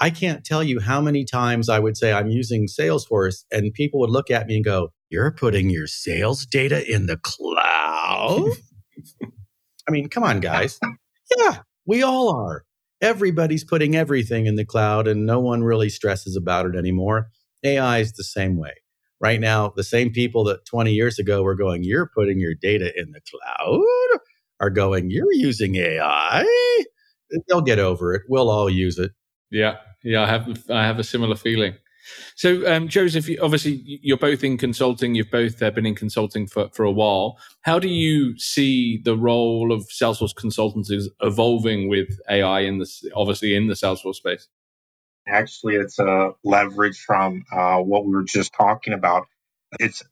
I 0.00 0.10
can't 0.10 0.44
tell 0.44 0.62
you 0.62 0.80
how 0.80 1.00
many 1.00 1.24
times 1.24 1.68
I 1.68 1.78
would 1.78 1.96
say 1.96 2.12
I'm 2.12 2.30
using 2.30 2.66
Salesforce 2.68 3.44
and 3.50 3.72
people 3.72 4.00
would 4.00 4.10
look 4.10 4.30
at 4.30 4.46
me 4.46 4.56
and 4.56 4.64
go, 4.64 4.92
You're 5.08 5.32
putting 5.32 5.70
your 5.70 5.86
sales 5.86 6.44
data 6.46 6.84
in 6.88 7.06
the 7.06 7.16
cloud? 7.16 8.50
I 9.88 9.90
mean, 9.90 10.08
come 10.08 10.22
on, 10.22 10.40
guys. 10.40 10.78
Yeah, 11.36 11.58
we 11.88 12.02
all 12.02 12.36
are. 12.36 12.64
Everybody's 13.00 13.64
putting 13.64 13.96
everything 13.96 14.46
in 14.46 14.56
the 14.56 14.64
cloud 14.64 15.08
and 15.08 15.24
no 15.24 15.40
one 15.40 15.64
really 15.64 15.88
stresses 15.88 16.36
about 16.36 16.66
it 16.66 16.76
anymore. 16.76 17.30
AI 17.64 17.98
is 17.98 18.12
the 18.12 18.24
same 18.24 18.58
way. 18.58 18.74
Right 19.20 19.40
now, 19.40 19.72
the 19.74 19.82
same 19.82 20.12
people 20.12 20.44
that 20.44 20.66
20 20.66 20.92
years 20.92 21.18
ago 21.18 21.42
were 21.42 21.56
going, 21.56 21.82
You're 21.82 22.10
putting 22.14 22.38
your 22.38 22.54
data 22.54 22.92
in 22.96 23.12
the 23.12 23.20
cloud, 23.28 24.20
are 24.60 24.70
going, 24.70 25.10
You're 25.10 25.32
using 25.32 25.74
AI. 25.76 26.84
They'll 27.48 27.62
get 27.62 27.78
over 27.78 28.14
it. 28.14 28.22
We'll 28.28 28.50
all 28.50 28.70
use 28.70 28.98
it. 28.98 29.12
Yeah. 29.50 29.76
Yeah. 30.04 30.22
I 30.22 30.26
have, 30.26 30.70
I 30.70 30.84
have 30.84 30.98
a 30.98 31.04
similar 31.04 31.36
feeling. 31.36 31.74
So, 32.34 32.66
um, 32.72 32.88
Joseph, 32.88 33.28
obviously 33.42 33.82
you're 33.84 34.16
both 34.16 34.44
in 34.44 34.56
consulting. 34.56 35.14
You've 35.14 35.30
both 35.30 35.62
uh, 35.62 35.70
been 35.70 35.86
in 35.86 35.94
consulting 35.94 36.46
for, 36.46 36.68
for 36.70 36.84
a 36.84 36.92
while. 36.92 37.38
How 37.62 37.78
do 37.78 37.88
you 37.88 38.38
see 38.38 39.00
the 39.04 39.16
role 39.16 39.72
of 39.72 39.88
Salesforce 39.88 40.34
consultants 40.34 40.90
evolving 41.20 41.88
with 41.88 42.20
AI 42.30 42.60
in 42.60 42.78
this, 42.78 43.04
obviously 43.14 43.54
in 43.54 43.66
the 43.66 43.74
Salesforce 43.74 44.16
space? 44.16 44.48
Actually, 45.26 45.76
it's 45.76 45.98
a 45.98 46.32
leverage 46.42 46.98
from 46.98 47.44
uh, 47.52 47.78
what 47.78 48.06
we 48.06 48.12
were 48.12 48.24
just 48.24 48.54
talking 48.54 48.94
about. 48.94 49.26
It's 49.78 50.02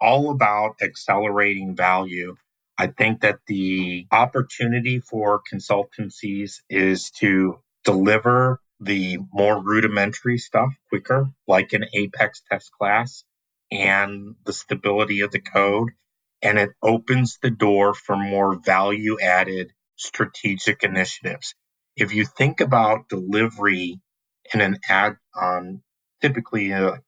all 0.00 0.30
about 0.30 0.76
accelerating 0.80 1.76
value. 1.76 2.36
I 2.78 2.86
think 2.86 3.20
that 3.20 3.40
the 3.46 4.06
opportunity 4.10 5.00
for 5.00 5.42
consultancies 5.52 6.60
is 6.70 7.10
to 7.18 7.60
deliver 7.84 8.61
the 8.82 9.18
more 9.32 9.62
rudimentary 9.62 10.38
stuff 10.38 10.74
quicker, 10.90 11.28
like 11.48 11.74
an 11.74 11.86
Apex 11.94 12.42
test 12.50 12.72
class 12.72 13.24
and 13.72 14.36
the 14.46 14.54
stability 14.54 15.22
of 15.22 15.32
the 15.32 15.40
code. 15.40 15.90
And 16.42 16.58
it 16.60 16.70
opens 16.82 17.38
the 17.42 17.50
door 17.50 17.94
for 17.94 18.16
more 18.16 18.56
value 18.64 19.18
added 19.20 19.72
strategic 19.96 20.84
initiatives. 20.84 21.56
If 21.96 22.14
you 22.14 22.26
think 22.26 22.60
about 22.62 23.10
delivery 23.10 24.00
in 24.54 24.62
an 24.62 24.78
ad 24.88 25.16
on 25.36 25.82
typically 26.22 26.72
a 26.72 27.02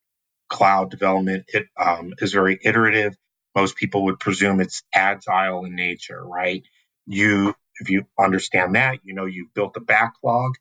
cloud 0.50 0.90
development, 0.90 1.46
it 1.48 1.66
um, 1.80 2.14
is 2.20 2.32
very 2.34 2.58
iterative. 2.62 3.16
Most 3.56 3.76
people 3.76 4.04
would 4.06 4.20
presume 4.20 4.60
it's 4.60 4.84
agile 4.94 5.64
in 5.66 5.76
nature, 5.76 6.22
right? 6.24 6.62
You, 7.06 7.54
if 7.80 7.90
you 7.90 8.04
understand 8.18 8.76
that, 8.76 9.00
you 9.04 9.14
know 9.14 9.26
you've 9.26 9.54
built 9.54 9.76
a 9.76 9.80
backlog 9.82 10.54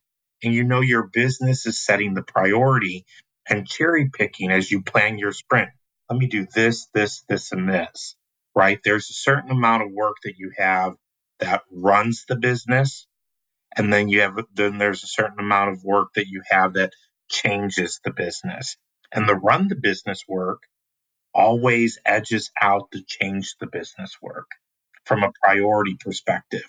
and 0.43 0.53
you 0.53 0.63
know 0.63 0.81
your 0.81 1.03
business 1.07 1.65
is 1.67 1.79
setting 1.83 2.15
the 2.15 2.23
priority 2.23 3.05
and 3.49 3.67
cherry 3.67 4.09
picking 4.13 4.51
as 4.51 4.71
you 4.71 4.83
plan 4.83 5.19
your 5.19 5.33
sprint. 5.33 5.69
Let 6.09 6.19
me 6.19 6.27
do 6.27 6.47
this, 6.55 6.87
this, 6.93 7.23
this, 7.29 7.51
and 7.53 7.69
this, 7.69 8.15
right? 8.55 8.79
There's 8.83 9.09
a 9.09 9.13
certain 9.15 9.51
amount 9.51 9.83
of 9.83 9.91
work 9.91 10.17
that 10.23 10.35
you 10.37 10.51
have 10.57 10.95
that 11.39 11.63
runs 11.71 12.25
the 12.27 12.37
business. 12.37 13.07
And 13.77 13.93
then 13.93 14.09
you 14.09 14.21
have, 14.21 14.37
then 14.55 14.77
there's 14.79 15.03
a 15.03 15.07
certain 15.07 15.39
amount 15.39 15.71
of 15.71 15.83
work 15.83 16.09
that 16.15 16.27
you 16.27 16.43
have 16.49 16.73
that 16.75 16.93
changes 17.29 18.01
the 18.05 18.11
business. 18.11 18.77
And 19.13 19.29
the 19.29 19.35
run 19.35 19.69
the 19.69 19.75
business 19.75 20.23
work 20.27 20.63
always 21.35 21.99
edges 22.05 22.51
out 22.61 22.91
the 22.91 23.03
change 23.07 23.55
the 23.59 23.67
business 23.67 24.17
work 24.21 24.47
from 25.05 25.23
a 25.23 25.33
priority 25.43 25.97
perspective. 25.99 26.65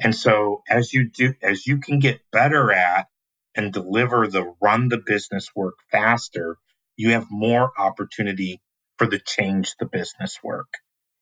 And 0.00 0.14
so 0.14 0.62
as 0.68 0.92
you 0.94 1.10
do, 1.10 1.34
as 1.42 1.66
you 1.66 1.78
can 1.78 2.00
get 2.00 2.20
better 2.32 2.72
at 2.72 3.06
and 3.56 3.72
deliver 3.72 4.28
the 4.28 4.54
run 4.60 4.88
the 4.88 4.98
business 4.98 5.50
work 5.56 5.74
faster, 5.90 6.58
you 6.96 7.12
have 7.12 7.26
more 7.30 7.72
opportunity 7.78 8.60
for 8.98 9.06
the 9.06 9.18
change 9.18 9.74
the 9.78 9.86
business 9.86 10.38
work. 10.42 10.68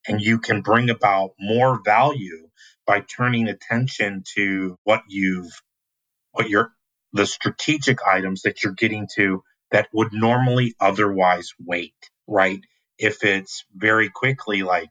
And 0.07 0.21
you 0.21 0.39
can 0.39 0.61
bring 0.61 0.91
about 0.91 1.33
more 1.41 1.81
value 1.85 2.49
by 2.87 3.01
turning 3.01 3.49
attention 3.49 4.25
to 4.37 4.77
what 4.85 5.03
you've, 5.09 5.53
what 6.33 6.49
you're, 6.49 6.73
the 7.13 7.27
strategic 7.27 7.99
items 8.07 8.43
that 8.43 8.63
you're 8.63 8.73
getting 8.75 9.09
to 9.15 9.43
that 9.71 9.89
would 9.93 10.13
normally 10.13 10.75
otherwise 10.81 11.53
wait, 11.65 11.95
right? 12.27 12.61
If 12.99 13.25
it's 13.25 13.65
very 13.75 14.11
quickly, 14.11 14.63
like, 14.63 14.91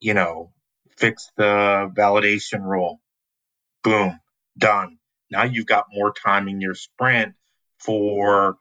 you 0.00 0.14
know, 0.14 0.52
fix 0.96 1.30
the 1.36 1.90
validation 1.96 2.62
rule, 2.62 3.00
boom, 3.82 4.20
done 4.58 4.98
now 5.30 5.44
you've 5.44 5.66
got 5.66 5.86
more 5.92 6.12
time 6.12 6.48
in 6.48 6.60
your 6.60 6.74
sprint 6.74 7.34
for 7.78 8.56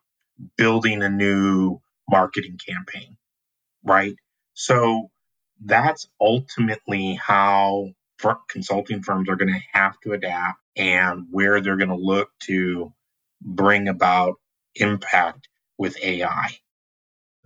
building 0.57 1.03
a 1.03 1.09
new 1.09 1.79
marketing 2.09 2.57
campaign, 2.65 3.17
right? 3.83 4.15
So 4.53 5.09
that's 5.63 6.07
ultimately 6.19 7.15
how 7.15 7.89
consulting 8.49 9.03
firms 9.03 9.27
are 9.29 9.35
going 9.35 9.53
to 9.53 9.59
have 9.73 9.99
to 10.01 10.13
adapt 10.13 10.59
and 10.77 11.25
where 11.31 11.61
they're 11.61 11.77
going 11.77 11.89
to 11.89 11.95
look 11.95 12.29
to 12.43 12.93
bring 13.41 13.87
about 13.87 14.35
impact 14.75 15.49
with 15.77 15.97
AI. 16.01 16.57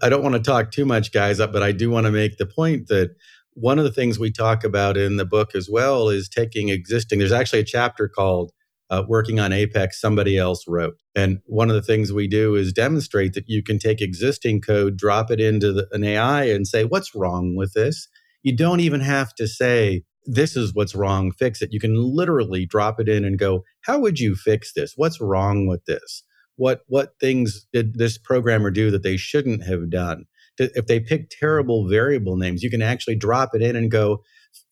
I 0.02 0.10
don't 0.10 0.22
want 0.22 0.36
to 0.36 0.42
talk 0.42 0.72
too 0.72 0.86
much, 0.86 1.12
guys, 1.12 1.40
but 1.40 1.64
I 1.64 1.72
do 1.72 1.90
want 1.90 2.06
to 2.06 2.12
make 2.12 2.38
the 2.38 2.46
point 2.46 2.88
that 2.88 3.16
one 3.54 3.80
of 3.80 3.86
the 3.86 3.92
things 3.92 4.20
we 4.20 4.32
talk 4.32 4.64
about 4.64 4.98
in 4.98 5.18
the 5.18 5.26
book 5.26 5.56
as 5.56 5.68
well 5.68 6.10
is 6.10 6.30
taking 6.30 6.70
existing, 6.70 7.18
there's 7.18 7.32
actually 7.32 7.62
a 7.62 7.66
chapter 7.66 8.08
called 8.08 8.52
uh, 8.90 9.04
working 9.08 9.40
on 9.40 9.52
Apex 9.52 10.00
somebody 10.00 10.38
else 10.38 10.66
wrote. 10.68 10.96
And 11.16 11.40
one 11.46 11.70
of 11.70 11.76
the 11.76 11.82
things 11.82 12.14
we 12.14 12.28
do 12.28 12.56
is 12.56 12.72
demonstrate 12.74 13.34
that 13.34 13.48
you 13.48 13.64
can 13.64 13.80
take 13.80 14.02
existing 14.02 14.62
code, 14.62 14.98
drop 14.98 15.32
it 15.32 15.40
into 15.40 15.74
the, 15.74 15.88
an 15.92 16.04
AI, 16.04 16.46
and 16.46 16.68
say, 16.68 16.86
What's 16.86 17.14
wrong 17.14 17.56
with 17.56 17.74
this? 17.74 18.08
You 18.44 18.56
don't 18.56 18.80
even 18.80 19.02
have 19.02 19.34
to 19.36 19.48
say, 19.48 20.04
This 20.26 20.56
is 20.56 20.74
what's 20.74 20.96
wrong, 20.96 21.32
fix 21.32 21.62
it. 21.62 21.74
You 21.74 21.80
can 21.80 21.96
literally 21.96 22.66
drop 22.66 23.00
it 23.00 23.10
in 23.10 23.26
and 23.26 23.38
go, 23.38 23.64
How 23.82 24.00
would 24.00 24.20
you 24.20 24.36
fix 24.36 24.74
this? 24.74 24.94
What's 24.96 25.20
wrong 25.20 25.68
with 25.68 25.84
this? 25.86 26.24
What, 26.56 26.82
what 26.88 27.14
things 27.20 27.68
did 27.72 28.00
this 28.00 28.18
programmer 28.18 28.72
do 28.72 28.90
that 28.92 29.04
they 29.04 29.18
shouldn't 29.18 29.64
have 29.64 29.90
done? 29.90 30.26
If 30.58 30.88
they 30.88 31.00
pick 31.00 31.30
terrible 31.30 31.88
variable 31.88 32.36
names, 32.36 32.64
you 32.64 32.72
can 32.72 32.82
actually 32.82 33.16
drop 33.16 33.54
it 33.54 33.62
in 33.62 33.76
and 33.76 33.92
go, 33.92 34.24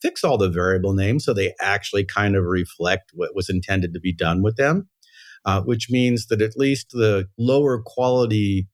fix 0.01 0.23
all 0.23 0.37
the 0.37 0.49
variable 0.49 0.93
names 0.93 1.25
so 1.25 1.33
they 1.33 1.53
actually 1.61 2.05
kind 2.05 2.35
of 2.35 2.43
reflect 2.43 3.11
what 3.13 3.35
was 3.35 3.49
intended 3.49 3.93
to 3.93 3.99
be 3.99 4.13
done 4.13 4.41
with 4.41 4.55
them, 4.55 4.89
uh, 5.45 5.61
which 5.61 5.89
means 5.89 6.27
that 6.27 6.41
at 6.41 6.57
least 6.57 6.91
the 6.91 7.27
lower 7.37 7.81
quality 7.83 8.67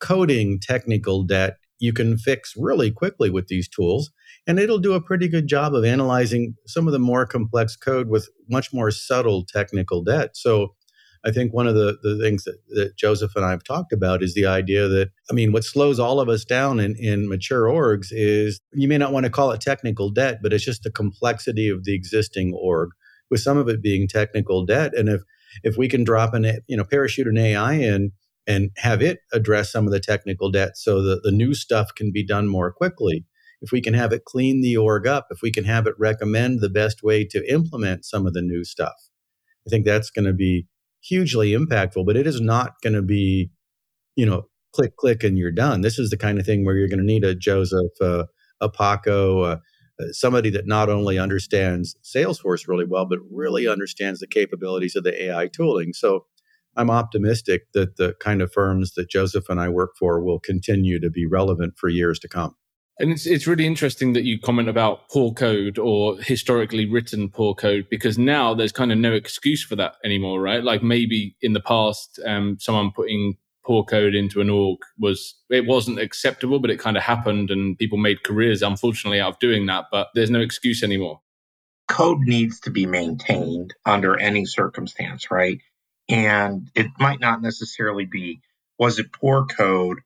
coding 0.00 0.58
technical 0.60 1.24
debt 1.24 1.56
you 1.80 1.92
can 1.92 2.18
fix 2.18 2.54
really 2.56 2.90
quickly 2.90 3.30
with 3.30 3.48
these 3.48 3.68
tools. 3.68 4.10
And 4.46 4.58
it'll 4.58 4.78
do 4.78 4.94
a 4.94 5.00
pretty 5.00 5.28
good 5.28 5.46
job 5.46 5.74
of 5.74 5.84
analyzing 5.84 6.54
some 6.66 6.86
of 6.86 6.92
the 6.92 6.98
more 6.98 7.26
complex 7.26 7.76
code 7.76 8.08
with 8.08 8.28
much 8.48 8.72
more 8.72 8.90
subtle 8.90 9.44
technical 9.44 10.02
debt. 10.02 10.36
So 10.36 10.74
I 11.28 11.32
think 11.32 11.52
one 11.52 11.66
of 11.66 11.74
the, 11.74 11.98
the 12.02 12.18
things 12.18 12.44
that, 12.44 12.56
that 12.70 12.96
Joseph 12.96 13.36
and 13.36 13.44
I 13.44 13.50
have 13.50 13.62
talked 13.62 13.92
about 13.92 14.22
is 14.22 14.32
the 14.32 14.46
idea 14.46 14.88
that, 14.88 15.10
I 15.30 15.34
mean, 15.34 15.52
what 15.52 15.62
slows 15.62 15.98
all 15.98 16.20
of 16.20 16.28
us 16.30 16.44
down 16.44 16.80
in, 16.80 16.96
in 16.96 17.28
mature 17.28 17.64
orgs 17.64 18.08
is 18.10 18.60
you 18.72 18.88
may 18.88 18.96
not 18.96 19.12
want 19.12 19.24
to 19.24 19.30
call 19.30 19.50
it 19.50 19.60
technical 19.60 20.10
debt, 20.10 20.38
but 20.42 20.54
it's 20.54 20.64
just 20.64 20.84
the 20.84 20.90
complexity 20.90 21.68
of 21.68 21.84
the 21.84 21.94
existing 21.94 22.54
org, 22.54 22.90
with 23.30 23.40
some 23.40 23.58
of 23.58 23.68
it 23.68 23.82
being 23.82 24.08
technical 24.08 24.64
debt. 24.64 24.96
And 24.96 25.08
if 25.08 25.22
if 25.62 25.76
we 25.76 25.88
can 25.88 26.04
drop 26.04 26.34
an, 26.34 26.60
you 26.66 26.76
know, 26.76 26.84
parachute 26.84 27.26
an 27.26 27.38
AI 27.38 27.74
in 27.74 28.12
and 28.46 28.70
have 28.76 29.02
it 29.02 29.20
address 29.32 29.70
some 29.70 29.86
of 29.86 29.92
the 29.92 30.00
technical 30.00 30.50
debt 30.50 30.76
so 30.76 31.02
that 31.02 31.22
the 31.22 31.30
new 31.30 31.54
stuff 31.54 31.94
can 31.94 32.10
be 32.10 32.24
done 32.24 32.48
more 32.48 32.72
quickly, 32.72 33.26
if 33.60 33.72
we 33.72 33.80
can 33.80 33.94
have 33.94 34.12
it 34.12 34.24
clean 34.24 34.62
the 34.62 34.76
org 34.76 35.06
up, 35.06 35.26
if 35.30 35.42
we 35.42 35.50
can 35.50 35.64
have 35.64 35.86
it 35.86 35.94
recommend 35.98 36.60
the 36.60 36.70
best 36.70 37.02
way 37.02 37.24
to 37.24 37.52
implement 37.52 38.04
some 38.04 38.26
of 38.26 38.32
the 38.32 38.42
new 38.42 38.64
stuff, 38.64 38.94
I 39.66 39.70
think 39.70 39.84
that's 39.84 40.10
going 40.10 40.26
to 40.26 40.32
be 40.32 40.66
hugely 41.02 41.52
impactful. 41.52 42.04
But 42.06 42.16
it 42.16 42.26
is 42.26 42.40
not 42.40 42.74
going 42.82 42.94
to 42.94 43.02
be, 43.02 43.50
you 44.16 44.26
know, 44.26 44.48
click, 44.72 44.96
click, 44.96 45.24
and 45.24 45.38
you're 45.38 45.52
done. 45.52 45.80
This 45.80 45.98
is 45.98 46.10
the 46.10 46.16
kind 46.16 46.38
of 46.38 46.46
thing 46.46 46.64
where 46.64 46.76
you're 46.76 46.88
going 46.88 46.98
to 46.98 47.04
need 47.04 47.24
a 47.24 47.34
Joseph, 47.34 47.92
uh, 48.00 48.24
a 48.60 48.68
Paco, 48.68 49.42
uh, 49.42 49.56
somebody 50.12 50.50
that 50.50 50.66
not 50.66 50.88
only 50.88 51.18
understands 51.18 51.96
Salesforce 52.02 52.68
really 52.68 52.84
well, 52.84 53.06
but 53.06 53.18
really 53.30 53.66
understands 53.66 54.20
the 54.20 54.26
capabilities 54.26 54.94
of 54.96 55.04
the 55.04 55.24
AI 55.24 55.48
tooling. 55.48 55.92
So 55.92 56.26
I'm 56.76 56.90
optimistic 56.90 57.72
that 57.74 57.96
the 57.96 58.14
kind 58.20 58.40
of 58.40 58.52
firms 58.52 58.94
that 58.94 59.10
Joseph 59.10 59.48
and 59.48 59.60
I 59.60 59.68
work 59.68 59.96
for 59.98 60.22
will 60.22 60.38
continue 60.38 61.00
to 61.00 61.10
be 61.10 61.26
relevant 61.26 61.74
for 61.76 61.88
years 61.88 62.18
to 62.20 62.28
come. 62.28 62.54
And 63.00 63.12
it's 63.12 63.26
it's 63.26 63.46
really 63.46 63.66
interesting 63.66 64.12
that 64.14 64.24
you 64.24 64.40
comment 64.40 64.68
about 64.68 65.08
poor 65.08 65.32
code 65.32 65.78
or 65.78 66.18
historically 66.18 66.84
written 66.86 67.28
poor 67.28 67.54
code 67.54 67.86
because 67.90 68.18
now 68.18 68.54
there's 68.54 68.72
kind 68.72 68.90
of 68.90 68.98
no 68.98 69.12
excuse 69.12 69.62
for 69.64 69.76
that 69.76 69.94
anymore, 70.04 70.40
right? 70.40 70.64
Like 70.64 70.82
maybe 70.82 71.36
in 71.40 71.52
the 71.52 71.60
past, 71.60 72.18
um, 72.26 72.58
someone 72.60 72.90
putting 72.90 73.36
poor 73.64 73.84
code 73.84 74.14
into 74.14 74.40
an 74.40 74.50
org 74.50 74.78
was 74.98 75.36
it 75.50 75.66
wasn't 75.66 76.00
acceptable, 76.00 76.58
but 76.58 76.70
it 76.70 76.80
kind 76.80 76.96
of 76.96 77.04
happened, 77.04 77.50
and 77.50 77.78
people 77.78 77.98
made 77.98 78.24
careers, 78.24 78.62
unfortunately, 78.62 79.20
out 79.20 79.34
of 79.34 79.38
doing 79.38 79.66
that. 79.66 79.86
But 79.92 80.08
there's 80.14 80.30
no 80.30 80.40
excuse 80.40 80.82
anymore. 80.82 81.20
Code 81.88 82.20
needs 82.20 82.60
to 82.60 82.70
be 82.70 82.84
maintained 82.86 83.74
under 83.86 84.18
any 84.18 84.44
circumstance, 84.44 85.30
right? 85.30 85.60
And 86.08 86.68
it 86.74 86.88
might 86.98 87.20
not 87.20 87.42
necessarily 87.42 88.06
be 88.06 88.40
was 88.78 88.98
it 88.98 89.12
poor 89.12 89.46
code 89.46 89.98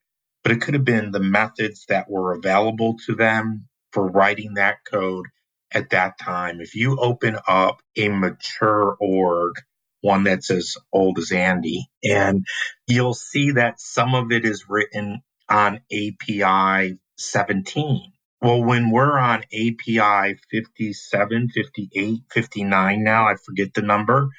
but 0.43 0.53
it 0.53 0.61
could 0.61 0.75
have 0.75 0.85
been 0.85 1.13
the 1.13 1.21
methods 1.21 1.87
that 1.89 2.11
were 2.11 2.35
available 2.35 2.97
to 3.07 3.15
them 3.15 3.69
for 3.93 4.07
writing 4.09 4.55
that 4.55 4.79
code 4.91 5.27
at 5.73 5.91
that 5.91 6.19
time. 6.19 6.61
If 6.61 6.75
you 6.75 6.99
open 6.99 7.39
up 7.49 7.81
a 7.97 8.09
mature 8.09 8.97
org, 9.01 9.55
one 10.01 10.25
that's 10.25 10.51
as 10.51 10.77
old 10.93 11.19
as 11.19 11.33
Andy, 11.33 11.87
and 12.05 12.47
you'll 12.87 13.15
see 13.15 13.53
that 13.53 13.81
some 13.81 14.15
of 14.15 14.33
it 14.33 14.45
is 14.45 14.67
written 14.69 15.21
on 15.49 15.81
API 15.93 16.99
17. 17.19 18.13
Well, 18.41 18.65
when 18.65 18.91
we're 18.91 19.19
on 19.19 19.45
API 19.53 20.39
57, 20.51 21.49
58, 21.51 22.21
59 22.33 23.05
now, 23.05 23.29
I 23.29 23.37
forget 23.37 23.75
the 23.75 23.83
number, 23.83 24.31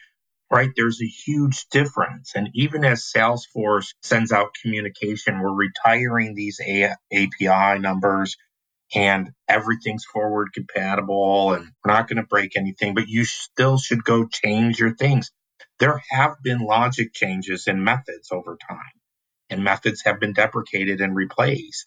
right? 0.53 0.71
There's 0.77 1.01
a 1.03 1.07
huge 1.07 1.67
difference. 1.71 2.33
And 2.35 2.49
even 2.55 2.85
as 2.85 3.11
Salesforce 3.15 3.95
sends 4.03 4.33
out 4.33 4.55
communication, 4.63 5.41
we're 5.41 5.53
retiring 5.55 6.35
these 6.35 6.61
a- 6.65 6.95
API 7.13 7.79
numbers 7.81 8.37
and 8.95 9.31
everything's 9.47 10.05
forward 10.05 10.49
compatible 10.53 11.53
and 11.53 11.65
we're 11.85 11.93
not 11.93 12.07
going 12.07 12.17
to 12.17 12.27
break 12.27 12.57
anything, 12.57 12.95
but 12.95 13.09
you 13.09 13.25
still 13.25 13.77
should 13.77 14.03
go 14.03 14.27
change 14.27 14.79
your 14.79 14.95
things. 14.95 15.31
There 15.79 16.01
have 16.11 16.35
been 16.43 16.59
logic 16.59 17.13
changes 17.13 17.67
in 17.67 17.83
methods 17.83 18.29
over 18.31 18.57
time, 18.69 18.79
and 19.49 19.63
methods 19.63 20.03
have 20.05 20.19
been 20.19 20.33
deprecated 20.33 21.01
and 21.01 21.15
replaced. 21.15 21.85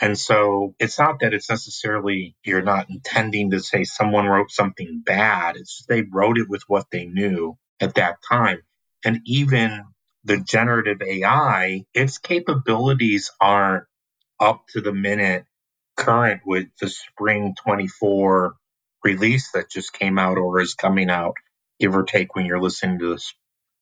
And 0.00 0.18
so 0.18 0.74
it's 0.80 0.98
not 0.98 1.20
that 1.20 1.34
it's 1.34 1.50
necessarily 1.50 2.36
you're 2.44 2.62
not 2.62 2.90
intending 2.90 3.52
to 3.52 3.60
say 3.60 3.84
someone 3.84 4.26
wrote 4.26 4.50
something 4.50 5.02
bad. 5.06 5.56
It's 5.56 5.84
they 5.88 6.02
wrote 6.02 6.38
it 6.38 6.48
with 6.50 6.64
what 6.68 6.86
they 6.92 7.06
knew 7.06 7.56
at 7.80 7.94
that 7.94 8.18
time. 8.28 8.60
And 9.04 9.20
even 9.26 9.84
the 10.24 10.38
generative 10.38 11.02
AI, 11.02 11.84
its 11.94 12.18
capabilities 12.18 13.30
aren't 13.40 13.84
up 14.40 14.64
to 14.72 14.80
the 14.80 14.92
minute 14.92 15.44
current 15.96 16.42
with 16.44 16.66
the 16.80 16.88
spring 16.88 17.54
24 17.64 18.54
release 19.04 19.52
that 19.52 19.70
just 19.70 19.92
came 19.92 20.18
out 20.18 20.36
or 20.36 20.60
is 20.60 20.74
coming 20.74 21.10
out, 21.10 21.34
give 21.78 21.94
or 21.94 22.02
take 22.02 22.34
when 22.34 22.44
you're 22.44 22.60
listening 22.60 22.98
to 22.98 23.12
this 23.12 23.32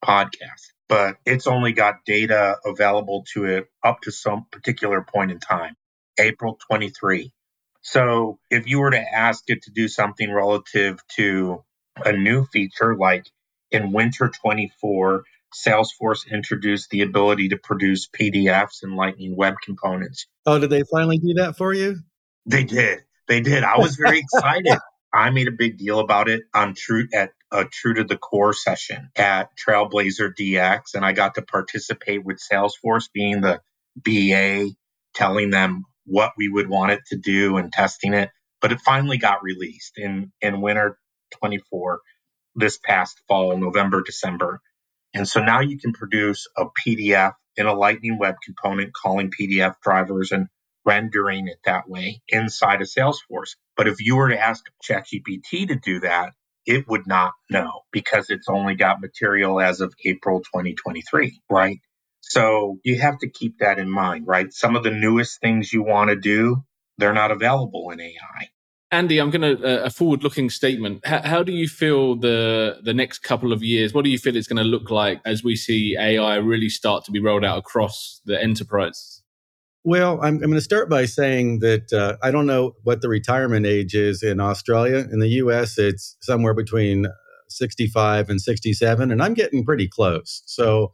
podcast. 0.04 0.72
But 0.88 1.16
it's 1.24 1.46
only 1.46 1.72
got 1.72 2.04
data 2.04 2.58
available 2.64 3.24
to 3.32 3.46
it 3.46 3.68
up 3.82 4.02
to 4.02 4.12
some 4.12 4.46
particular 4.52 5.02
point 5.02 5.30
in 5.30 5.40
time, 5.40 5.74
April 6.18 6.58
23. 6.68 7.32
So 7.80 8.38
if 8.50 8.66
you 8.66 8.80
were 8.80 8.90
to 8.90 9.00
ask 9.00 9.44
it 9.48 9.62
to 9.62 9.70
do 9.70 9.88
something 9.88 10.30
relative 10.30 11.00
to 11.16 11.64
a 12.04 12.12
new 12.12 12.44
feature 12.46 12.96
like 12.96 13.26
in 13.74 13.92
winter 13.92 14.30
24, 14.30 15.24
Salesforce 15.54 16.30
introduced 16.30 16.90
the 16.90 17.02
ability 17.02 17.48
to 17.50 17.56
produce 17.56 18.08
PDFs 18.08 18.82
and 18.82 18.96
Lightning 18.96 19.36
Web 19.36 19.54
Components. 19.62 20.26
Oh, 20.46 20.58
did 20.58 20.70
they 20.70 20.82
finally 20.90 21.18
do 21.18 21.34
that 21.34 21.56
for 21.56 21.72
you? 21.72 21.98
They 22.46 22.64
did. 22.64 23.00
They 23.28 23.40
did. 23.40 23.64
I 23.64 23.78
was 23.78 23.96
very 23.96 24.18
excited. 24.20 24.78
I 25.14 25.30
made 25.30 25.46
a 25.46 25.52
big 25.52 25.78
deal 25.78 26.00
about 26.00 26.28
it 26.28 26.42
on 26.52 26.74
True 26.74 27.06
at 27.14 27.30
a 27.52 27.64
True 27.64 27.94
to 27.94 28.04
the 28.04 28.16
Core 28.16 28.52
session 28.52 29.10
at 29.14 29.50
Trailblazer 29.56 30.32
DX, 30.38 30.94
and 30.94 31.04
I 31.04 31.12
got 31.12 31.36
to 31.36 31.42
participate 31.42 32.24
with 32.24 32.40
Salesforce 32.52 33.08
being 33.12 33.40
the 33.40 33.60
BA, 33.96 34.74
telling 35.14 35.50
them 35.50 35.84
what 36.04 36.32
we 36.36 36.48
would 36.48 36.68
want 36.68 36.90
it 36.90 37.00
to 37.10 37.16
do 37.16 37.56
and 37.56 37.72
testing 37.72 38.12
it. 38.12 38.30
But 38.60 38.72
it 38.72 38.80
finally 38.80 39.18
got 39.18 39.42
released 39.42 39.92
in 39.96 40.32
in 40.40 40.60
winter 40.60 40.98
24 41.38 42.00
this 42.56 42.78
past 42.78 43.20
fall, 43.28 43.56
November, 43.58 44.02
December. 44.04 44.60
And 45.14 45.26
so 45.28 45.42
now 45.42 45.60
you 45.60 45.78
can 45.78 45.92
produce 45.92 46.46
a 46.56 46.64
PDF 46.86 47.32
in 47.56 47.66
a 47.66 47.74
Lightning 47.74 48.18
Web 48.18 48.36
component 48.44 48.92
calling 48.94 49.30
PDF 49.30 49.74
drivers 49.82 50.32
and 50.32 50.46
rendering 50.84 51.48
it 51.48 51.58
that 51.64 51.88
way 51.88 52.22
inside 52.28 52.80
of 52.80 52.88
Salesforce. 52.88 53.56
But 53.76 53.88
if 53.88 54.00
you 54.00 54.16
were 54.16 54.28
to 54.30 54.38
ask 54.38 54.64
ChatGPT 54.84 55.68
to 55.68 55.76
do 55.76 56.00
that, 56.00 56.32
it 56.66 56.86
would 56.88 57.06
not 57.06 57.32
know 57.50 57.82
because 57.92 58.30
it's 58.30 58.48
only 58.48 58.74
got 58.74 59.00
material 59.00 59.60
as 59.60 59.80
of 59.80 59.94
April 60.04 60.40
2023, 60.40 61.40
right? 61.50 61.78
So 62.20 62.78
you 62.84 63.00
have 63.00 63.18
to 63.20 63.28
keep 63.30 63.58
that 63.58 63.78
in 63.78 63.90
mind, 63.90 64.26
right? 64.26 64.52
Some 64.52 64.76
of 64.76 64.82
the 64.84 64.90
newest 64.90 65.40
things 65.40 65.72
you 65.72 65.82
want 65.82 66.10
to 66.10 66.16
do, 66.16 66.62
they're 66.98 67.14
not 67.14 67.30
available 67.32 67.90
in 67.90 68.00
AI. 68.00 68.48
Andy, 68.94 69.18
I'm 69.18 69.30
going 69.30 69.56
to 69.56 69.82
uh, 69.82 69.86
a 69.86 69.90
forward-looking 69.90 70.50
statement. 70.50 71.04
How, 71.04 71.20
how, 71.22 71.42
do 71.42 71.50
you 71.50 71.66
feel 71.66 72.14
the 72.14 72.78
the 72.80 72.94
next 72.94 73.18
couple 73.24 73.52
of 73.52 73.60
years? 73.60 73.92
What 73.92 74.04
do 74.04 74.10
you 74.10 74.18
feel 74.18 74.36
it's 74.36 74.46
going 74.46 74.62
to 74.62 74.70
look 74.76 74.88
like 74.88 75.20
as 75.24 75.42
we 75.42 75.56
see 75.56 75.96
AI 75.98 76.36
really 76.36 76.68
start 76.68 77.04
to 77.06 77.10
be 77.10 77.18
rolled 77.18 77.44
out 77.44 77.58
across 77.58 78.20
the 78.24 78.40
enterprise? 78.40 79.20
Well, 79.82 80.20
I'm, 80.22 80.36
I'm 80.36 80.50
going 80.50 80.54
to 80.54 80.60
start 80.60 80.88
by 80.88 81.06
saying 81.06 81.58
that 81.58 81.92
uh, 81.92 82.16
I 82.22 82.30
don't 82.30 82.46
know 82.46 82.76
what 82.84 83.00
the 83.02 83.08
retirement 83.08 83.66
age 83.66 83.94
is 83.94 84.22
in 84.22 84.38
Australia. 84.38 85.08
In 85.10 85.18
the 85.18 85.28
U.S., 85.42 85.76
it's 85.76 86.16
somewhere 86.20 86.54
between 86.54 87.06
65 87.48 88.30
and 88.30 88.40
67, 88.40 89.10
and 89.10 89.20
I'm 89.20 89.34
getting 89.34 89.64
pretty 89.64 89.88
close. 89.88 90.42
So 90.46 90.92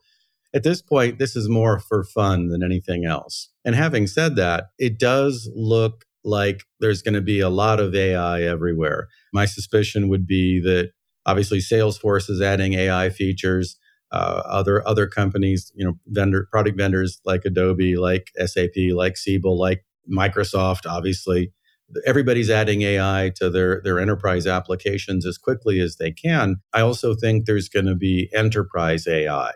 at 0.54 0.62
this 0.62 0.80
point, 0.80 1.18
this 1.18 1.36
is 1.36 1.50
more 1.50 1.78
for 1.78 2.02
fun 2.02 2.48
than 2.48 2.62
anything 2.62 3.04
else. 3.04 3.50
And 3.62 3.74
having 3.74 4.06
said 4.06 4.36
that, 4.36 4.70
it 4.78 4.98
does 4.98 5.50
look 5.54 6.06
like 6.24 6.64
there's 6.80 7.02
going 7.02 7.14
to 7.14 7.20
be 7.20 7.40
a 7.40 7.48
lot 7.48 7.80
of 7.80 7.94
AI 7.94 8.42
everywhere. 8.42 9.09
My 9.33 9.44
suspicion 9.44 10.09
would 10.09 10.26
be 10.26 10.61
that 10.61 10.90
obviously 11.26 11.59
Salesforce 11.59 12.28
is 12.28 12.40
adding 12.40 12.74
AI 12.74 13.11
features. 13.11 13.76
Uh, 14.12 14.42
other 14.44 14.87
other 14.88 15.06
companies, 15.06 15.70
you 15.76 15.85
know, 15.85 15.94
vendor 16.09 16.48
product 16.50 16.76
vendors 16.76 17.20
like 17.24 17.44
Adobe, 17.44 17.96
like 17.96 18.33
SAP, 18.44 18.74
like 18.92 19.16
Siebel, 19.16 19.56
like 19.56 19.85
Microsoft, 20.12 20.80
obviously, 20.85 21.52
everybody's 22.04 22.50
adding 22.50 22.83
AI 22.83 23.30
to 23.37 23.48
their 23.50 23.80
their 23.83 24.00
enterprise 24.00 24.48
applications 24.48 25.24
as 25.24 25.38
quickly 25.38 25.78
as 25.80 25.96
they 25.96 26.11
can. 26.11 26.56
I 26.74 26.80
also 26.80 27.14
think 27.14 27.46
there's 27.46 27.68
going 27.68 27.87
to 27.87 27.94
be 27.94 28.28
enterprise 28.35 29.06
AI 29.06 29.52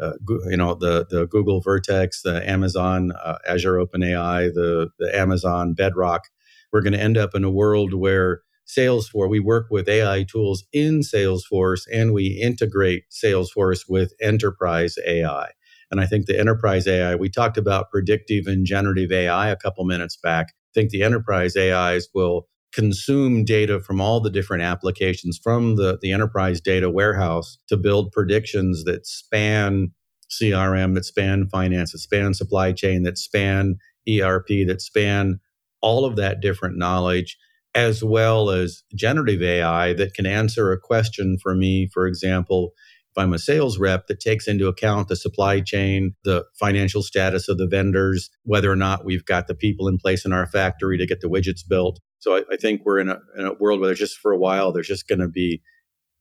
uh, 0.00 0.12
you 0.48 0.56
know 0.58 0.74
the 0.74 1.06
the 1.10 1.26
Google 1.26 1.60
Vertex, 1.60 2.22
the 2.22 2.48
Amazon 2.48 3.12
uh, 3.12 3.38
Azure 3.48 3.76
OpenAI, 3.84 4.54
the 4.54 4.90
the 4.98 5.16
Amazon 5.16 5.74
Bedrock. 5.74 6.24
We're 6.72 6.82
going 6.82 6.94
to 6.94 7.00
end 7.02 7.18
up 7.18 7.34
in 7.34 7.44
a 7.44 7.50
world 7.50 7.94
where 7.94 8.42
Salesforce 8.66 9.30
we 9.30 9.40
work 9.40 9.68
with 9.70 9.88
AI 9.88 10.24
tools 10.24 10.64
in 10.72 11.00
Salesforce 11.00 11.82
and 11.92 12.14
we 12.14 12.28
integrate 12.42 13.04
Salesforce 13.10 13.84
with 13.88 14.14
enterprise 14.22 14.96
AI. 15.06 15.50
And 15.90 16.00
I 16.00 16.06
think 16.06 16.26
the 16.26 16.38
enterprise 16.38 16.86
AI 16.88 17.16
we 17.16 17.30
talked 17.30 17.58
about 17.58 17.90
predictive 17.90 18.46
and 18.46 18.66
generative 18.66 19.12
AI 19.12 19.50
a 19.50 19.56
couple 19.56 19.84
minutes 19.86 20.16
back. 20.16 20.48
I 20.50 20.72
think 20.74 20.90
the 20.90 21.04
enterprise 21.04 21.56
AIs 21.56 22.08
will 22.14 22.48
consume 22.72 23.44
data 23.44 23.80
from 23.80 24.00
all 24.00 24.20
the 24.20 24.30
different 24.30 24.62
applications 24.62 25.38
from 25.42 25.76
the, 25.76 25.98
the 26.00 26.12
enterprise 26.12 26.60
data 26.60 26.90
warehouse 26.90 27.58
to 27.68 27.76
build 27.76 28.12
predictions 28.12 28.84
that 28.84 29.06
span 29.06 29.92
CRM, 30.30 30.94
that 30.94 31.04
span 31.04 31.48
finance, 31.48 31.92
that 31.92 31.98
span 31.98 32.34
supply 32.34 32.72
chain, 32.72 33.02
that 33.02 33.18
span 33.18 33.76
ERP, 34.08 34.48
that 34.66 34.80
span 34.80 35.40
all 35.80 36.04
of 36.04 36.16
that 36.16 36.40
different 36.40 36.76
knowledge, 36.76 37.36
as 37.74 38.04
well 38.04 38.50
as 38.50 38.82
generative 38.94 39.42
AI 39.42 39.92
that 39.94 40.14
can 40.14 40.26
answer 40.26 40.72
a 40.72 40.78
question 40.78 41.38
for 41.42 41.54
me, 41.54 41.88
for 41.92 42.06
example, 42.06 42.72
if 43.10 43.18
I'm 43.20 43.32
a 43.32 43.38
sales 43.38 43.78
rep 43.78 44.06
that 44.06 44.20
takes 44.20 44.46
into 44.46 44.68
account 44.68 45.08
the 45.08 45.16
supply 45.16 45.60
chain, 45.60 46.14
the 46.24 46.44
financial 46.58 47.02
status 47.02 47.48
of 47.48 47.58
the 47.58 47.66
vendors, 47.66 48.30
whether 48.44 48.70
or 48.70 48.76
not 48.76 49.04
we've 49.04 49.24
got 49.24 49.48
the 49.48 49.54
people 49.54 49.88
in 49.88 49.98
place 49.98 50.24
in 50.24 50.32
our 50.32 50.46
factory 50.46 50.96
to 50.96 51.06
get 51.06 51.20
the 51.20 51.28
widgets 51.28 51.66
built. 51.66 51.98
So 52.20 52.36
I, 52.36 52.42
I 52.52 52.56
think 52.56 52.82
we're 52.84 53.00
in 53.00 53.08
a, 53.08 53.18
in 53.36 53.46
a 53.46 53.54
world 53.54 53.80
where 53.80 53.88
there's 53.88 53.98
just 53.98 54.18
for 54.18 54.32
a 54.32 54.38
while, 54.38 54.72
there's 54.72 54.88
just 54.88 55.08
going 55.08 55.20
to 55.20 55.28
be 55.28 55.62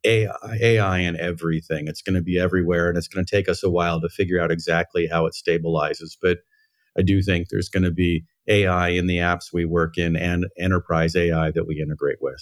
AI, 0.06 0.32
AI 0.62 1.00
in 1.00 1.20
everything. 1.20 1.88
It's 1.88 2.02
going 2.02 2.16
to 2.16 2.22
be 2.22 2.40
everywhere, 2.40 2.90
and 2.90 2.98
it's 2.98 3.08
going 3.08 3.26
to 3.26 3.36
take 3.36 3.50
us 3.50 3.64
a 3.64 3.70
while 3.70 4.02
to 4.02 4.10
figure 4.10 4.42
out 4.42 4.52
exactly 4.52 5.08
how 5.08 5.26
it 5.26 5.36
stabilizes. 5.36 6.18
But 6.22 6.40
I 6.98 7.02
do 7.02 7.22
think 7.22 7.50
there's 7.50 7.70
going 7.70 7.84
to 7.84 7.92
be 7.92 8.26
AI 8.48 8.90
in 8.90 9.08
the 9.08 9.18
apps 9.18 9.54
we 9.54 9.66
work 9.66 9.98
in 9.98 10.16
and 10.16 10.48
enterprise 10.58 11.16
AI 11.16 11.52
that 11.52 11.68
we 11.68 11.82
integrate 11.82 12.22
with. 12.22 12.42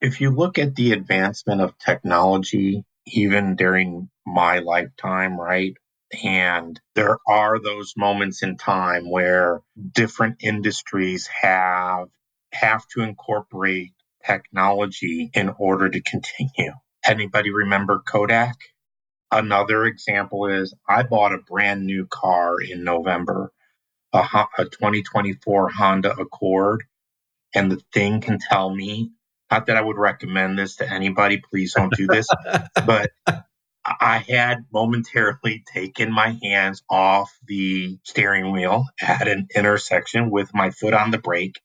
If 0.00 0.20
you 0.20 0.30
look 0.30 0.58
at 0.58 0.74
the 0.74 0.92
advancement 0.92 1.60
of 1.60 1.78
technology 1.78 2.84
even 3.06 3.56
during 3.56 4.08
my 4.26 4.58
lifetime, 4.60 5.38
right? 5.38 5.74
And 6.22 6.78
there 6.94 7.18
are 7.26 7.58
those 7.60 7.94
moments 7.96 8.42
in 8.42 8.56
time 8.56 9.10
where 9.10 9.60
different 9.92 10.36
industries 10.40 11.26
have 11.26 12.08
have 12.52 12.86
to 12.88 13.02
incorporate 13.02 13.92
technology 14.24 15.30
in 15.34 15.50
order 15.58 15.88
to 15.88 16.00
continue. 16.02 16.72
Anybody 17.04 17.50
remember 17.50 18.02
Kodak? 18.06 18.56
Another 19.30 19.86
example 19.86 20.46
is 20.46 20.74
I 20.88 21.02
bought 21.04 21.32
a 21.34 21.38
brand 21.38 21.86
new 21.86 22.06
car 22.06 22.60
in 22.60 22.84
November, 22.84 23.50
a, 24.12 24.18
a 24.58 24.64
2024 24.64 25.70
Honda 25.70 26.12
Accord, 26.18 26.84
and 27.54 27.72
the 27.72 27.80
thing 27.92 28.20
can 28.20 28.38
tell 28.38 28.74
me 28.74 29.12
not 29.50 29.66
that 29.66 29.76
I 29.76 29.82
would 29.82 29.98
recommend 29.98 30.58
this 30.58 30.76
to 30.76 30.90
anybody. 30.90 31.42
Please 31.50 31.74
don't 31.74 31.94
do 31.94 32.06
this. 32.06 32.26
but 32.86 33.10
I 33.84 34.24
had 34.26 34.64
momentarily 34.72 35.62
taken 35.74 36.12
my 36.12 36.38
hands 36.42 36.82
off 36.88 37.30
the 37.46 37.98
steering 38.04 38.52
wheel 38.52 38.86
at 39.00 39.28
an 39.28 39.48
intersection 39.54 40.30
with 40.30 40.54
my 40.54 40.70
foot 40.70 40.94
on 40.94 41.10
the 41.10 41.18
brake. 41.18 41.60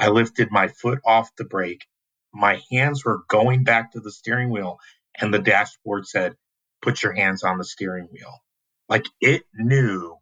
I 0.00 0.10
lifted 0.10 0.50
my 0.52 0.68
foot 0.68 1.00
off 1.06 1.36
the 1.36 1.46
brake. 1.46 1.86
My 2.34 2.62
hands 2.72 3.04
were 3.06 3.24
going 3.28 3.64
back 3.64 3.92
to 3.94 4.00
the 4.00 4.12
steering 4.12 4.50
wheel, 4.50 4.78
and 5.20 5.34
the 5.34 5.40
dashboard 5.40 6.08
said, 6.08 6.36
Put 6.82 7.04
your 7.04 7.14
hands 7.14 7.44
on 7.44 7.58
the 7.58 7.64
steering 7.64 8.08
wheel. 8.12 8.40
Like 8.90 9.06
it 9.22 9.44
knew 9.54 10.16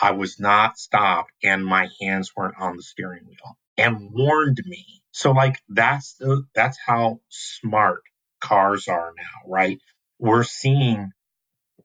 I 0.00 0.12
was 0.12 0.40
not 0.40 0.78
stopped 0.78 1.32
and 1.44 1.66
my 1.66 1.88
hands 2.02 2.32
weren't 2.36 2.56
on 2.60 2.76
the 2.76 2.84
steering 2.84 3.26
wheel 3.26 3.58
and 3.78 4.10
warned 4.12 4.58
me 4.66 5.02
so 5.12 5.32
like 5.32 5.56
that's 5.70 6.14
the 6.14 6.44
that's 6.54 6.78
how 6.86 7.20
smart 7.30 8.02
cars 8.40 8.88
are 8.88 9.12
now, 9.16 9.50
right? 9.50 9.78
We're 10.20 10.44
seeing 10.44 11.10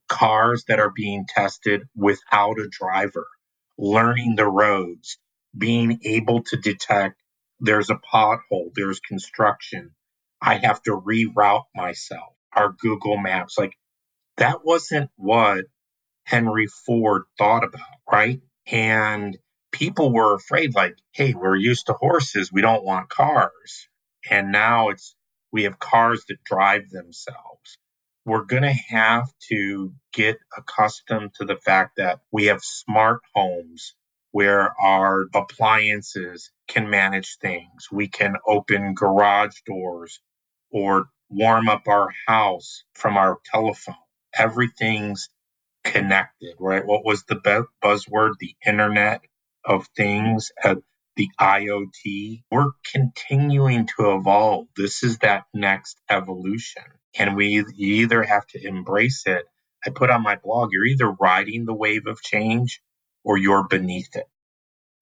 cars 0.10 0.66
that 0.70 0.80
are 0.80 0.92
being 0.96 1.26
tested 1.28 1.84
without 1.96 2.60
a 2.60 2.70
driver, 2.70 3.28
learning 3.78 4.36
the 4.38 4.48
roads, 4.48 5.20
being 5.58 6.00
able 6.06 6.44
to 6.46 6.58
detect 6.58 7.22
there's 7.66 7.92
a 7.92 8.00
pothole, 8.14 8.72
there's 8.76 9.02
construction. 9.02 9.92
I 10.42 10.56
have 10.56 10.82
to 10.84 10.92
reroute 10.92 11.66
myself. 11.76 12.34
Our 12.56 12.74
Google 12.74 13.18
Maps, 13.18 13.58
like 13.58 13.74
that 14.38 14.66
wasn't 14.66 15.12
what 15.18 15.66
Henry 16.26 16.68
Ford 16.68 17.24
thought 17.40 17.66
about, 17.66 17.82
right? 18.12 18.42
And 18.68 19.38
people 19.74 20.14
were 20.14 20.36
afraid, 20.36 20.76
like, 20.76 20.98
hey, 21.14 21.36
we're 21.36 21.58
used 21.58 21.88
to 21.88 21.94
horses, 21.94 22.54
we 22.54 22.62
don't 22.62 22.86
want 22.86 23.10
cars. 23.10 23.90
And 24.30 24.54
now 24.54 24.90
it's 24.90 25.16
we 25.54 25.66
have 25.66 25.80
cars 25.80 26.26
that 26.30 26.44
drive 26.46 26.90
themselves. 26.92 27.80
We're 28.26 28.46
going 28.46 28.64
to 28.64 28.74
have 28.90 29.28
to 29.50 29.94
get 30.14 30.38
accustomed 30.58 31.34
to 31.36 31.46
the 31.46 31.58
fact 31.58 31.98
that 31.98 32.22
we 32.32 32.46
have 32.46 32.62
smart 32.64 33.22
homes 33.36 33.96
where 34.36 34.74
our 34.82 35.28
appliances 35.34 36.52
can 36.68 36.90
manage 36.90 37.38
things. 37.38 37.88
We 37.90 38.10
can 38.10 38.36
open 38.46 38.94
garage 38.94 39.62
doors 39.66 40.20
or 40.70 41.06
warm 41.30 41.70
up 41.70 41.88
our 41.88 42.10
house 42.28 42.84
from 42.96 43.16
our 43.16 43.38
telephone. 43.46 43.96
Everything's 44.38 45.30
connected, 45.86 46.56
right? 46.60 46.86
What 46.86 47.06
was 47.06 47.24
the 47.24 47.70
buzzword? 47.82 48.34
The 48.40 48.56
internet 48.68 49.22
of 49.64 49.88
things 49.96 50.52
at 50.62 50.80
the 51.16 51.30
IoT, 51.40 52.44
we're 52.52 52.72
continuing 52.92 53.88
to 53.98 54.16
evolve. 54.18 54.68
This 54.76 55.02
is 55.02 55.20
that 55.20 55.46
next 55.54 55.98
evolution. 56.10 56.84
And 57.18 57.38
we 57.38 57.64
either 57.78 58.22
have 58.24 58.46
to 58.48 58.68
embrace 58.68 59.24
it. 59.28 59.46
I 59.86 59.92
put 59.92 60.10
on 60.10 60.24
my 60.24 60.36
blog, 60.36 60.72
you're 60.74 60.86
either 60.88 61.10
riding 61.10 61.64
the 61.64 61.74
wave 61.74 62.08
of 62.08 62.22
change 62.22 62.82
or 63.26 63.38
you're 63.38 63.68
beneath 63.68 64.16
it. 64.16 64.28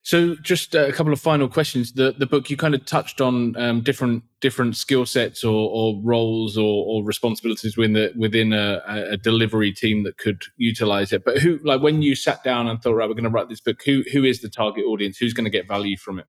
So, 0.06 0.36
just 0.36 0.76
a 0.76 0.92
couple 0.92 1.14
of 1.14 1.22
final 1.22 1.48
questions. 1.48 1.94
The 1.94 2.14
the 2.18 2.26
book 2.26 2.50
you 2.50 2.58
kind 2.58 2.76
of 2.76 2.86
touched 2.86 3.22
on 3.22 3.56
um, 3.56 3.82
different 3.82 4.24
different 4.42 4.76
skill 4.76 5.06
sets 5.06 5.46
or, 5.46 5.70
or 5.72 6.02
roles 6.04 6.58
or, 6.58 6.86
or, 6.86 7.06
responsibilities 7.06 7.78
within 7.78 7.94
the, 7.94 8.12
within 8.18 8.52
a, 8.52 8.82
a, 8.86 9.16
delivery 9.16 9.72
team 9.72 10.04
that 10.04 10.18
could 10.18 10.44
utilize 10.58 11.14
it. 11.14 11.24
But 11.24 11.38
who, 11.38 11.58
like, 11.64 11.82
when 11.82 12.02
you 12.02 12.16
sat 12.16 12.44
down 12.44 12.68
and 12.68 12.82
thought, 12.82 12.96
right, 12.96 13.08
we're 13.08 13.14
going 13.14 13.24
to 13.24 13.30
write 13.30 13.48
this 13.48 13.62
book, 13.62 13.82
who 13.86 14.04
who 14.12 14.26
is 14.26 14.42
the 14.42 14.50
target 14.50 14.84
audience? 14.84 15.18
Who's 15.18 15.34
going 15.34 15.46
to 15.46 15.50
get 15.50 15.70
value 15.70 15.96
from 15.96 16.20
it? 16.20 16.26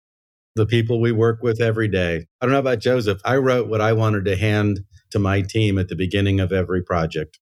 The 0.55 0.67
people 0.67 1.01
we 1.01 1.11
work 1.11 1.43
with 1.43 1.61
every 1.61 1.89
day. 1.89 2.29
I 2.41 2.47
don't 2.47 2.53
know 2.53 2.61
about 2.61 2.79
Joseph. 2.79 3.21
I 3.25 3.39
wrote 3.39 3.69
what 3.69 3.81
I 3.81 3.93
wanted 3.93 4.25
to 4.27 4.37
hand 4.37 4.85
to 5.11 5.19
my 5.19 5.41
team 5.41 5.79
at 5.79 5.89
the 5.89 5.97
beginning 5.97 6.39
of 6.39 6.53
every 6.53 6.85
project. 6.85 7.41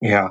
Yeah, 0.00 0.28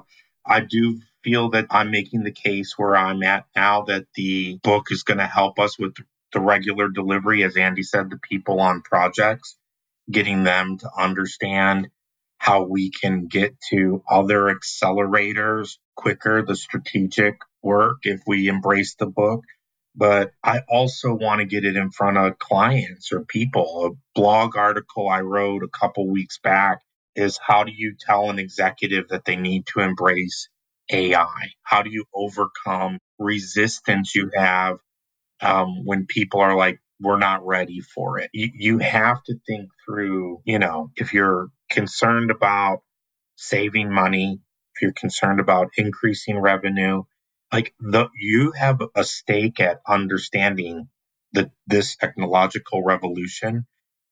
I 0.48 0.62
do 0.62 1.02
feel 1.26 1.52
that 1.52 1.68
I'm 1.72 1.92
making 1.92 2.24
the 2.24 2.32
case 2.32 2.76
where 2.78 2.96
I'm 2.96 3.24
at 3.24 3.48
now 3.58 3.84
that 3.84 4.06
the 4.16 4.60
book 4.64 4.88
is 4.92 5.04
going 5.04 5.20
to 5.20 5.28
help 5.28 5.60
us 5.60 5.80
with 5.80 5.96
the 6.34 6.42
regular 6.42 6.90
delivery, 6.90 7.44
as 7.44 7.58
Andy 7.58 7.84
said, 7.84 8.12
the 8.12 8.20
people 8.20 8.62
on 8.62 8.84
projects, 8.84 9.58
getting 10.12 10.46
them 10.46 10.78
to 10.80 10.92
understand 10.98 11.90
how 12.38 12.66
we 12.66 12.92
can 12.92 13.28
get 13.28 13.60
to 13.72 14.04
other 14.10 14.56
accelerators 14.56 15.78
quicker, 15.98 16.44
the 16.44 16.56
strategic 16.56 17.38
work 17.64 17.98
if 18.04 18.22
we 18.28 18.48
embrace 18.48 18.96
the 18.96 19.08
book. 19.08 19.42
But 19.96 20.32
I 20.44 20.62
also 20.70 21.16
want 21.16 21.42
to 21.42 21.48
get 21.48 21.66
it 21.66 21.78
in 21.78 21.92
front 21.92 22.20
of 22.20 22.40
clients 22.40 23.12
or 23.14 23.26
people. 23.26 23.88
A 23.88 24.20
blog 24.20 24.58
article 24.58 25.10
I 25.10 25.22
wrote 25.22 25.64
a 25.64 25.70
couple 25.70 26.08
weeks 26.10 26.40
back 26.44 26.82
is 27.16 27.40
how 27.46 27.66
do 27.66 27.74
you 27.76 27.96
tell 28.00 28.30
an 28.30 28.40
executive 28.40 29.10
that 29.10 29.26
they 29.26 29.38
need 29.38 29.66
to 29.74 29.82
embrace 29.82 30.50
AI? 30.92 31.52
How 31.64 31.84
do 31.84 31.92
you 31.92 32.06
overcome 32.14 33.00
resistance 33.20 34.16
you 34.16 34.32
have 34.36 34.78
um, 35.42 35.86
when 35.86 36.06
people 36.08 36.42
are 36.42 36.56
like, 36.58 36.80
we're 37.02 37.20
not 37.20 37.46
ready 37.46 37.82
for 37.82 38.20
it? 38.20 38.30
You, 38.34 38.52
you 38.54 38.80
have 38.80 39.24
to 39.26 39.36
think 39.48 39.70
through, 39.86 40.42
you 40.46 40.60
know, 40.60 40.92
if 40.98 41.14
you're 41.14 41.50
concerned 41.70 42.32
about 42.32 42.80
saving 43.38 43.94
money, 43.94 44.42
if 44.76 44.84
you're 44.84 44.94
concerned 44.94 45.42
about 45.42 45.70
increasing 45.78 46.40
revenue, 46.40 47.04
like 47.54 47.74
the 47.80 48.10
you 48.20 48.54
have 48.54 48.82
a 48.96 49.06
stake 49.06 49.62
at 49.62 49.82
understanding 49.88 50.90
the 51.34 51.52
this 51.68 51.98
technological 51.98 52.84
revolution 52.84 53.66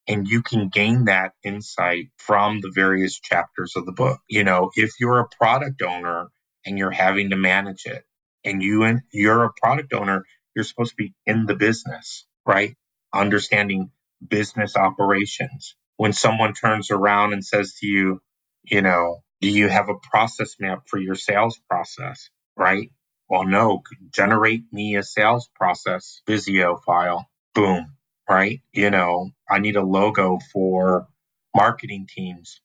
and 0.08 0.28
you 0.28 0.44
can 0.44 0.70
gain 0.70 1.06
that 1.08 1.34
insight 1.44 2.08
from 2.18 2.62
the 2.62 2.72
various 2.76 3.20
chapters 3.20 3.76
of 3.78 3.88
the 3.88 3.94
book. 3.94 4.20
You 4.30 4.46
know, 4.46 4.72
if 4.76 4.94
you're 5.02 5.22
a 5.22 5.30
product 5.30 5.82
owner 5.84 6.30
and 6.66 6.78
you're 6.78 6.92
having 6.92 7.32
to 7.32 7.36
manage 7.36 7.86
it. 7.86 8.04
And 8.46 8.62
you 8.62 8.84
and 8.84 9.02
you're 9.12 9.46
a 9.46 9.54
product 9.62 9.94
owner, 9.94 10.26
you're 10.56 10.66
supposed 10.66 10.92
to 10.92 10.98
be 10.98 11.14
in 11.26 11.46
the 11.46 11.56
business, 11.56 12.26
right? 12.46 12.76
Understanding 13.14 13.92
business 14.28 14.76
operations. 14.76 15.76
When 15.98 16.14
someone 16.14 16.54
turns 16.54 16.92
around 16.92 17.34
and 17.34 17.46
says 17.46 17.76
to 17.80 17.88
you, 17.88 18.22
you 18.64 18.82
know, 18.82 19.24
do 19.42 19.50
you 19.50 19.70
have 19.70 19.90
a 19.90 19.96
process 20.12 20.56
map 20.60 20.84
for 20.88 21.00
your 21.00 21.16
sales 21.16 21.60
process? 21.70 22.30
Right? 22.58 22.92
Well, 23.30 23.46
no, 23.46 23.82
generate 24.14 24.64
me 24.72 24.96
a 24.96 25.04
sales 25.04 25.50
process 25.56 26.22
Visio 26.28 26.78
file. 26.86 27.28
Boom. 27.56 27.96
Right? 28.30 28.62
You 28.74 28.90
know, 28.90 29.32
I 29.50 29.60
need 29.60 29.76
a 29.76 29.84
logo 29.84 30.40
for 30.52 31.08
marketing 31.56 32.08
teams. 32.10 32.62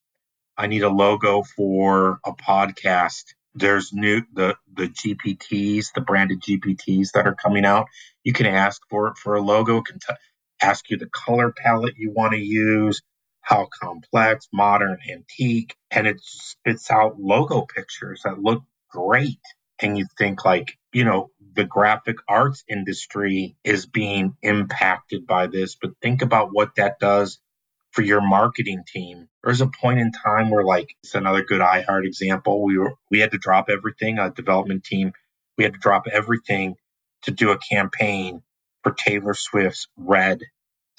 I 0.56 0.66
need 0.66 0.82
a 0.82 0.88
logo 0.88 1.42
for 1.42 2.20
a 2.24 2.32
podcast 2.32 3.24
there's 3.54 3.92
new 3.92 4.22
the 4.32 4.56
the 4.72 4.88
GPTs, 4.88 5.92
the 5.94 6.00
branded 6.00 6.42
GPTs 6.42 7.12
that 7.14 7.26
are 7.26 7.34
coming 7.34 7.64
out. 7.64 7.86
You 8.24 8.32
can 8.32 8.46
ask 8.46 8.80
for 8.90 9.14
for 9.16 9.36
a 9.36 9.42
logo. 9.42 9.82
Can 9.82 9.98
t- 9.98 10.14
ask 10.62 10.90
you 10.90 10.98
the 10.98 11.08
color 11.10 11.52
palette 11.56 11.94
you 11.98 12.12
want 12.12 12.32
to 12.34 12.40
use, 12.40 13.02
how 13.42 13.68
complex, 13.82 14.48
modern, 14.52 14.98
antique, 15.10 15.76
and 15.90 16.06
it 16.06 16.20
spits 16.20 16.90
out 16.90 17.20
logo 17.20 17.66
pictures 17.66 18.22
that 18.24 18.40
look 18.40 18.62
great. 18.90 19.40
And 19.80 19.96
you 19.98 20.06
think 20.18 20.44
like, 20.44 20.76
you 20.92 21.04
know, 21.04 21.30
the 21.54 21.64
graphic 21.64 22.16
arts 22.28 22.64
industry 22.68 23.56
is 23.64 23.86
being 23.86 24.36
impacted 24.42 25.26
by 25.26 25.46
this, 25.46 25.76
but 25.80 25.92
think 26.02 26.22
about 26.22 26.50
what 26.52 26.74
that 26.76 26.98
does 27.00 27.38
for 27.98 28.04
your 28.04 28.20
marketing 28.20 28.84
team. 28.86 29.28
There's 29.42 29.60
a 29.60 29.66
point 29.66 29.98
in 29.98 30.12
time 30.12 30.50
where 30.50 30.62
like 30.62 30.94
it's 31.02 31.16
another 31.16 31.42
good 31.42 31.60
iHeart 31.60 32.06
example. 32.06 32.64
We 32.64 32.78
were 32.78 32.94
we 33.10 33.18
had 33.18 33.32
to 33.32 33.38
drop 33.38 33.68
everything, 33.68 34.20
a 34.20 34.30
development 34.30 34.84
team, 34.84 35.14
we 35.58 35.64
had 35.64 35.72
to 35.72 35.80
drop 35.80 36.04
everything 36.06 36.76
to 37.24 37.32
do 37.32 37.50
a 37.50 37.58
campaign 37.58 38.42
for 38.84 38.92
Taylor 38.92 39.34
Swift's 39.34 39.88
Red 39.96 40.42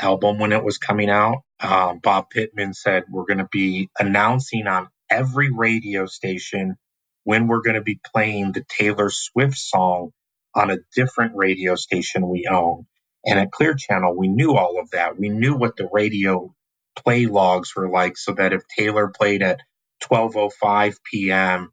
album 0.01 0.39
when 0.39 0.51
it 0.51 0.65
was 0.65 0.77
coming 0.77 1.09
out. 1.09 1.37
Um, 1.61 2.01
Bob 2.03 2.31
Pittman 2.31 2.73
said 2.73 3.05
we're 3.09 3.27
going 3.27 3.37
to 3.37 3.47
be 3.49 3.89
announcing 3.97 4.67
on 4.67 4.89
every 5.09 5.51
radio 5.51 6.05
station 6.05 6.75
when 7.23 7.47
we're 7.47 7.61
going 7.61 7.77
to 7.77 7.81
be 7.81 8.01
playing 8.13 8.51
the 8.51 8.65
Taylor 8.77 9.09
Swift 9.09 9.57
song 9.57 10.11
on 10.53 10.69
a 10.69 10.79
different 10.95 11.33
radio 11.37 11.75
station 11.75 12.27
we 12.27 12.45
own. 12.51 12.87
And 13.25 13.39
at 13.39 13.53
Clear 13.53 13.75
Channel, 13.75 14.17
we 14.17 14.27
knew 14.27 14.55
all 14.55 14.81
of 14.81 14.91
that. 14.91 15.17
We 15.17 15.29
knew 15.29 15.55
what 15.55 15.77
the 15.77 15.87
radio 15.93 16.53
play 17.03 17.27
logs 17.27 17.75
were 17.75 17.89
like 17.89 18.17
so 18.17 18.33
that 18.33 18.53
if 18.53 18.63
Taylor 18.77 19.09
played 19.09 19.43
at 19.43 19.61
12:05 20.03 20.95
p.m. 21.11 21.71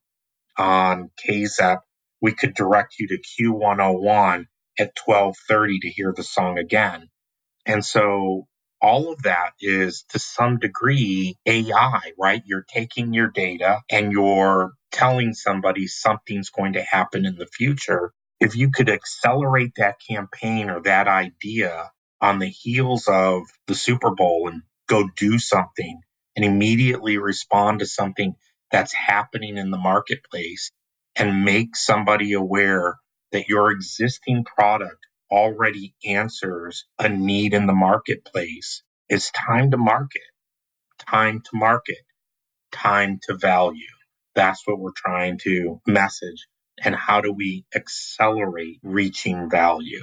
on 0.58 1.10
KZEP, 1.26 1.80
we 2.22 2.32
could 2.32 2.54
direct 2.54 2.96
you 3.00 3.08
to 3.08 3.18
Q101 3.18 4.46
at 4.78 4.96
12:30 4.96 5.80
to 5.82 5.90
hear 5.90 6.14
the 6.16 6.24
song 6.24 6.58
again. 6.58 7.00
And 7.66 7.84
so 7.84 8.46
all 8.80 9.12
of 9.12 9.22
that 9.22 9.52
is 9.60 10.04
to 10.10 10.18
some 10.18 10.58
degree 10.58 11.36
AI, 11.46 12.12
right? 12.18 12.42
You're 12.44 12.66
taking 12.68 13.14
your 13.14 13.28
data 13.28 13.80
and 13.90 14.12
you're 14.12 14.72
telling 14.90 15.34
somebody 15.34 15.86
something's 15.86 16.50
going 16.50 16.74
to 16.74 16.82
happen 16.82 17.24
in 17.24 17.36
the 17.36 17.46
future. 17.46 18.12
If 18.40 18.56
you 18.56 18.70
could 18.72 18.90
accelerate 18.90 19.72
that 19.76 19.96
campaign 20.08 20.68
or 20.70 20.82
that 20.82 21.06
idea 21.08 21.90
on 22.20 22.40
the 22.40 22.48
heels 22.48 23.06
of 23.08 23.42
the 23.68 23.74
Super 23.74 24.10
Bowl 24.14 24.48
and 24.48 24.62
go 24.88 25.08
do 25.16 25.38
something 25.40 26.00
and 26.36 26.44
immediately 26.46 27.18
respond 27.18 27.80
to 27.80 27.86
something 27.86 28.34
that's 28.72 28.94
happening 28.94 29.58
in 29.58 29.70
the 29.72 29.78
marketplace 29.78 30.72
and 31.16 31.44
make 31.44 31.76
somebody 31.76 32.34
aware 32.34 32.96
that 33.32 33.48
your 33.48 33.72
existing 33.72 34.44
product 34.44 34.98
already 35.32 35.94
answers 36.06 36.86
a 36.98 37.08
need 37.08 37.54
in 37.54 37.66
the 37.66 37.74
marketplace. 37.74 38.82
It's 39.08 39.32
time 39.32 39.72
to 39.72 39.78
market, 39.78 40.22
time 41.10 41.40
to 41.40 41.50
market, 41.54 41.98
time 42.72 43.20
to 43.24 43.36
value. 43.36 43.80
That's 44.34 44.62
what 44.66 44.78
we're 44.80 44.92
trying 44.96 45.38
to 45.44 45.80
message. 45.86 46.46
And 46.82 46.94
how 46.96 47.20
do 47.22 47.32
we 47.32 47.64
accelerate 47.74 48.80
reaching 48.82 49.50
value? 49.50 50.02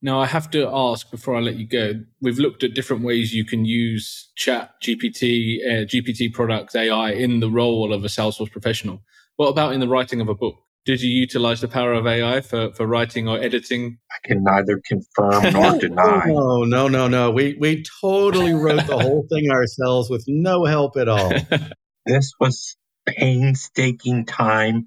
Now, 0.00 0.20
I 0.20 0.26
have 0.26 0.48
to 0.50 0.68
ask 0.72 1.10
before 1.10 1.34
I 1.34 1.40
let 1.40 1.56
you 1.56 1.66
go. 1.66 1.94
We've 2.20 2.38
looked 2.38 2.62
at 2.62 2.74
different 2.74 3.02
ways 3.02 3.34
you 3.34 3.44
can 3.44 3.64
use 3.64 4.30
Chat 4.36 4.70
GPT, 4.82 5.58
uh, 5.66 5.84
GPT 5.86 6.32
products, 6.32 6.76
AI 6.76 7.10
in 7.10 7.40
the 7.40 7.50
role 7.50 7.92
of 7.92 8.04
a 8.04 8.08
Salesforce 8.08 8.52
professional. 8.52 9.02
What 9.36 9.48
about 9.48 9.72
in 9.72 9.80
the 9.80 9.88
writing 9.88 10.20
of 10.20 10.28
a 10.28 10.34
book? 10.34 10.54
Did 10.84 11.02
you 11.02 11.10
utilize 11.10 11.60
the 11.60 11.68
power 11.68 11.92
of 11.92 12.06
AI 12.06 12.40
for, 12.40 12.72
for 12.72 12.86
writing 12.86 13.28
or 13.28 13.38
editing? 13.38 13.98
I 14.10 14.26
can 14.26 14.42
neither 14.42 14.80
confirm 14.86 15.52
nor 15.52 15.78
deny. 15.78 16.24
No, 16.26 16.64
no, 16.64 16.88
no, 16.88 17.08
no. 17.08 17.30
We 17.30 17.56
we 17.60 17.84
totally 18.00 18.54
wrote 18.54 18.86
the 18.86 18.98
whole 18.98 19.26
thing 19.28 19.50
ourselves 19.52 20.08
with 20.08 20.24
no 20.26 20.64
help 20.64 20.96
at 20.96 21.08
all. 21.08 21.30
this 22.06 22.32
was 22.40 22.76
painstaking 23.06 24.26
time 24.26 24.86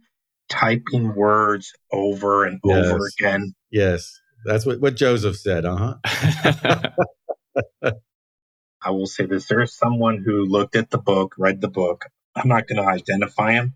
typing 0.49 1.15
words 1.15 1.71
over 1.91 2.45
and 2.45 2.59
yes. 2.63 2.87
over 2.87 3.07
again. 3.19 3.53
Yes. 3.71 4.20
That's 4.45 4.65
what, 4.65 4.79
what 4.79 4.95
Joseph 4.95 5.37
said, 5.37 5.65
uh 5.65 5.95
huh. 6.03 6.89
I 8.83 8.91
will 8.91 9.05
say 9.05 9.25
this 9.25 9.47
there 9.47 9.61
is 9.61 9.75
someone 9.75 10.23
who 10.23 10.45
looked 10.45 10.75
at 10.75 10.89
the 10.89 10.97
book, 10.97 11.35
read 11.37 11.61
the 11.61 11.69
book. 11.69 12.05
I'm 12.35 12.47
not 12.47 12.67
going 12.67 12.81
to 12.81 12.89
identify 12.89 13.53
him, 13.53 13.75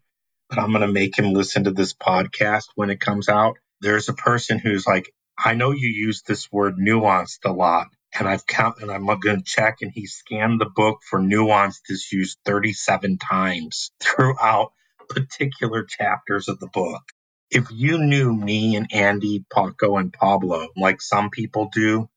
but 0.49 0.57
I'm 0.57 0.72
going 0.72 0.82
to 0.82 0.91
make 0.91 1.18
him 1.18 1.34
listen 1.34 1.66
to 1.66 1.72
this 1.72 1.93
podcast 1.93 2.70
when 2.76 2.89
it 2.89 2.99
comes 2.99 3.30
out. 3.30 3.57
There's 3.82 4.09
a 4.09 4.13
person 4.13 4.57
who's 4.57 4.88
like, 4.88 5.11
I 5.38 5.53
know 5.53 5.72
you 5.72 5.89
use 5.89 6.24
this 6.24 6.51
word 6.51 6.78
nuanced 6.78 7.45
a 7.45 7.51
lot. 7.51 7.88
And 8.18 8.30
I've 8.30 8.47
count 8.47 8.78
and 8.82 8.89
I'm 8.89 9.05
going 9.05 9.38
to 9.39 9.43
check 9.43 9.80
and 9.82 9.91
he 9.91 10.07
scanned 10.07 10.61
the 10.61 10.70
book 10.74 10.99
for 11.07 11.20
nuanced 11.20 11.82
is 11.89 12.09
used 12.11 12.39
37 12.45 13.18
times 13.18 13.91
throughout 13.99 14.72
particular 15.09 15.84
chapters 15.84 16.47
of 16.47 16.59
the 16.59 16.68
book 16.68 17.03
if 17.56 17.70
you 17.72 17.99
knew 17.99 18.36
me 18.36 18.78
and 18.78 18.89
Andy, 18.93 19.45
Paco, 19.53 19.97
and 19.97 20.14
Pablo 20.14 20.70
like 20.78 21.01
some 21.01 21.32
people 21.32 21.70
do, 21.74 22.10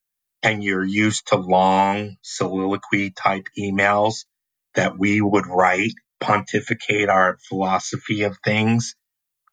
and 0.43 0.65
you're 0.65 0.85
used 0.85 1.29
to 1.29 1.37
long 1.39 2.19
soliloquy 2.23 3.13
type 3.13 3.49
emails 3.59 4.27
that 4.77 4.99
we 4.99 5.23
would 5.23 5.47
write, 5.49 5.95
pontificate 6.21 7.11
our 7.11 7.39
philosophy 7.49 8.25
of 8.25 8.39
things, 8.45 8.97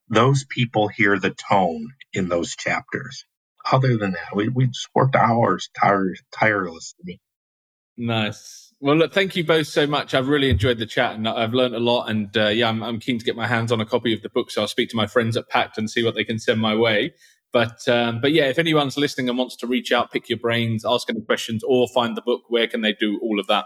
those 0.10 0.46
people 0.50 0.88
hear 0.90 1.20
the 1.20 1.36
tone 1.50 1.90
in 2.14 2.30
those 2.30 2.56
chapters. 2.56 3.26
Other 3.72 3.98
than 3.98 4.14
that, 4.14 4.36
we, 4.36 4.50
we 4.50 4.68
just 4.68 4.90
worked 4.96 5.16
hours 5.16 5.70
tire, 5.80 6.16
tirelessly. 6.34 7.22
Nice. 7.98 8.65
Well, 8.86 8.98
look, 8.98 9.14
thank 9.14 9.36
you 9.36 9.44
both 9.44 9.66
so 9.66 9.88
much. 9.88 10.14
I've 10.14 10.28
really 10.28 10.52
enjoyed 10.52 10.78
the 10.78 10.86
chat 10.86 11.16
and 11.16 11.28
I've 11.28 11.56
learned 11.56 11.74
a 11.74 11.80
lot. 11.80 12.08
And 12.08 12.38
uh, 12.38 12.50
yeah, 12.50 12.70
I'm, 12.70 12.84
I'm, 12.84 13.00
keen 13.00 13.18
to 13.18 13.26
get 13.26 13.36
my 13.36 13.48
hands 13.48 13.72
on 13.72 13.82
a 13.82 13.86
copy 13.86 14.14
of 14.14 14.22
the 14.22 14.30
book. 14.30 14.52
So 14.52 14.62
I'll 14.62 14.68
speak 14.68 14.92
to 14.92 14.96
my 14.96 15.08
friends 15.08 15.36
at 15.36 15.50
Packt 15.50 15.80
and 15.80 15.90
see 15.90 16.04
what 16.04 16.14
they 16.14 16.24
can 16.24 16.38
send 16.38 16.62
my 16.62 16.76
way. 16.76 17.16
But 17.52 17.88
um, 17.88 18.22
but 18.22 18.32
yeah, 18.32 18.44
if 18.44 18.60
anyone's 18.60 18.96
listening 18.96 19.28
and 19.28 19.40
wants 19.40 19.56
to 19.56 19.66
reach 19.66 19.92
out, 19.92 20.12
pick 20.12 20.30
your 20.30 20.38
brains, 20.38 20.86
ask 20.86 21.10
any 21.10 21.22
questions, 21.22 21.64
or 21.64 21.88
find 21.88 22.16
the 22.16 22.22
book, 22.22 22.44
where 22.50 22.68
can 22.68 22.82
they 22.82 22.94
do 22.94 23.20
all 23.24 23.40
of 23.40 23.48
that? 23.48 23.66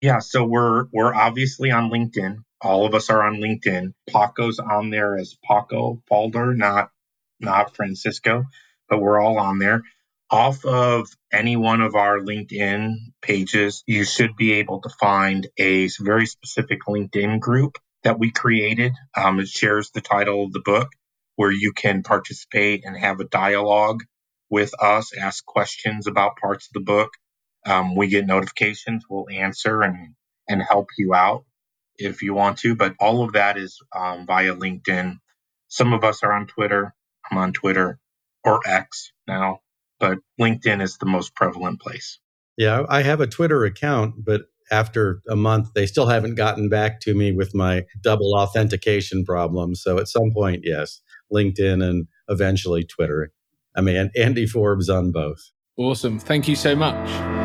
Yeah, 0.00 0.20
so 0.20 0.44
we're 0.44 0.86
we're 0.94 1.12
obviously 1.12 1.70
on 1.70 1.90
LinkedIn. 1.90 2.36
All 2.62 2.86
of 2.86 2.94
us 2.94 3.10
are 3.10 3.22
on 3.22 3.34
LinkedIn. 3.34 3.92
Paco's 4.08 4.58
on 4.58 4.88
there 4.88 5.18
as 5.18 5.36
Paco 5.44 6.02
Falder, 6.08 6.54
not 6.54 6.90
not 7.38 7.76
Francisco, 7.76 8.44
but 8.88 9.02
we're 9.02 9.20
all 9.20 9.38
on 9.38 9.58
there 9.58 9.82
off 10.30 10.66
of 10.66 11.08
any 11.32 11.56
one 11.56 11.82
of 11.82 11.96
our 11.96 12.20
LinkedIn 12.20 12.94
pages, 13.22 13.84
you 13.86 14.04
should 14.04 14.36
be 14.36 14.54
able 14.54 14.82
to 14.82 14.90
find 15.00 15.48
a 15.58 15.88
very 16.00 16.26
specific 16.26 16.80
LinkedIn 16.88 17.40
group 17.40 17.78
that 18.04 18.20
we 18.20 18.32
created. 18.32 18.92
Um, 19.16 19.40
it 19.40 19.48
shares 19.48 19.92
the 19.92 20.02
title 20.02 20.44
of 20.44 20.52
the 20.54 20.62
book 20.64 20.90
where 21.36 21.52
you 21.52 21.72
can 21.72 22.04
participate 22.04 22.84
and 22.84 22.96
have 22.98 23.20
a 23.20 23.26
dialogue 23.28 24.02
with 24.50 24.72
us, 24.82 25.12
ask 25.16 25.44
questions 25.46 26.08
about 26.08 26.38
parts 26.38 26.68
of 26.68 26.74
the 26.74 26.86
book. 26.86 27.10
Um, 27.66 27.96
we 27.96 28.08
get 28.08 28.26
notifications, 28.26 29.04
we'll 29.10 29.30
answer 29.30 29.82
and, 29.82 30.14
and 30.48 30.62
help 30.62 30.88
you 30.98 31.14
out 31.14 31.44
if 31.98 32.22
you 32.22 32.34
want 32.34 32.58
to. 32.60 32.76
But 32.76 32.94
all 33.00 33.24
of 33.24 33.34
that 33.34 33.58
is 33.58 33.78
um, 33.96 34.26
via 34.26 34.54
LinkedIn. 34.54 35.16
Some 35.68 35.94
of 35.94 36.04
us 36.04 36.22
are 36.24 36.32
on 36.32 36.46
Twitter. 36.48 36.94
I'm 37.30 37.38
on 37.38 37.52
Twitter 37.54 37.98
or 38.44 38.60
X 38.66 39.12
now 39.28 39.60
but 40.00 40.18
LinkedIn 40.40 40.82
is 40.82 40.96
the 40.96 41.06
most 41.06 41.34
prevalent 41.34 41.80
place. 41.80 42.18
Yeah, 42.56 42.84
I 42.88 43.02
have 43.02 43.20
a 43.20 43.26
Twitter 43.26 43.64
account, 43.64 44.24
but 44.24 44.42
after 44.70 45.22
a 45.28 45.36
month, 45.36 45.72
they 45.74 45.86
still 45.86 46.06
haven't 46.06 46.34
gotten 46.34 46.68
back 46.68 47.00
to 47.00 47.14
me 47.14 47.32
with 47.32 47.54
my 47.54 47.84
double 48.02 48.34
authentication 48.34 49.24
problem. 49.24 49.74
So 49.74 49.98
at 49.98 50.08
some 50.08 50.32
point, 50.32 50.62
yes, 50.64 51.00
LinkedIn 51.32 51.82
and 51.82 52.06
eventually 52.28 52.84
Twitter. 52.84 53.32
I 53.76 53.80
mean, 53.80 54.10
Andy 54.16 54.46
Forbes 54.46 54.88
on 54.88 55.12
both. 55.12 55.50
Awesome. 55.76 56.18
Thank 56.18 56.48
you 56.48 56.56
so 56.56 56.74
much. 56.74 57.39